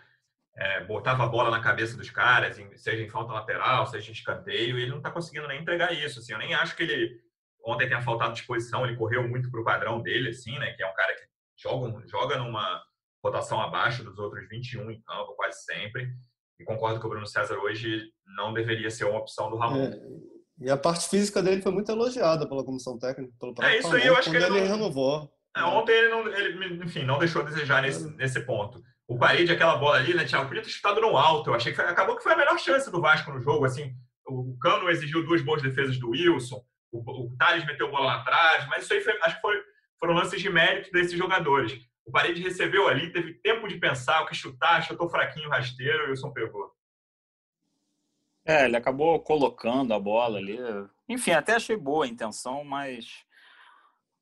é, 0.56 0.84
botava 0.84 1.24
a 1.24 1.28
bola 1.28 1.50
na 1.50 1.62
cabeça 1.62 1.98
dos 1.98 2.12
caras, 2.12 2.58
seja 2.76 3.04
em 3.04 3.10
falta 3.10 3.34
lateral, 3.34 3.88
seja 3.88 4.10
em 4.10 4.14
escanteio, 4.14 4.78
e 4.78 4.84
ele 4.84 4.92
não 4.92 5.02
tá 5.02 5.10
conseguindo 5.10 5.48
nem 5.48 5.60
entregar 5.60 5.92
isso, 5.94 6.20
assim. 6.20 6.34
Eu 6.34 6.40
nem 6.40 6.54
acho 6.54 6.76
que 6.76 6.84
ele 6.84 7.20
ontem 7.66 7.88
tenha 7.88 8.02
faltado 8.02 8.34
disposição, 8.34 8.86
ele 8.86 8.96
correu 8.96 9.28
muito 9.28 9.50
pro 9.50 9.64
padrão 9.64 10.00
dele, 10.00 10.30
assim, 10.30 10.58
né? 10.60 10.74
Que 10.74 10.84
é 10.84 10.88
um 10.88 10.94
cara 10.94 11.14
que 11.16 11.24
joga, 11.58 12.08
joga 12.08 12.38
numa 12.38 12.89
rotação 13.24 13.60
abaixo 13.62 14.04
dos 14.04 14.18
outros 14.18 14.48
21 14.50 14.92
em 14.92 15.02
campo, 15.02 15.34
quase 15.36 15.64
sempre. 15.64 16.10
E 16.60 16.64
concordo 16.64 17.00
que 17.00 17.06
o 17.06 17.10
Bruno 17.10 17.26
César 17.28 17.58
hoje 17.58 18.04
não 18.36 18.54
deveria 18.54 18.90
ser 18.90 19.06
uma 19.06 19.20
opção 19.20 19.50
do 19.50 19.58
Ramon. 19.58 19.84
É, 19.86 20.00
e 20.62 20.70
a 20.70 20.78
parte 20.78 21.08
física 21.10 21.42
dele 21.42 21.62
foi 21.62 21.72
muito 21.72 21.92
elogiada 21.92 22.48
pela 22.48 22.64
comissão 22.66 22.98
técnica, 23.00 23.32
pelo 23.40 23.54
próprio 23.54 23.76
É, 23.76 23.80
isso 23.80 23.88
aí 23.96 24.02
Ramon, 24.02 24.14
eu 24.14 24.18
acho 24.18 24.30
que 24.30 24.36
ele 24.38 24.46
ele 24.46 24.60
não- 24.62 24.68
renovou. 24.68 25.32
É, 25.56 25.64
ontem 25.64 25.94
ele, 25.94 26.10
não, 26.10 26.28
ele, 26.28 26.84
enfim, 26.84 27.04
não 27.04 27.18
deixou 27.18 27.42
a 27.42 27.46
desejar 27.46 27.82
nesse, 27.82 28.10
nesse 28.16 28.40
ponto. 28.42 28.82
O 29.08 29.18
parede, 29.18 29.52
aquela 29.52 29.78
bola 29.78 29.98
ali, 29.98 30.14
né, 30.14 30.24
Thiago? 30.26 30.48
Podia 30.48 30.62
ter 30.62 30.70
chutado 30.70 31.02
no 31.02 31.18
alto. 31.18 31.50
Eu 31.50 31.56
achei 31.56 31.72
que 31.72 31.76
foi- 31.78 31.86
acabou 31.90 32.16
que 32.16 32.22
foi 32.24 32.34
a 32.34 32.38
melhor 32.38 32.60
chance 32.60 32.92
do 32.92 33.02
Vasco 33.02 33.32
no 33.32 33.40
jogo. 33.42 33.66
Assim, 33.66 33.92
o 34.28 34.56
Cano 34.62 34.90
exigiu 34.90 35.26
duas 35.26 35.42
boas 35.42 35.62
defesas 35.64 35.98
do 35.98 36.10
Wilson, 36.12 36.62
o, 36.92 37.00
o 37.00 37.36
Thales 37.38 37.66
meteu 37.66 37.90
bola 37.90 38.06
lá 38.06 38.16
atrás, 38.22 38.68
mas 38.68 38.84
isso 38.84 38.94
aí 38.94 39.02
foi- 39.02 39.18
acho 39.24 39.36
que 39.38 39.42
foi- 39.42 39.62
foram 40.00 40.14
lances 40.14 40.40
de 40.42 40.50
mérito 40.50 40.92
desses 40.92 41.14
jogadores. 41.18 41.74
O 42.10 42.12
Parede 42.12 42.42
recebeu 42.42 42.88
ali, 42.88 43.12
teve 43.14 43.36
tempo 43.36 43.68
de 43.68 43.78
pensar 43.78 44.24
o 44.24 44.26
que 44.26 44.34
chutar, 44.34 44.82
chutou 44.84 45.08
fraquinho, 45.08 45.48
rasteiro, 45.48 46.06
e 46.06 46.08
o 46.08 46.10
Wilson 46.10 46.32
pegou. 46.34 46.74
É, 48.44 48.66
ele 48.66 48.76
acabou 48.76 49.20
colocando 49.20 49.94
a 49.94 50.00
bola 50.00 50.40
ali. 50.40 50.58
Enfim, 51.08 51.32
até 51.32 51.54
achei 51.54 51.78
boa 51.78 52.06
a 52.06 52.08
intenção, 52.08 52.64
mas, 52.64 53.24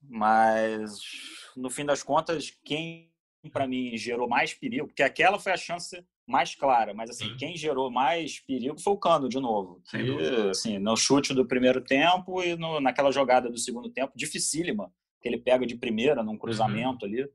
mas 0.01 0.99
no 1.55 1.69
fim 1.69 1.85
das 1.85 2.03
contas, 2.03 2.51
quem 2.65 3.09
para 3.53 3.65
mim 3.65 3.95
gerou 3.95 4.27
mais 4.27 4.53
perigo, 4.53 4.87
porque 4.87 5.01
aquela 5.03 5.39
foi 5.39 5.53
a 5.53 5.57
chance 5.57 6.05
mais 6.27 6.53
clara, 6.53 6.93
mas 6.93 7.09
assim, 7.09 7.29
Sim. 7.29 7.37
quem 7.37 7.55
gerou 7.55 7.89
mais 7.89 8.37
perigo 8.41 8.77
foi 8.81 8.91
o 8.91 8.97
Cano 8.97 9.29
de 9.29 9.39
novo. 9.39 9.81
Sem 9.85 10.01
Que, 10.01 10.11
dúvida. 10.11 10.49
assim, 10.51 10.77
no 10.77 10.97
chute 10.97 11.33
do 11.33 11.47
primeiro 11.47 11.79
tempo 11.79 12.43
e 12.43 12.57
no, 12.57 12.81
naquela 12.81 13.13
jogada 13.13 13.49
do 13.49 13.57
segundo 13.57 13.89
tempo, 13.89 14.11
dificílima, 14.13 14.91
que 15.21 15.29
ele 15.29 15.37
pega 15.37 15.65
de 15.65 15.77
primeira 15.77 16.21
num 16.21 16.37
cruzamento 16.37 17.05
ali. 17.05 17.25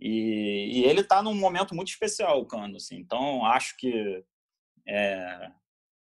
E, 0.00 0.80
e 0.80 0.84
ele 0.84 1.00
está 1.00 1.22
num 1.22 1.34
momento 1.34 1.74
muito 1.74 1.88
especial, 1.88 2.40
o 2.40 2.46
Cano. 2.46 2.76
Assim, 2.76 2.96
então, 2.96 3.44
acho 3.44 3.76
que 3.76 4.24
é, 4.86 5.50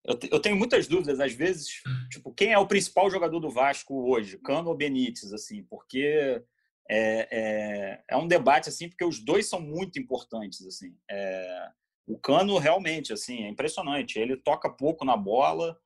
eu, 0.03 0.17
eu 0.31 0.39
tenho 0.39 0.55
muitas 0.55 0.87
dúvidas, 0.87 1.19
às 1.19 1.33
vezes, 1.33 1.81
tipo, 2.09 2.33
quem 2.33 2.53
é 2.53 2.57
o 2.57 2.67
principal 2.67 3.09
jogador 3.09 3.39
do 3.39 3.49
Vasco 3.49 4.09
hoje, 4.09 4.37
Cano 4.39 4.69
ou 4.69 4.75
Benítez, 4.75 5.33
assim, 5.33 5.63
porque 5.63 6.41
é, 6.89 7.27
é, 7.29 8.03
é 8.09 8.17
um 8.17 8.27
debate, 8.27 8.69
assim, 8.69 8.87
porque 8.87 9.03
os 9.05 9.19
dois 9.19 9.47
são 9.49 9.59
muito 9.59 9.99
importantes, 9.99 10.65
assim. 10.65 10.95
É, 11.09 11.69
o 12.07 12.17
Cano, 12.17 12.57
realmente, 12.57 13.11
assim, 13.11 13.43
é 13.43 13.49
impressionante. 13.49 14.17
Ele 14.17 14.37
toca 14.37 14.69
pouco 14.69 15.03
na 15.03 15.17
bola, 15.17 15.77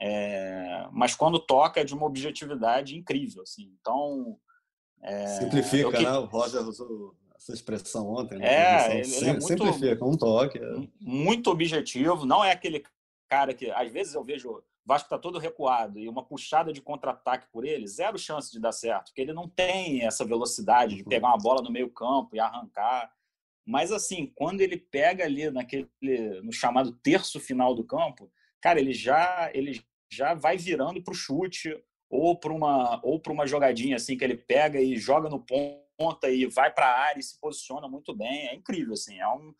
é, 0.00 0.88
mas 0.90 1.14
quando 1.14 1.38
toca 1.38 1.80
é 1.80 1.84
de 1.84 1.94
uma 1.94 2.06
objetividade 2.06 2.96
incrível, 2.96 3.42
assim. 3.42 3.72
Então, 3.80 4.36
é, 5.02 5.26
Simplifica, 5.26 5.92
que- 5.92 6.04
né? 6.04 6.12
O 6.18 6.24
Roger 6.24 6.66
usou 6.66 7.14
essa 7.40 7.54
expressão 7.54 8.06
ontem. 8.12 8.38
na 8.38 8.44
É, 8.44 8.90
ele- 8.90 8.98
ele 8.98 9.04
Sim- 9.04 9.24
é 9.28 9.32
muito- 9.32 9.46
Simplifica, 9.46 10.04
um 10.04 10.16
toque. 10.16 10.58
é. 10.58 10.62
muito 11.00 11.50
objetivo, 11.50 12.26
não 12.26 12.44
é 12.44 12.52
aquele 12.52 12.84
cara 13.28 13.54
que 13.54 13.70
às 13.70 13.90
vezes 13.90 14.14
eu 14.14 14.22
vejo 14.22 14.50
o 14.50 14.62
Vasco 14.84 15.08
tá 15.08 15.18
todo 15.18 15.38
recuado 15.38 15.98
e 15.98 16.08
uma 16.08 16.24
puxada 16.24 16.72
de 16.72 16.80
contra-ataque 16.80 17.46
por 17.52 17.64
ele, 17.64 17.86
zero 17.86 18.18
chance 18.18 18.50
de 18.50 18.58
dar 18.58 18.72
certo, 18.72 19.06
porque 19.06 19.20
ele 19.20 19.32
não 19.32 19.48
tem 19.48 20.02
essa 20.04 20.24
velocidade 20.24 20.96
de 20.96 21.04
pegar 21.04 21.28
uma 21.28 21.38
bola 21.38 21.62
no 21.62 21.70
meio-campo 21.70 22.34
e 22.34 22.40
arrancar. 22.40 23.10
Mas 23.64 23.92
assim, 23.92 24.32
quando 24.34 24.62
ele 24.62 24.76
pega 24.76 25.24
ali 25.24 25.48
naquele 25.50 25.86
no 26.42 26.52
chamado 26.52 26.92
terço 26.92 27.38
final 27.38 27.74
do 27.74 27.84
campo, 27.84 28.30
cara, 28.60 28.80
ele 28.80 28.92
já 28.92 29.50
ele 29.54 29.80
já 30.10 30.34
vai 30.34 30.56
virando 30.56 31.00
para 31.02 31.12
o 31.12 31.14
chute 31.16 31.78
ou 32.10 32.36
para 32.36 32.52
uma 32.52 33.00
ou 33.04 33.20
para 33.20 33.32
uma 33.32 33.46
jogadinha 33.46 33.96
assim 33.96 34.16
que 34.16 34.24
ele 34.24 34.36
pega 34.36 34.80
e 34.80 34.96
joga 34.96 35.28
no 35.28 35.38
ponta 36.00 36.30
e 36.30 36.46
vai 36.46 36.72
para 36.72 36.86
a 36.86 36.98
área 36.98 37.20
e 37.20 37.22
se 37.22 37.38
posiciona 37.38 37.86
muito 37.86 38.16
bem. 38.16 38.48
É 38.48 38.54
incrível 38.54 38.94
assim, 38.94 39.20
é 39.20 39.28
um 39.28 39.54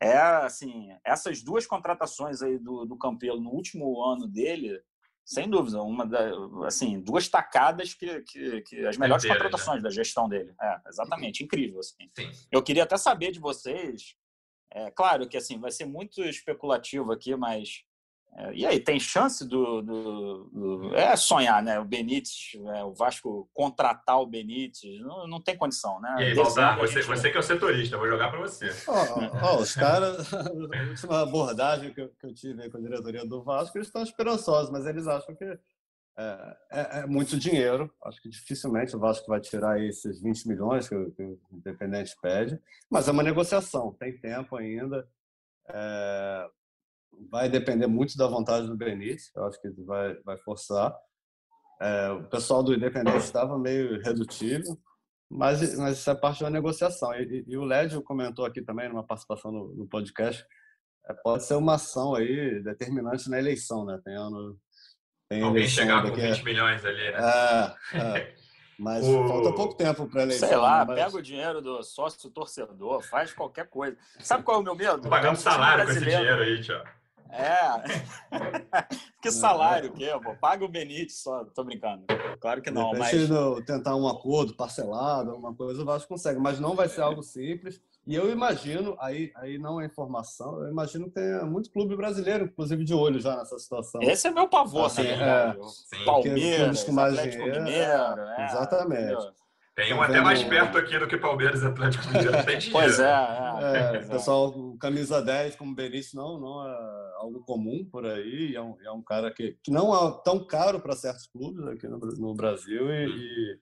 é 0.00 0.16
assim, 0.16 0.88
essas 1.04 1.42
duas 1.42 1.66
contratações 1.66 2.40
aí 2.40 2.58
do, 2.58 2.86
do 2.86 2.96
Campelo 2.96 3.38
no 3.38 3.50
último 3.50 4.02
ano 4.02 4.26
dele, 4.26 4.80
sem 5.26 5.48
dúvida, 5.48 5.82
uma 5.82 6.06
da, 6.06 6.30
assim, 6.66 6.98
duas 6.98 7.28
tacadas 7.28 7.92
que, 7.92 8.22
que, 8.22 8.62
que 8.62 8.86
as 8.86 8.96
melhores 8.96 9.22
Certeiras, 9.22 9.50
contratações 9.50 9.82
da 9.82 9.90
gestão 9.90 10.26
dele. 10.26 10.54
É, 10.58 10.80
exatamente, 10.88 11.44
incrível 11.44 11.80
assim. 11.80 12.08
Sim. 12.16 12.30
Eu 12.50 12.62
queria 12.62 12.84
até 12.84 12.96
saber 12.96 13.30
de 13.30 13.38
vocês, 13.38 14.16
é 14.72 14.90
claro 14.90 15.28
que 15.28 15.36
assim 15.36 15.60
vai 15.60 15.70
ser 15.70 15.84
muito 15.84 16.22
especulativo 16.22 17.12
aqui, 17.12 17.36
mas 17.36 17.84
e 18.54 18.64
aí 18.64 18.80
tem 18.80 18.98
chance 18.98 19.46
do, 19.46 19.82
do, 19.82 20.44
do- 20.52 20.94
é 20.94 21.14
sonhar, 21.16 21.62
né? 21.62 21.78
O 21.78 21.84
Benítez, 21.84 22.52
é, 22.74 22.84
o 22.84 22.92
Vasco 22.92 23.48
contratar 23.52 24.20
o 24.20 24.26
Benítez, 24.26 25.00
não, 25.00 25.26
não 25.26 25.40
tem 25.40 25.56
condição, 25.56 26.00
né? 26.00 26.14
E 26.18 26.24
aí, 26.26 26.34
a 26.40 26.76
você, 26.76 27.02
você 27.02 27.30
que 27.30 27.36
é 27.36 27.40
o 27.40 27.42
setorista, 27.42 27.96
eu 27.96 28.00
vou 28.00 28.08
jogar 28.08 28.30
para 28.30 28.40
você. 28.40 28.70
Ó, 28.88 28.94
ó, 29.42 29.60
os 29.60 29.74
caras, 29.74 30.32
a 30.32 30.50
última 30.88 31.22
abordagem 31.22 31.92
que 31.92 32.00
eu, 32.00 32.08
que 32.20 32.26
eu 32.26 32.34
tive 32.34 32.70
com 32.70 32.78
a 32.78 32.80
diretoria 32.80 33.26
do 33.26 33.42
Vasco, 33.42 33.76
eles 33.76 33.88
estão 33.88 34.02
esperançosos, 34.02 34.70
mas 34.70 34.86
eles 34.86 35.06
acham 35.06 35.34
que 35.34 35.44
é, 36.16 36.56
é, 36.70 36.98
é, 37.00 37.06
muito 37.06 37.36
dinheiro. 37.38 37.92
Acho 38.04 38.20
que 38.22 38.28
dificilmente 38.28 38.94
o 38.94 39.00
Vasco 39.00 39.26
vai 39.26 39.40
tirar 39.40 39.80
esses 39.82 40.20
20 40.20 40.48
milhões 40.48 40.88
que, 40.88 40.94
que 41.12 41.22
o 41.22 41.38
Independente 41.52 42.16
pede, 42.22 42.60
mas 42.88 43.08
é 43.08 43.12
uma 43.12 43.22
negociação, 43.22 43.92
tem 43.98 44.16
tempo 44.18 44.56
ainda. 44.56 45.08
É, 45.68 46.48
vai 47.30 47.48
depender 47.48 47.86
muito 47.86 48.16
da 48.16 48.26
vontade 48.26 48.66
do 48.66 48.76
Benítez, 48.76 49.30
eu 49.34 49.44
acho 49.44 49.60
que 49.60 49.68
ele 49.68 49.82
vai, 49.84 50.14
vai 50.24 50.38
forçar. 50.38 50.94
É, 51.80 52.10
o 52.10 52.24
pessoal 52.24 52.62
do 52.62 52.74
Independente 52.74 53.18
estava 53.18 53.58
meio 53.58 54.00
redutivo, 54.02 54.78
mas, 55.30 55.76
mas 55.78 55.98
isso 55.98 56.10
é 56.10 56.14
parte 56.14 56.42
da 56.42 56.50
negociação. 56.50 57.14
E, 57.14 57.22
e, 57.22 57.52
e 57.52 57.56
o 57.56 57.64
Lédio 57.64 58.02
comentou 58.02 58.44
aqui 58.44 58.60
também, 58.62 58.88
numa 58.88 59.06
participação 59.06 59.50
no, 59.50 59.74
no 59.74 59.86
podcast, 59.86 60.44
é, 61.08 61.14
pode 61.14 61.44
ser 61.44 61.54
uma 61.54 61.74
ação 61.74 62.14
aí 62.14 62.62
determinante 62.62 63.30
na 63.30 63.38
eleição, 63.38 63.84
né? 63.84 63.98
Tem 64.04 64.14
ano. 64.14 64.58
Tem 65.28 65.42
Alguém 65.42 65.68
chegar 65.68 66.02
com 66.02 66.14
20 66.14 66.44
milhões 66.44 66.84
ali, 66.84 67.12
né? 67.12 67.18
É, 67.94 67.98
é. 67.98 68.34
Mas 68.80 69.06
o... 69.06 69.28
falta 69.28 69.52
pouco 69.52 69.74
tempo 69.74 70.08
para 70.08 70.22
eleição. 70.22 70.48
Sei 70.48 70.56
lá, 70.56 70.86
mas... 70.86 70.98
pega 70.98 71.14
o 71.14 71.20
dinheiro 71.20 71.60
do 71.60 71.82
sócio 71.82 72.30
torcedor, 72.30 73.02
faz 73.02 73.30
qualquer 73.30 73.68
coisa. 73.68 73.94
Sabe 74.20 74.42
qual 74.42 74.56
é 74.56 74.60
o 74.60 74.64
meu 74.64 74.74
medo? 74.74 75.06
Pagando 75.06 75.36
salário 75.36 75.84
com 75.84 75.90
esse 75.90 76.00
dinheiro 76.00 76.42
aí, 76.42 76.62
tio. 76.62 76.82
É. 77.32 77.70
que 79.22 79.30
salário 79.30 79.92
que 79.92 80.04
é, 80.04 80.18
pô? 80.18 80.34
Paga 80.34 80.64
o 80.64 80.68
Benítez 80.68 81.22
só. 81.22 81.44
Tô 81.44 81.64
brincando. 81.64 82.04
Claro 82.40 82.62
que 82.62 82.70
não, 82.70 82.92
mas... 82.92 83.10
tentar 83.66 83.96
um 83.96 84.08
acordo 84.08 84.54
parcelado, 84.54 85.30
alguma 85.30 85.54
coisa, 85.54 85.82
o 85.82 85.84
Vasco 85.84 86.08
consegue. 86.08 86.40
Mas 86.40 86.58
não 86.58 86.74
vai 86.74 86.88
ser 86.88 87.02
algo 87.02 87.22
simples. 87.22 87.80
E 88.06 88.14
eu 88.14 88.30
imagino, 88.30 88.96
aí, 88.98 89.30
aí 89.36 89.58
não 89.58 89.80
é 89.80 89.86
informação, 89.86 90.62
eu 90.64 90.70
imagino 90.70 91.04
que 91.04 91.12
tem 91.12 91.44
muito 91.44 91.70
clube 91.70 91.94
brasileiro, 91.94 92.46
inclusive, 92.46 92.82
de 92.82 92.94
olho 92.94 93.20
já 93.20 93.36
nessa 93.36 93.58
situação. 93.58 94.02
Esse 94.02 94.26
é 94.26 94.30
meu 94.30 94.48
pavor, 94.48 94.86
assim, 94.86 95.02
né? 95.02 95.54
É, 95.54 96.04
Palmeiras, 96.04 96.82
com 96.82 96.92
mais 96.92 97.12
Atlético 97.12 97.44
dinheiro, 97.44 97.62
Mineiro. 97.62 98.20
É, 98.38 98.46
exatamente. 98.46 99.12
Entendeu? 99.12 99.32
Tem 99.76 99.94
um 99.94 100.02
até 100.02 100.20
mais 100.20 100.42
perto 100.42 100.76
aqui 100.76 100.98
do 100.98 101.06
que 101.06 101.16
Palmeiras 101.16 101.62
e 101.62 101.66
Atlético 101.66 102.06
Mineiro. 102.08 102.32
pois 102.72 102.98
é. 102.98 103.04
é, 103.62 103.96
é. 103.96 103.98
pessoal, 104.00 104.52
camisa 104.80 105.22
10 105.22 105.56
como 105.56 105.74
Benício 105.74 106.18
não, 106.18 106.40
não 106.40 106.68
é 106.68 106.99
algo 107.20 107.40
comum 107.44 107.84
por 107.84 108.06
aí. 108.06 108.56
É 108.56 108.62
um, 108.62 108.76
é 108.82 108.90
um 108.90 109.02
cara 109.02 109.30
que, 109.30 109.56
que 109.62 109.70
não 109.70 109.94
é 109.94 110.20
tão 110.24 110.44
caro 110.44 110.80
para 110.80 110.96
certos 110.96 111.26
clubes 111.26 111.66
aqui 111.66 111.86
no, 111.86 111.98
no 111.98 112.34
Brasil. 112.34 112.90
E, 112.90 113.06
e 113.06 113.58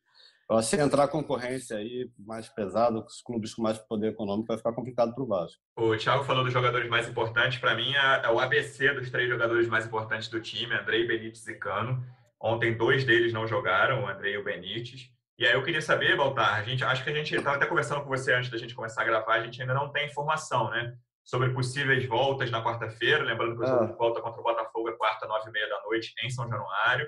eu 0.51 0.57
acho 0.57 0.71
que 0.71 0.81
entrar 0.83 1.09
concorrência 1.09 1.77
aí 1.77 2.11
mais 2.19 2.49
pesado, 2.49 3.05
os 3.05 3.21
clubes 3.21 3.55
com 3.55 3.63
mais 3.63 3.79
poder 3.79 4.09
econômico, 4.09 4.49
vai 4.49 4.57
ficar 4.57 4.73
complicado 4.73 5.15
para 5.15 5.23
o 5.23 5.27
Vasco. 5.27 5.61
O 5.77 5.97
Thiago 5.97 6.25
falou 6.25 6.45
dos 6.45 6.53
jogadores 6.53 6.89
mais 6.89 7.09
importantes. 7.09 7.59
Para 7.59 7.75
mim, 7.75 7.93
é, 7.93 8.27
é 8.27 8.31
o 8.31 8.39
ABC 8.39 8.95
dos 8.95 9.11
três 9.11 9.29
jogadores 9.29 9.69
mais 9.69 9.85
importantes 9.85 10.29
do 10.29 10.41
time: 10.41 10.75
Andrei, 10.75 11.07
Benítez 11.07 11.47
e 11.49 11.55
Cano. 11.55 12.03
Ontem, 12.41 12.77
dois 12.77 13.05
deles 13.05 13.33
não 13.33 13.49
jogaram, 13.49 14.05
o 14.05 14.09
Andrei 14.09 14.35
e 14.35 14.39
o 14.39 14.45
Benítez. 14.45 15.11
E 15.39 15.47
aí 15.47 15.53
eu 15.53 15.63
queria 15.63 15.83
saber, 15.83 16.17
Baltar, 16.17 16.55
a 16.55 16.63
gente, 16.63 16.83
acho 16.83 17.05
que 17.05 17.11
a 17.11 17.15
gente 17.15 17.35
estava 17.35 17.57
até 17.57 17.67
conversando 17.67 18.03
com 18.03 18.09
você 18.09 18.33
antes 18.33 18.51
da 18.51 18.59
gente 18.59 18.75
começar 18.75 19.03
a 19.03 19.05
gravar, 19.05 19.35
a 19.35 19.45
gente 19.45 19.61
ainda 19.61 19.75
não 19.75 19.91
tem 19.91 20.07
informação, 20.07 20.71
né? 20.71 20.97
Sobre 21.29 21.51
possíveis 21.51 22.07
voltas 22.07 22.51
na 22.51 22.65
quarta-feira, 22.65 23.23
lembrando 23.23 23.59
que 23.59 23.63
o 23.63 23.67
jogo 23.67 23.85
ah. 23.85 23.87
de 23.87 23.93
volta 23.99 24.23
contra 24.23 24.41
o 24.41 24.43
Botafogo 24.43 24.89
é 24.89 24.93
quarta, 24.97 25.27
nove 25.27 25.51
e 25.51 25.53
meia 25.53 25.69
da 25.69 25.83
noite, 25.83 26.15
em 26.25 26.31
São 26.31 26.49
Januário. 26.49 27.07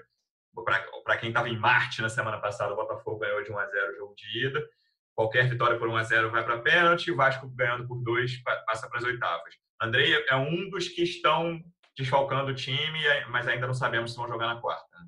Para 1.02 1.16
quem 1.16 1.30
estava 1.30 1.48
em 1.48 1.58
Marte 1.58 2.02
na 2.02 2.10
semana 2.10 2.36
passada, 2.38 2.74
o 2.74 2.76
Botafogo 2.76 3.20
ganhou 3.20 3.42
de 3.42 3.50
1 3.50 3.58
a 3.58 3.66
0 3.66 3.92
o 3.92 3.96
jogo 3.96 4.14
de 4.14 4.46
ida. 4.46 4.68
Qualquer 5.14 5.48
vitória 5.48 5.78
por 5.78 5.88
1 5.88 5.96
a 5.96 6.02
0 6.02 6.30
vai 6.30 6.44
para 6.44 6.60
pênalti, 6.60 7.10
o 7.10 7.16
Vasco 7.16 7.48
ganhando 7.48 7.88
por 7.88 7.96
dois 8.02 8.36
passa 8.66 8.90
para 8.90 8.98
as 8.98 9.04
oitavas. 9.04 9.54
Andrei 9.80 10.12
é 10.28 10.36
um 10.36 10.68
dos 10.68 10.86
que 10.88 11.02
estão 11.02 11.58
desfalcando 11.96 12.50
o 12.50 12.54
time, 12.54 13.00
mas 13.30 13.48
ainda 13.48 13.66
não 13.66 13.72
sabemos 13.72 14.10
se 14.10 14.18
vão 14.18 14.28
jogar 14.28 14.54
na 14.54 14.60
quarta. 14.60 14.98
Né? 14.98 15.06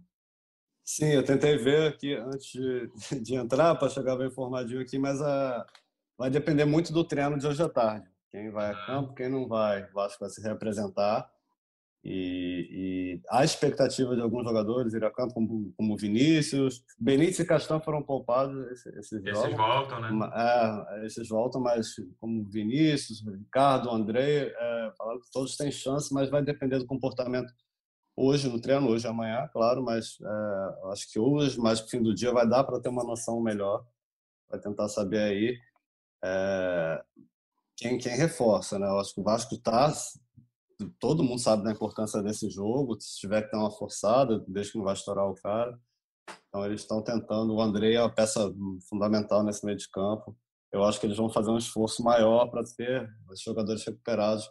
Sim, 0.82 1.12
eu 1.12 1.22
tentei 1.22 1.58
ver 1.58 1.86
aqui 1.86 2.14
antes 2.14 2.50
de, 2.50 2.90
de 3.20 3.34
entrar 3.34 3.74
para 3.74 3.90
chegar 3.90 4.16
bem 4.16 4.28
informadinho 4.28 4.80
aqui, 4.80 4.98
mas 4.98 5.20
a, 5.20 5.58
ah, 5.58 5.66
vai 6.16 6.30
depender 6.30 6.64
muito 6.64 6.94
do 6.94 7.04
treino 7.04 7.38
de 7.38 7.46
hoje 7.46 7.62
à 7.62 7.68
tarde. 7.68 8.10
Quem 8.32 8.50
vai 8.50 8.70
a 8.70 8.86
campo, 8.86 9.14
quem 9.14 9.28
não 9.28 9.46
vai, 9.46 9.84
o 9.84 9.92
Vasco 9.92 10.20
vai 10.20 10.30
se 10.30 10.40
representar. 10.40 11.30
E, 12.04 12.68
e 12.72 13.22
há 13.30 13.44
expectativa 13.44 14.16
de 14.16 14.22
alguns 14.22 14.42
jogadores 14.42 14.92
ir 14.92 15.04
a 15.04 15.10
campo, 15.10 15.34
como, 15.34 15.72
como 15.76 15.96
Vinícius. 15.96 16.82
Benítez 16.98 17.38
e 17.38 17.44
Castan 17.44 17.78
foram 17.78 18.02
poupados 18.02 18.66
esses, 18.72 18.96
esses, 18.96 19.24
esses 19.24 19.56
voltam, 19.56 20.00
né? 20.00 20.30
É, 20.34 21.06
esses 21.06 21.28
voltam, 21.28 21.60
mas 21.60 21.94
como 22.18 22.42
Vinícius, 22.44 23.22
Ricardo, 23.24 23.90
André, 23.90 24.52
é, 24.58 24.92
falaram 24.96 25.20
que 25.20 25.30
todos 25.30 25.56
têm 25.56 25.70
chance, 25.70 26.12
mas 26.12 26.28
vai 26.28 26.42
depender 26.42 26.78
do 26.78 26.86
comportamento 26.86 27.52
hoje 28.16 28.48
no 28.48 28.60
treino, 28.60 28.88
hoje 28.88 29.06
amanhã, 29.06 29.48
claro, 29.52 29.82
mas 29.82 30.18
é, 30.20 30.90
acho 30.90 31.10
que 31.10 31.18
hoje, 31.20 31.60
mais 31.60 31.80
pro 31.80 31.90
fim 31.90 32.02
do 32.02 32.14
dia, 32.14 32.32
vai 32.32 32.48
dar 32.48 32.64
para 32.64 32.80
ter 32.80 32.88
uma 32.88 33.04
noção 33.04 33.40
melhor, 33.40 33.86
vai 34.50 34.58
tentar 34.58 34.88
saber 34.88 35.18
aí 35.18 35.58
é, 36.24 37.04
quem, 37.82 37.98
quem 37.98 38.16
reforça, 38.16 38.78
né? 38.78 38.86
Eu 38.86 38.98
acho 38.98 39.14
que 39.14 39.20
o 39.20 39.24
Vasco 39.24 39.54
está, 39.54 39.92
todo 40.98 41.24
mundo 41.24 41.40
sabe 41.40 41.64
da 41.64 41.72
importância 41.72 42.22
desse 42.22 42.48
jogo, 42.48 42.98
se 43.00 43.18
tiver 43.18 43.42
que 43.42 43.50
ter 43.50 43.56
uma 43.56 43.70
forçada, 43.70 44.44
desde 44.46 44.72
que 44.72 44.78
não 44.78 44.84
vai 44.84 44.94
estourar 44.94 45.26
o 45.26 45.34
cara. 45.34 45.78
Então 46.48 46.64
eles 46.64 46.82
estão 46.82 47.02
tentando, 47.02 47.54
o 47.54 47.60
André 47.60 47.94
é 47.94 48.00
uma 48.00 48.14
peça 48.14 48.52
fundamental 48.88 49.42
nesse 49.42 49.64
meio 49.64 49.76
de 49.76 49.88
campo. 49.90 50.36
Eu 50.72 50.84
acho 50.84 51.00
que 51.00 51.06
eles 51.06 51.18
vão 51.18 51.28
fazer 51.28 51.50
um 51.50 51.58
esforço 51.58 52.02
maior 52.02 52.48
para 52.48 52.62
ter 52.76 53.08
os 53.28 53.40
jogadores 53.40 53.84
recuperados 53.84 54.48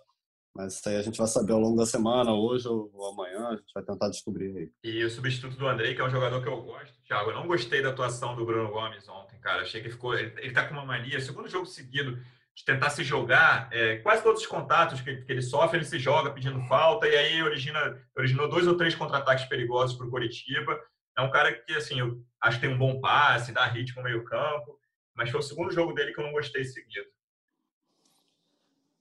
mas 0.53 0.75
isso 0.75 0.89
aí 0.89 0.97
a 0.97 1.01
gente 1.01 1.17
vai 1.17 1.27
saber 1.27 1.53
ao 1.53 1.59
longo 1.59 1.77
da 1.77 1.85
semana, 1.85 2.33
hoje 2.33 2.67
ou 2.67 2.91
amanhã, 3.13 3.47
a 3.47 3.55
gente 3.55 3.71
vai 3.73 3.83
tentar 3.83 4.09
descobrir 4.09 4.57
aí. 4.57 4.71
E 4.83 5.03
o 5.03 5.09
substituto 5.09 5.57
do 5.57 5.67
Andrei, 5.67 5.95
que 5.95 6.01
é 6.01 6.03
um 6.03 6.09
jogador 6.09 6.41
que 6.41 6.49
eu 6.49 6.61
gosto, 6.61 7.01
Thiago, 7.03 7.31
eu 7.31 7.35
não 7.35 7.47
gostei 7.47 7.81
da 7.81 7.89
atuação 7.89 8.35
do 8.35 8.45
Bruno 8.45 8.69
Gomes 8.69 9.07
ontem, 9.07 9.39
cara. 9.39 9.61
Achei 9.61 9.79
que 9.79 9.87
ele 9.87 9.93
ficou. 9.93 10.13
Ele, 10.13 10.33
ele 10.41 10.51
tá 10.51 10.67
com 10.67 10.73
uma 10.73 10.85
mania, 10.85 11.21
segundo 11.21 11.47
jogo 11.47 11.65
seguido, 11.65 12.19
de 12.55 12.65
tentar 12.65 12.89
se 12.89 13.03
jogar. 13.03 13.69
É, 13.71 13.97
quase 13.97 14.23
todos 14.23 14.41
os 14.41 14.47
contatos 14.47 15.01
que, 15.01 15.17
que, 15.17 15.31
ele 15.31 15.41
sofre, 15.41 15.77
ele 15.77 15.85
se 15.85 15.99
joga 15.99 16.31
pedindo 16.31 16.61
falta, 16.67 17.07
e 17.07 17.15
aí 17.15 17.41
origina, 17.41 17.99
originou 18.15 18.49
dois 18.49 18.67
ou 18.67 18.75
três 18.75 18.95
contra-ataques 18.95 19.45
perigosos 19.45 19.97
para 19.97 20.07
o 20.07 20.09
Coritiba. 20.09 20.79
É 21.17 21.21
um 21.21 21.31
cara 21.31 21.53
que, 21.53 21.73
assim, 21.73 21.99
eu 21.99 22.23
acho 22.41 22.59
que 22.59 22.65
tem 22.65 22.73
um 22.73 22.77
bom 22.77 22.99
passe, 22.99 23.51
dá 23.51 23.65
ritmo 23.65 24.01
no 24.01 24.09
meio-campo, 24.09 24.79
mas 25.13 25.29
foi 25.29 25.39
o 25.39 25.43
segundo 25.43 25.73
jogo 25.73 25.93
dele 25.93 26.13
que 26.13 26.19
eu 26.19 26.25
não 26.25 26.31
gostei 26.31 26.63
seguido. 26.63 27.07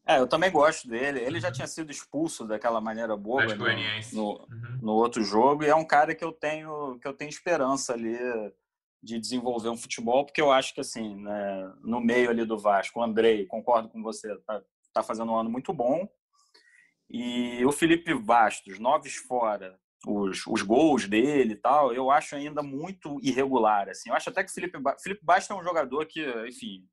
É, 0.07 0.19
eu 0.19 0.27
também 0.27 0.51
gosto 0.51 0.89
dele. 0.89 1.21
Ele 1.21 1.39
já 1.39 1.49
uhum. 1.49 1.55
tinha 1.55 1.67
sido 1.69 1.93
expulso 1.93 2.45
daquela 2.45 2.81
maneira 2.81 3.17
boa 3.17 3.45
no, 3.45 3.55
no, 4.13 4.33
uhum. 4.33 4.79
no, 4.83 4.93
outro 4.93 5.23
jogo 5.23 5.63
e 5.63 5.69
é 5.69 5.75
um 5.75 5.85
cara 5.85 6.17
que 6.17 6.25
eu 6.25 6.33
tenho 6.33 6.99
que 6.99 7.07
eu 7.07 7.13
tenho 7.13 7.29
esperança 7.29 7.93
ali 7.93 8.19
de 9.03 9.19
desenvolver 9.19 9.69
um 9.71 9.77
futebol, 9.77 10.25
porque 10.25 10.41
eu 10.41 10.53
acho 10.53 10.75
que 10.75 10.81
assim, 10.81 11.17
né, 11.17 11.73
no 11.83 12.01
meio 12.01 12.31
ali 12.31 12.45
do 12.45 12.59
Vasco, 12.59 13.01
o 13.01 13.03
Andrei, 13.03 13.47
concordo 13.47 13.89
com 13.89 14.03
você, 14.03 14.37
tá, 14.47 14.63
tá 14.93 15.03
fazendo 15.03 15.33
um 15.33 15.37
ano 15.37 15.51
muito 15.51 15.73
bom. 15.73 16.09
E 17.09 17.65
o 17.65 17.73
Felipe 17.73 18.15
Bastos, 18.15 18.79
noves 18.79 19.17
fora, 19.17 19.79
os, 20.07 20.47
os 20.47 20.63
gols 20.63 21.09
dele 21.09 21.55
e 21.55 21.57
tal, 21.57 21.93
eu 21.93 22.11
acho 22.11 22.37
ainda 22.37 22.63
muito 22.63 23.19
irregular. 23.23 23.89
Assim. 23.89 24.11
Eu 24.11 24.15
acho 24.15 24.31
até 24.31 24.45
que 24.45 24.51
o 24.51 24.55
Felipe, 24.55 24.79
Felipe 25.03 25.25
Bastos 25.25 25.57
é 25.57 25.59
um 25.59 25.65
jogador 25.65 26.07
que, 26.07 26.25
enfim, 26.47 26.87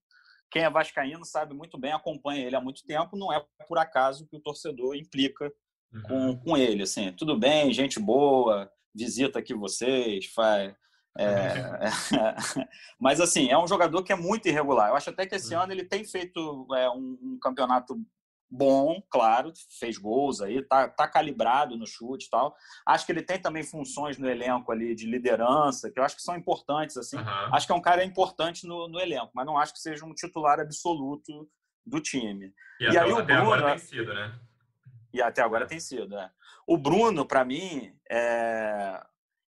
quem 0.50 0.64
é 0.64 0.70
vascaíno 0.70 1.26
sabe 1.26 1.54
muito 1.54 1.78
bem, 1.78 1.92
acompanha 1.92 2.46
ele 2.46 2.56
há 2.56 2.62
muito 2.62 2.86
tempo, 2.86 3.18
não 3.18 3.32
é 3.32 3.44
por 3.68 3.78
acaso 3.78 4.28
que 4.28 4.36
o 4.36 4.42
torcedor 4.42 4.96
implica 4.96 5.52
uhum. 5.94 6.02
com, 6.02 6.38
com 6.38 6.58
ele. 6.58 6.84
Assim, 6.84 7.12
tudo 7.14 7.38
bem, 7.38 7.72
gente 7.74 8.00
boa, 8.00 8.72
visita 8.96 9.40
aqui 9.40 9.54
vocês, 9.54 10.26
faz. 10.28 10.74
É, 11.18 11.90
mas 13.00 13.20
assim, 13.20 13.50
é 13.50 13.58
um 13.58 13.68
jogador 13.68 14.04
que 14.04 14.14
é 14.14 14.16
muito 14.16 14.48
irregular. 14.48 14.90
Eu 14.90 14.96
acho 14.96 15.10
até 15.10 15.26
que 15.26 15.36
esse 15.36 15.56
uhum. 15.56 15.62
ano 15.62 15.74
ele 15.74 15.84
tem 15.84 16.04
feito 16.04 16.68
é, 16.76 16.90
um, 16.90 17.18
um, 17.22 17.40
campeonato 17.42 18.00
bom, 18.50 19.02
claro, 19.10 19.52
fez 19.80 19.98
gols 19.98 20.42
aí, 20.42 20.62
tá, 20.62 20.88
tá 20.88 21.08
calibrado 21.08 21.76
no 21.76 21.86
chute 21.86 22.28
e 22.28 22.30
tal. 22.30 22.56
Acho 22.86 23.06
que 23.06 23.12
ele 23.12 23.22
tem 23.22 23.40
também 23.40 23.64
funções 23.64 24.18
no 24.18 24.30
elenco 24.30 24.72
ali 24.72 24.96
de 24.96 25.06
liderança, 25.06 25.92
que 25.92 26.00
eu 26.00 26.04
acho 26.04 26.16
que 26.16 26.22
são 26.22 26.38
importantes, 26.38 26.96
assim. 26.98 27.18
Uhum. 27.18 27.54
Acho 27.54 27.66
que 27.66 27.74
é 27.74 27.76
um 27.76 27.82
cara 27.82 28.04
importante 28.04 28.66
no, 28.66 28.88
no, 28.88 29.00
elenco, 29.00 29.32
mas 29.34 29.46
não 29.46 29.58
acho 29.58 29.74
que 29.74 29.80
seja 29.80 30.06
um 30.06 30.14
titular 30.14 30.60
absoluto 30.60 31.50
do 31.86 32.00
time. 32.00 32.54
E, 32.80 32.86
e 32.86 32.88
até, 32.88 33.00
aí 33.00 33.12
o 33.12 33.18
até 33.18 33.36
Bruno, 33.36 33.54
agora 33.54 33.70
tem 33.72 33.80
sido, 33.80 34.14
né? 34.14 34.40
E 35.14 35.22
até 35.22 35.42
agora 35.42 35.66
é. 35.66 35.68
tem 35.68 35.80
sido, 35.80 36.18
é. 36.18 36.32
O 36.66 36.78
Bruno, 36.78 37.26
para 37.26 37.44
mim, 37.44 37.94
é... 38.10 39.02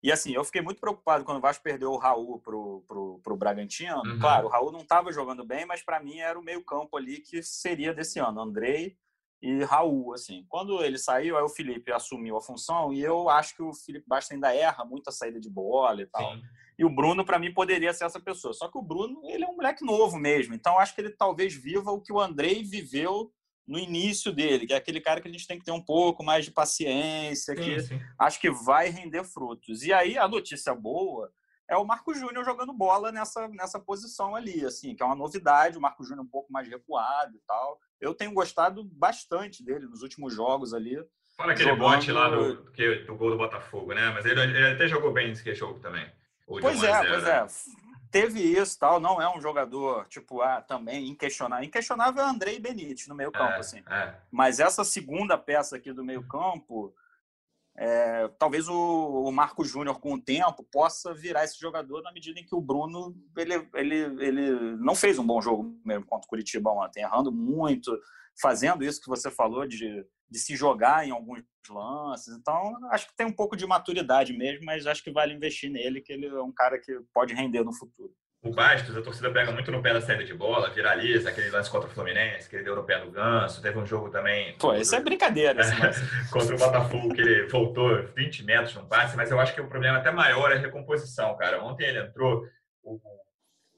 E 0.07 0.13
assim, 0.13 0.33
eu 0.33 0.45
fiquei 0.45 0.63
muito 0.63 0.81
preocupado 0.81 1.25
quando 1.25 1.39
o 1.39 1.41
Vasco 1.41 1.65
perdeu 1.65 1.91
o 1.91 1.97
Raul 1.97 2.39
pro, 2.39 2.81
pro, 2.87 3.19
pro 3.25 3.37
Bragantino. 3.37 4.03
Uhum. 4.07 4.21
Claro, 4.21 4.47
o 4.47 4.49
Raul 4.49 4.71
não 4.71 4.83
estava 4.83 5.11
jogando 5.11 5.45
bem, 5.45 5.67
mas 5.67 5.83
para 5.83 5.99
mim 5.99 6.21
era 6.21 6.39
o 6.39 6.45
meio-campo 6.45 6.97
ali 6.97 7.19
que 7.19 7.43
seria 7.43 7.93
desse 7.93 8.21
ano, 8.21 8.41
Andrei 8.41 8.97
e 9.43 9.65
Raul, 9.65 10.15
assim. 10.15 10.47
Quando 10.49 10.81
ele 10.81 10.97
saiu, 10.97 11.37
aí 11.37 11.43
o 11.43 11.49
Felipe 11.49 11.91
assumiu 11.91 12.37
a 12.37 12.41
função 12.41 12.93
e 12.93 13.03
eu 13.03 13.29
acho 13.29 13.57
que 13.57 13.63
o 13.65 13.75
Felipe 13.75 14.07
Bastos 14.07 14.31
ainda 14.31 14.55
erra 14.55 14.85
muito 14.85 15.09
a 15.09 15.13
saída 15.13 15.41
de 15.41 15.51
bola 15.51 16.01
e 16.01 16.07
tal. 16.07 16.37
Sim. 16.37 16.43
E 16.79 16.85
o 16.85 16.95
Bruno, 16.95 17.25
para 17.25 17.41
mim, 17.41 17.53
poderia 17.53 17.93
ser 17.93 18.05
essa 18.05 18.21
pessoa. 18.21 18.55
Só 18.55 18.69
que 18.69 18.79
o 18.79 18.83
Bruno, 18.83 19.23
ele 19.25 19.43
é 19.43 19.49
um 19.49 19.57
moleque 19.57 19.85
novo 19.85 20.17
mesmo. 20.17 20.55
Então, 20.55 20.79
acho 20.79 20.95
que 20.95 21.01
ele 21.01 21.11
talvez 21.11 21.53
viva 21.53 21.91
o 21.91 22.01
que 22.01 22.13
o 22.13 22.21
Andrei 22.21 22.63
viveu 22.63 23.33
no 23.67 23.79
início 23.79 24.33
dele, 24.33 24.67
que 24.67 24.73
é 24.73 24.77
aquele 24.77 25.01
cara 25.01 25.21
que 25.21 25.29
a 25.29 25.31
gente 25.31 25.47
tem 25.47 25.59
que 25.59 25.65
ter 25.65 25.73
um 25.73 25.83
pouco 25.83 26.23
mais 26.23 26.45
de 26.45 26.53
paciência, 26.53 27.55
que 27.55 27.81
sim, 27.81 27.99
sim. 27.99 28.01
acho 28.19 28.41
que 28.41 28.51
vai 28.51 28.89
render 28.89 29.25
frutos. 29.25 29.83
E 29.83 29.93
aí 29.93 30.17
a 30.17 30.29
notícia 30.29 30.75
boa 30.75 31.31
é 31.69 31.77
o 31.77 31.85
Marco 31.85 32.15
Júnior 32.15 32.45
jogando 32.45 32.73
bola 32.73 33.11
nessa, 33.11 33.49
nessa 33.49 33.81
posição 33.81 34.37
ali, 34.37 34.65
assim, 34.65 34.95
que 34.95 35.03
é 35.03 35.07
uma 35.07 35.17
novidade, 35.17 35.77
o 35.77 35.81
Marco 35.81 36.05
Júnior 36.05 36.25
um 36.25 36.29
pouco 36.29 36.53
mais 36.53 36.69
recuado 36.69 37.35
e 37.35 37.41
tal. 37.47 37.81
Eu 38.01 38.15
tenho 38.15 38.33
gostado 38.33 38.85
bastante 38.85 39.65
dele 39.65 39.87
nos 39.87 40.03
últimos 40.03 40.33
jogos 40.33 40.73
ali. 40.73 40.97
Fala 41.37 41.53
aquele 41.53 41.71
jogando... 41.71 41.91
bote 41.91 42.13
lá 42.13 42.29
do, 42.29 42.55
do 43.07 43.17
gol 43.17 43.31
do 43.31 43.37
Botafogo, 43.37 43.93
né? 43.93 44.11
Mas 44.11 44.25
ele, 44.25 44.41
ele 44.41 44.75
até 44.75 44.87
jogou 44.87 45.13
bem 45.13 45.29
nesse 45.29 45.55
jogo 45.55 45.81
também. 45.81 46.09
Pois 46.47 46.83
é, 46.85 47.09
pois 47.09 47.25
é 47.25 47.47
teve 48.17 48.41
isso 48.41 48.79
tal, 48.79 48.99
não 48.99 49.21
é 49.21 49.37
um 49.37 49.41
jogador, 49.41 50.07
tipo, 50.09 50.41
ah, 50.41 50.63
também 50.63 51.09
inquestionável. 51.09 51.67
Inquestionável 51.67 52.23
é 52.23 52.27
Andrei 52.27 52.59
Benite 52.59 53.11
no 53.11 53.15
meio 53.15 53.31
campo, 53.31 53.53
é, 53.53 53.59
assim. 53.59 53.83
É. 53.87 54.15
Mas 54.31 54.59
essa 54.59 54.85
segunda 54.85 55.37
peça 55.37 55.77
aqui 55.77 55.93
do 55.93 56.03
meio 56.03 56.27
campo, 56.27 56.95
é, 57.77 58.27
talvez 58.39 58.69
o, 58.69 59.25
o 59.25 59.31
Marco 59.31 59.63
Júnior, 59.67 60.01
com 60.01 60.15
o 60.15 60.21
tempo, 60.21 60.65
possa 60.65 61.13
virar 61.13 61.45
esse 61.45 61.61
jogador 61.61 62.03
na 62.03 62.11
medida 62.11 62.41
em 62.41 62.45
que 62.45 62.55
o 62.55 62.61
Bruno, 62.61 63.15
ele, 63.37 63.69
ele, 63.75 63.97
ele 64.25 64.77
não 64.77 64.95
fez 64.95 65.19
um 65.19 65.27
bom 65.27 65.43
jogo 65.43 65.79
mesmo 65.85 66.07
contra 66.07 66.25
o 66.25 66.31
Curitiba 66.31 66.71
ontem, 66.71 67.03
errando 67.03 67.31
muito, 67.31 67.95
fazendo 68.41 68.83
isso 68.83 69.01
que 69.01 69.11
você 69.11 69.31
falou 69.31 69.67
de, 69.67 70.07
de 70.31 70.39
se 70.39 70.57
jogar 70.57 71.07
em 71.07 71.11
alguns 71.11 71.43
lances. 71.69 72.35
Então, 72.35 72.77
acho 72.91 73.09
que 73.09 73.17
tem 73.17 73.27
um 73.27 73.33
pouco 73.33 73.57
de 73.57 73.67
maturidade 73.67 74.33
mesmo, 74.33 74.65
mas 74.65 74.87
acho 74.87 75.03
que 75.03 75.11
vale 75.11 75.35
investir 75.35 75.71
nele, 75.71 76.01
que 76.01 76.13
ele 76.13 76.27
é 76.27 76.43
um 76.43 76.53
cara 76.53 76.79
que 76.79 76.99
pode 77.13 77.35
render 77.35 77.65
no 77.65 77.73
futuro. 77.73 78.13
O 78.43 78.53
Bastos, 78.53 78.97
a 78.97 79.03
torcida 79.03 79.33
pega 79.33 79.51
muito 79.51 79.73
no 79.73 79.83
pé 79.83 79.93
da 79.93 80.01
saída 80.01 80.23
de 80.23 80.33
bola, 80.33 80.71
viraliza 80.71 81.29
aquele 81.31 81.51
lance 81.51 81.69
contra 81.69 81.89
o 81.89 81.93
Fluminense, 81.93 82.49
que 82.49 82.55
ele 82.55 82.65
deu 82.65 82.77
no 82.77 82.85
pé 82.85 83.01
do 83.01 83.11
Ganso. 83.11 83.61
Teve 83.61 83.77
um 83.77 83.87
jogo 83.87 84.09
também. 84.09 84.57
Pô, 84.59 84.73
isso 84.75 84.95
é 84.95 85.01
brincadeira. 85.01 85.63
contra 86.31 86.55
o 86.55 86.59
Botafogo, 86.59 87.13
que 87.13 87.21
ele 87.21 87.49
voltou 87.49 88.05
20 88.15 88.45
metros 88.45 88.75
no 88.77 88.87
passe, 88.87 89.17
mas 89.17 89.33
eu 89.33 89.41
acho 89.41 89.53
que 89.53 89.61
o 89.61 89.69
problema 89.69 89.99
até 89.99 90.13
maior 90.13 90.53
é 90.53 90.55
a 90.55 90.61
recomposição, 90.61 91.37
cara. 91.37 91.65
Ontem 91.65 91.87
ele 91.87 91.99
entrou, 91.99 92.45
o 92.85 93.01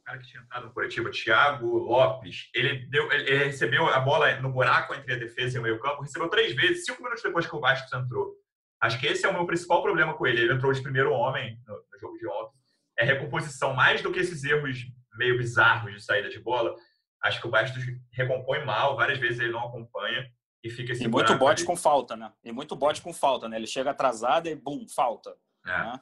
cara 0.08 0.18
que 0.18 0.26
tinha 0.26 0.42
entrado 0.42 0.66
no 0.66 0.72
Curitiba, 0.72 1.10
Thiago 1.10 1.66
Lopes, 1.66 2.48
ele, 2.54 2.86
deu, 2.86 3.12
ele 3.12 3.44
recebeu 3.44 3.86
a 3.86 4.00
bola 4.00 4.40
no 4.40 4.50
buraco 4.50 4.94
entre 4.94 5.12
a 5.12 5.18
defesa 5.18 5.56
e 5.56 5.60
o 5.60 5.62
meio-campo, 5.62 6.00
recebeu 6.00 6.28
três 6.30 6.54
vezes, 6.54 6.86
cinco 6.86 7.02
minutos 7.02 7.22
depois 7.22 7.46
que 7.46 7.54
o 7.54 7.60
Vasco 7.60 7.94
entrou. 7.94 8.34
Acho 8.80 8.98
que 8.98 9.06
esse 9.06 9.26
é 9.26 9.28
o 9.28 9.34
meu 9.34 9.44
principal 9.44 9.82
problema 9.82 10.14
com 10.14 10.26
ele. 10.26 10.40
Ele 10.40 10.54
entrou 10.54 10.72
de 10.72 10.80
primeiro 10.80 11.12
homem 11.12 11.60
no, 11.66 11.74
no 11.74 11.98
jogo 12.00 12.16
de 12.16 12.26
ontem. 12.26 12.56
É 12.98 13.04
recomposição, 13.04 13.74
mais 13.74 14.00
do 14.00 14.10
que 14.10 14.20
esses 14.20 14.42
erros 14.44 14.78
meio 15.16 15.36
bizarros 15.36 15.92
de 15.92 16.02
saída 16.02 16.28
de 16.30 16.38
bola. 16.38 16.74
Acho 17.22 17.40
que 17.40 17.46
o 17.46 17.50
Bastos 17.50 17.82
recompõe 18.12 18.64
mal, 18.64 18.96
várias 18.96 19.18
vezes 19.18 19.40
ele 19.40 19.52
não 19.52 19.66
acompanha 19.66 20.24
e 20.64 20.70
fica 20.70 20.92
esse 20.92 21.04
E 21.04 21.08
muito 21.08 21.36
bote 21.36 21.62
ali. 21.62 21.66
com 21.66 21.76
falta, 21.76 22.16
né? 22.16 22.32
E 22.42 22.52
muito 22.52 22.74
bote 22.76 23.02
com 23.02 23.12
falta, 23.12 23.48
né? 23.48 23.56
Ele 23.56 23.66
chega 23.66 23.90
atrasado 23.90 24.48
e 24.48 24.54
bum, 24.54 24.86
falta. 24.88 25.36
É. 25.66 25.70
Né? 25.70 26.00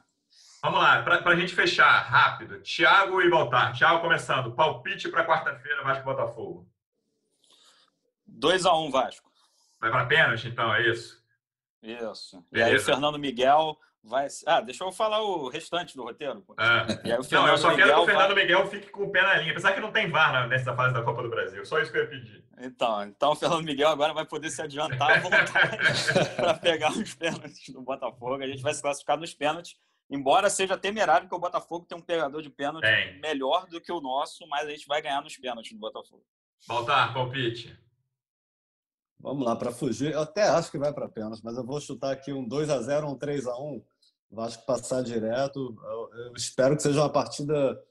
Vamos 0.61 0.79
lá, 0.79 1.03
para 1.03 1.31
a 1.31 1.35
gente 1.35 1.53
fechar 1.53 2.01
rápido. 2.01 2.59
Thiago 2.61 3.21
e 3.21 3.29
Baltar. 3.29 3.77
Thiago 3.77 4.01
começando. 4.01 4.51
Palpite 4.53 5.09
para 5.09 5.25
quarta-feira, 5.25 5.83
Vasco 5.83 6.03
Botafogo. 6.03 6.67
2x1 8.29 8.87
um, 8.87 8.91
Vasco. 8.91 9.31
Vai 9.79 9.91
para 9.91 10.05
pênalti, 10.05 10.47
então, 10.47 10.73
é 10.73 10.87
isso? 10.87 11.23
Isso. 11.81 12.43
Beleza. 12.51 12.69
E 12.69 12.73
aí 12.73 12.75
o 12.75 12.83
Fernando 12.83 13.19
Miguel 13.19 13.77
vai. 14.03 14.27
Ah, 14.45 14.61
deixa 14.61 14.83
eu 14.83 14.91
falar 14.91 15.21
o 15.21 15.47
restante 15.47 15.95
do 15.95 16.03
roteiro. 16.03 16.43
É. 16.57 17.17
não, 17.31 17.47
eu 17.47 17.57
só 17.57 17.69
Miguel 17.69 17.87
quero 17.87 17.95
que 17.95 18.01
o 18.01 18.05
Fernando 18.05 18.33
vai... 18.33 18.43
Miguel 18.43 18.67
fique 18.67 18.89
com 18.89 19.03
o 19.03 19.11
pé 19.11 19.21
na 19.21 19.35
linha. 19.35 19.51
Apesar 19.51 19.73
que 19.73 19.79
não 19.79 19.91
tem 19.91 20.09
VAR 20.09 20.47
nessa 20.47 20.75
fase 20.75 20.93
da 20.93 21.03
Copa 21.03 21.21
do 21.21 21.29
Brasil. 21.29 21.63
Só 21.65 21.79
isso 21.79 21.91
que 21.91 21.97
eu 21.97 22.03
ia 22.03 22.09
pedir. 22.09 22.43
Então, 22.57 23.03
então 23.03 23.31
o 23.31 23.35
Fernando 23.35 23.63
Miguel 23.63 23.89
agora 23.89 24.13
vai 24.13 24.25
poder 24.25 24.49
se 24.49 24.61
adiantar 24.61 25.21
para 26.35 26.53
pegar 26.55 26.91
os 26.91 27.13
pênaltis 27.13 27.69
do 27.69 27.81
Botafogo. 27.81 28.41
A 28.41 28.47
gente 28.47 28.63
vai 28.63 28.73
se 28.73 28.81
classificar 28.81 29.17
nos 29.17 29.33
pênaltis. 29.33 29.77
Embora 30.09 30.49
seja 30.49 30.77
temerário 30.77 31.27
que 31.27 31.35
o 31.35 31.39
Botafogo 31.39 31.85
tem 31.85 31.97
um 31.97 32.01
pegador 32.01 32.41
de 32.41 32.49
pênalti 32.49 32.85
Bem. 32.85 33.19
melhor 33.19 33.67
do 33.67 33.81
que 33.81 33.91
o 33.91 33.99
nosso, 33.99 34.47
mas 34.47 34.67
a 34.67 34.71
gente 34.71 34.87
vai 34.87 35.01
ganhar 35.01 35.21
nos 35.21 35.35
pênaltis 35.37 35.73
do 35.73 35.79
Botafogo. 35.79 36.23
Baltar, 36.67 37.13
palpite. 37.13 37.77
Vamos 39.19 39.45
lá, 39.45 39.55
para 39.55 39.71
fugir. 39.71 40.13
Eu 40.13 40.21
até 40.21 40.43
acho 40.43 40.71
que 40.71 40.77
vai 40.77 40.93
para 40.93 41.09
pênalti, 41.09 41.41
mas 41.43 41.57
eu 41.57 41.65
vou 41.65 41.81
chutar 41.81 42.11
aqui 42.11 42.31
um 42.31 42.47
2 42.47 42.69
a 42.69 42.81
0 42.81 43.07
um 43.07 43.17
3 43.17 43.47
a 43.47 43.57
1 43.57 43.83
Vasco 44.29 44.65
passar 44.65 45.01
direto. 45.01 45.75
Eu, 45.83 46.25
eu, 46.25 46.33
espero 46.33 46.75
que 46.75 46.83
seja 46.83 47.01
uma 47.01 47.11
partida 47.11 47.81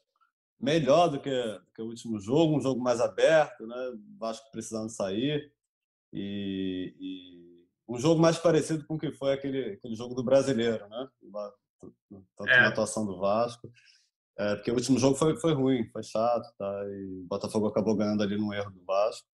melhor 0.60 1.08
do 1.08 1.20
que, 1.20 1.60
que, 1.74 1.82
o 1.82 1.86
último 1.86 2.20
jogo, 2.20 2.56
um 2.56 2.60
jogo 2.60 2.80
mais 2.80 3.00
aberto, 3.00 3.66
né? 3.66 3.76
Vasco 4.18 4.50
precisando 4.50 4.90
sair. 4.90 5.50
E, 6.12 6.94
e, 7.00 7.66
um 7.88 7.98
jogo 7.98 8.20
mais 8.20 8.38
parecido 8.38 8.84
com 8.84 8.94
o 8.94 8.98
que 8.98 9.12
foi 9.12 9.32
aquele, 9.32 9.74
aquele 9.74 9.94
jogo 9.94 10.14
do 10.14 10.22
brasileiro, 10.22 10.86
né? 10.88 11.08
É. 12.48 12.60
na 12.60 12.68
atuação 12.68 13.06
do 13.06 13.18
Vasco. 13.18 13.70
É, 14.38 14.54
porque 14.56 14.70
o 14.70 14.74
último 14.74 14.98
jogo 14.98 15.16
foi, 15.16 15.36
foi 15.36 15.54
ruim, 15.54 15.88
foi 15.90 16.02
chato, 16.02 16.46
tá? 16.58 16.84
E 16.88 17.04
o 17.04 17.26
Botafogo 17.28 17.68
acabou 17.68 17.96
ganhando 17.96 18.22
ali 18.22 18.36
no 18.36 18.52
erro 18.52 18.70
do 18.70 18.84
Vasco. 18.84 19.26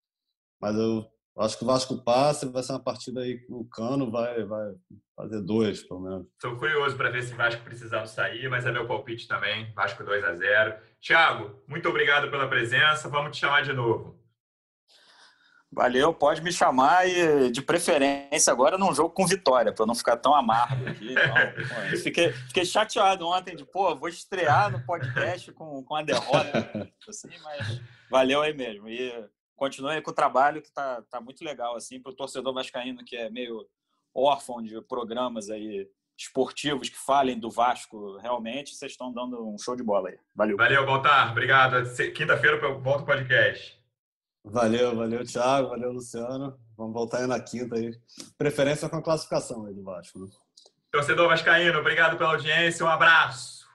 Mas 0.60 0.76
eu 0.76 1.06
acho 1.38 1.56
que 1.56 1.64
o 1.64 1.66
Vasco 1.66 2.04
passa 2.04 2.44
e 2.44 2.50
vai 2.50 2.62
ser 2.62 2.72
uma 2.72 2.84
partida 2.84 3.20
aí 3.20 3.38
que 3.38 3.50
o 3.50 3.64
Cano 3.64 4.10
vai, 4.10 4.44
vai 4.44 4.74
fazer 5.16 5.40
dois, 5.40 5.82
pelo 5.82 6.00
menos. 6.00 6.26
Estou 6.34 6.54
curioso 6.56 6.96
para 6.98 7.08
ver 7.08 7.22
se 7.22 7.32
o 7.32 7.36
Vasco 7.36 7.64
precisando 7.64 8.06
sair, 8.06 8.46
mas 8.50 8.66
é 8.66 8.72
meu 8.72 8.86
palpite 8.86 9.26
também. 9.26 9.72
Vasco 9.72 10.04
2 10.04 10.22
a 10.22 10.34
0 10.34 10.76
Thiago, 11.00 11.62
muito 11.66 11.88
obrigado 11.88 12.30
pela 12.30 12.46
presença. 12.46 13.08
Vamos 13.08 13.34
te 13.34 13.40
chamar 13.40 13.62
de 13.62 13.72
novo. 13.72 14.19
Valeu, 15.72 16.12
pode 16.12 16.42
me 16.42 16.52
chamar 16.52 17.08
e 17.08 17.48
de 17.50 17.62
preferência 17.62 18.52
agora 18.52 18.76
num 18.76 18.92
jogo 18.92 19.10
com 19.10 19.24
vitória, 19.24 19.72
para 19.72 19.86
não 19.86 19.94
ficar 19.94 20.16
tão 20.16 20.34
amargo 20.34 20.88
aqui. 20.88 21.12
Então, 21.12 21.94
fiquei, 22.02 22.32
fiquei, 22.32 22.64
chateado 22.64 23.24
ontem 23.26 23.54
de, 23.54 23.64
pô, 23.64 23.94
vou 23.94 24.08
estrear 24.08 24.70
no 24.70 24.84
podcast 24.84 25.52
com, 25.52 25.84
com 25.84 25.94
a 25.94 26.02
derrota, 26.02 26.90
assim, 27.08 27.30
mas 27.44 27.80
valeu 28.10 28.42
aí 28.42 28.52
mesmo. 28.52 28.88
E 28.88 29.12
continue 29.54 30.02
com 30.02 30.10
o 30.10 30.14
trabalho 30.14 30.60
que 30.60 30.72
tá, 30.72 31.02
tá 31.08 31.20
muito 31.20 31.44
legal, 31.44 31.76
assim, 31.76 32.00
para 32.00 32.10
o 32.10 32.16
torcedor 32.16 32.52
vascaíno 32.52 33.04
que 33.04 33.16
é 33.16 33.30
meio 33.30 33.64
órfão 34.12 34.60
de 34.60 34.80
programas 34.82 35.50
aí 35.50 35.86
esportivos 36.18 36.88
que 36.88 36.98
falem 36.98 37.38
do 37.38 37.48
Vasco 37.48 38.18
realmente, 38.18 38.74
vocês 38.74 38.92
estão 38.92 39.10
dando 39.10 39.48
um 39.48 39.56
show 39.56 39.74
de 39.74 39.82
bola 39.82 40.10
aí. 40.10 40.18
Valeu. 40.34 40.56
Valeu, 40.56 40.84
Baltar. 40.84 41.30
Obrigado. 41.30 41.82
Quinta-feira 42.12 42.58
eu 42.58 42.80
volto 42.80 43.02
o 43.02 43.06
podcast. 43.06 43.79
Valeu, 44.44 44.96
valeu, 44.96 45.24
Thiago, 45.24 45.68
valeu, 45.68 45.92
Luciano. 45.92 46.58
Vamos 46.76 46.94
voltar 46.94 47.18
aí 47.18 47.26
na 47.26 47.38
quinta 47.38 47.76
aí. 47.76 47.92
Preferência 48.38 48.88
com 48.88 48.96
a 48.96 49.02
classificação 49.02 49.66
aí 49.66 49.74
do 49.74 49.82
Vasco. 49.82 50.18
Né? 50.18 50.28
Torcedor 50.90 51.28
Vascaíno, 51.28 51.78
obrigado 51.78 52.16
pela 52.16 52.30
audiência, 52.30 52.84
um 52.84 52.88
abraço. 52.88 53.68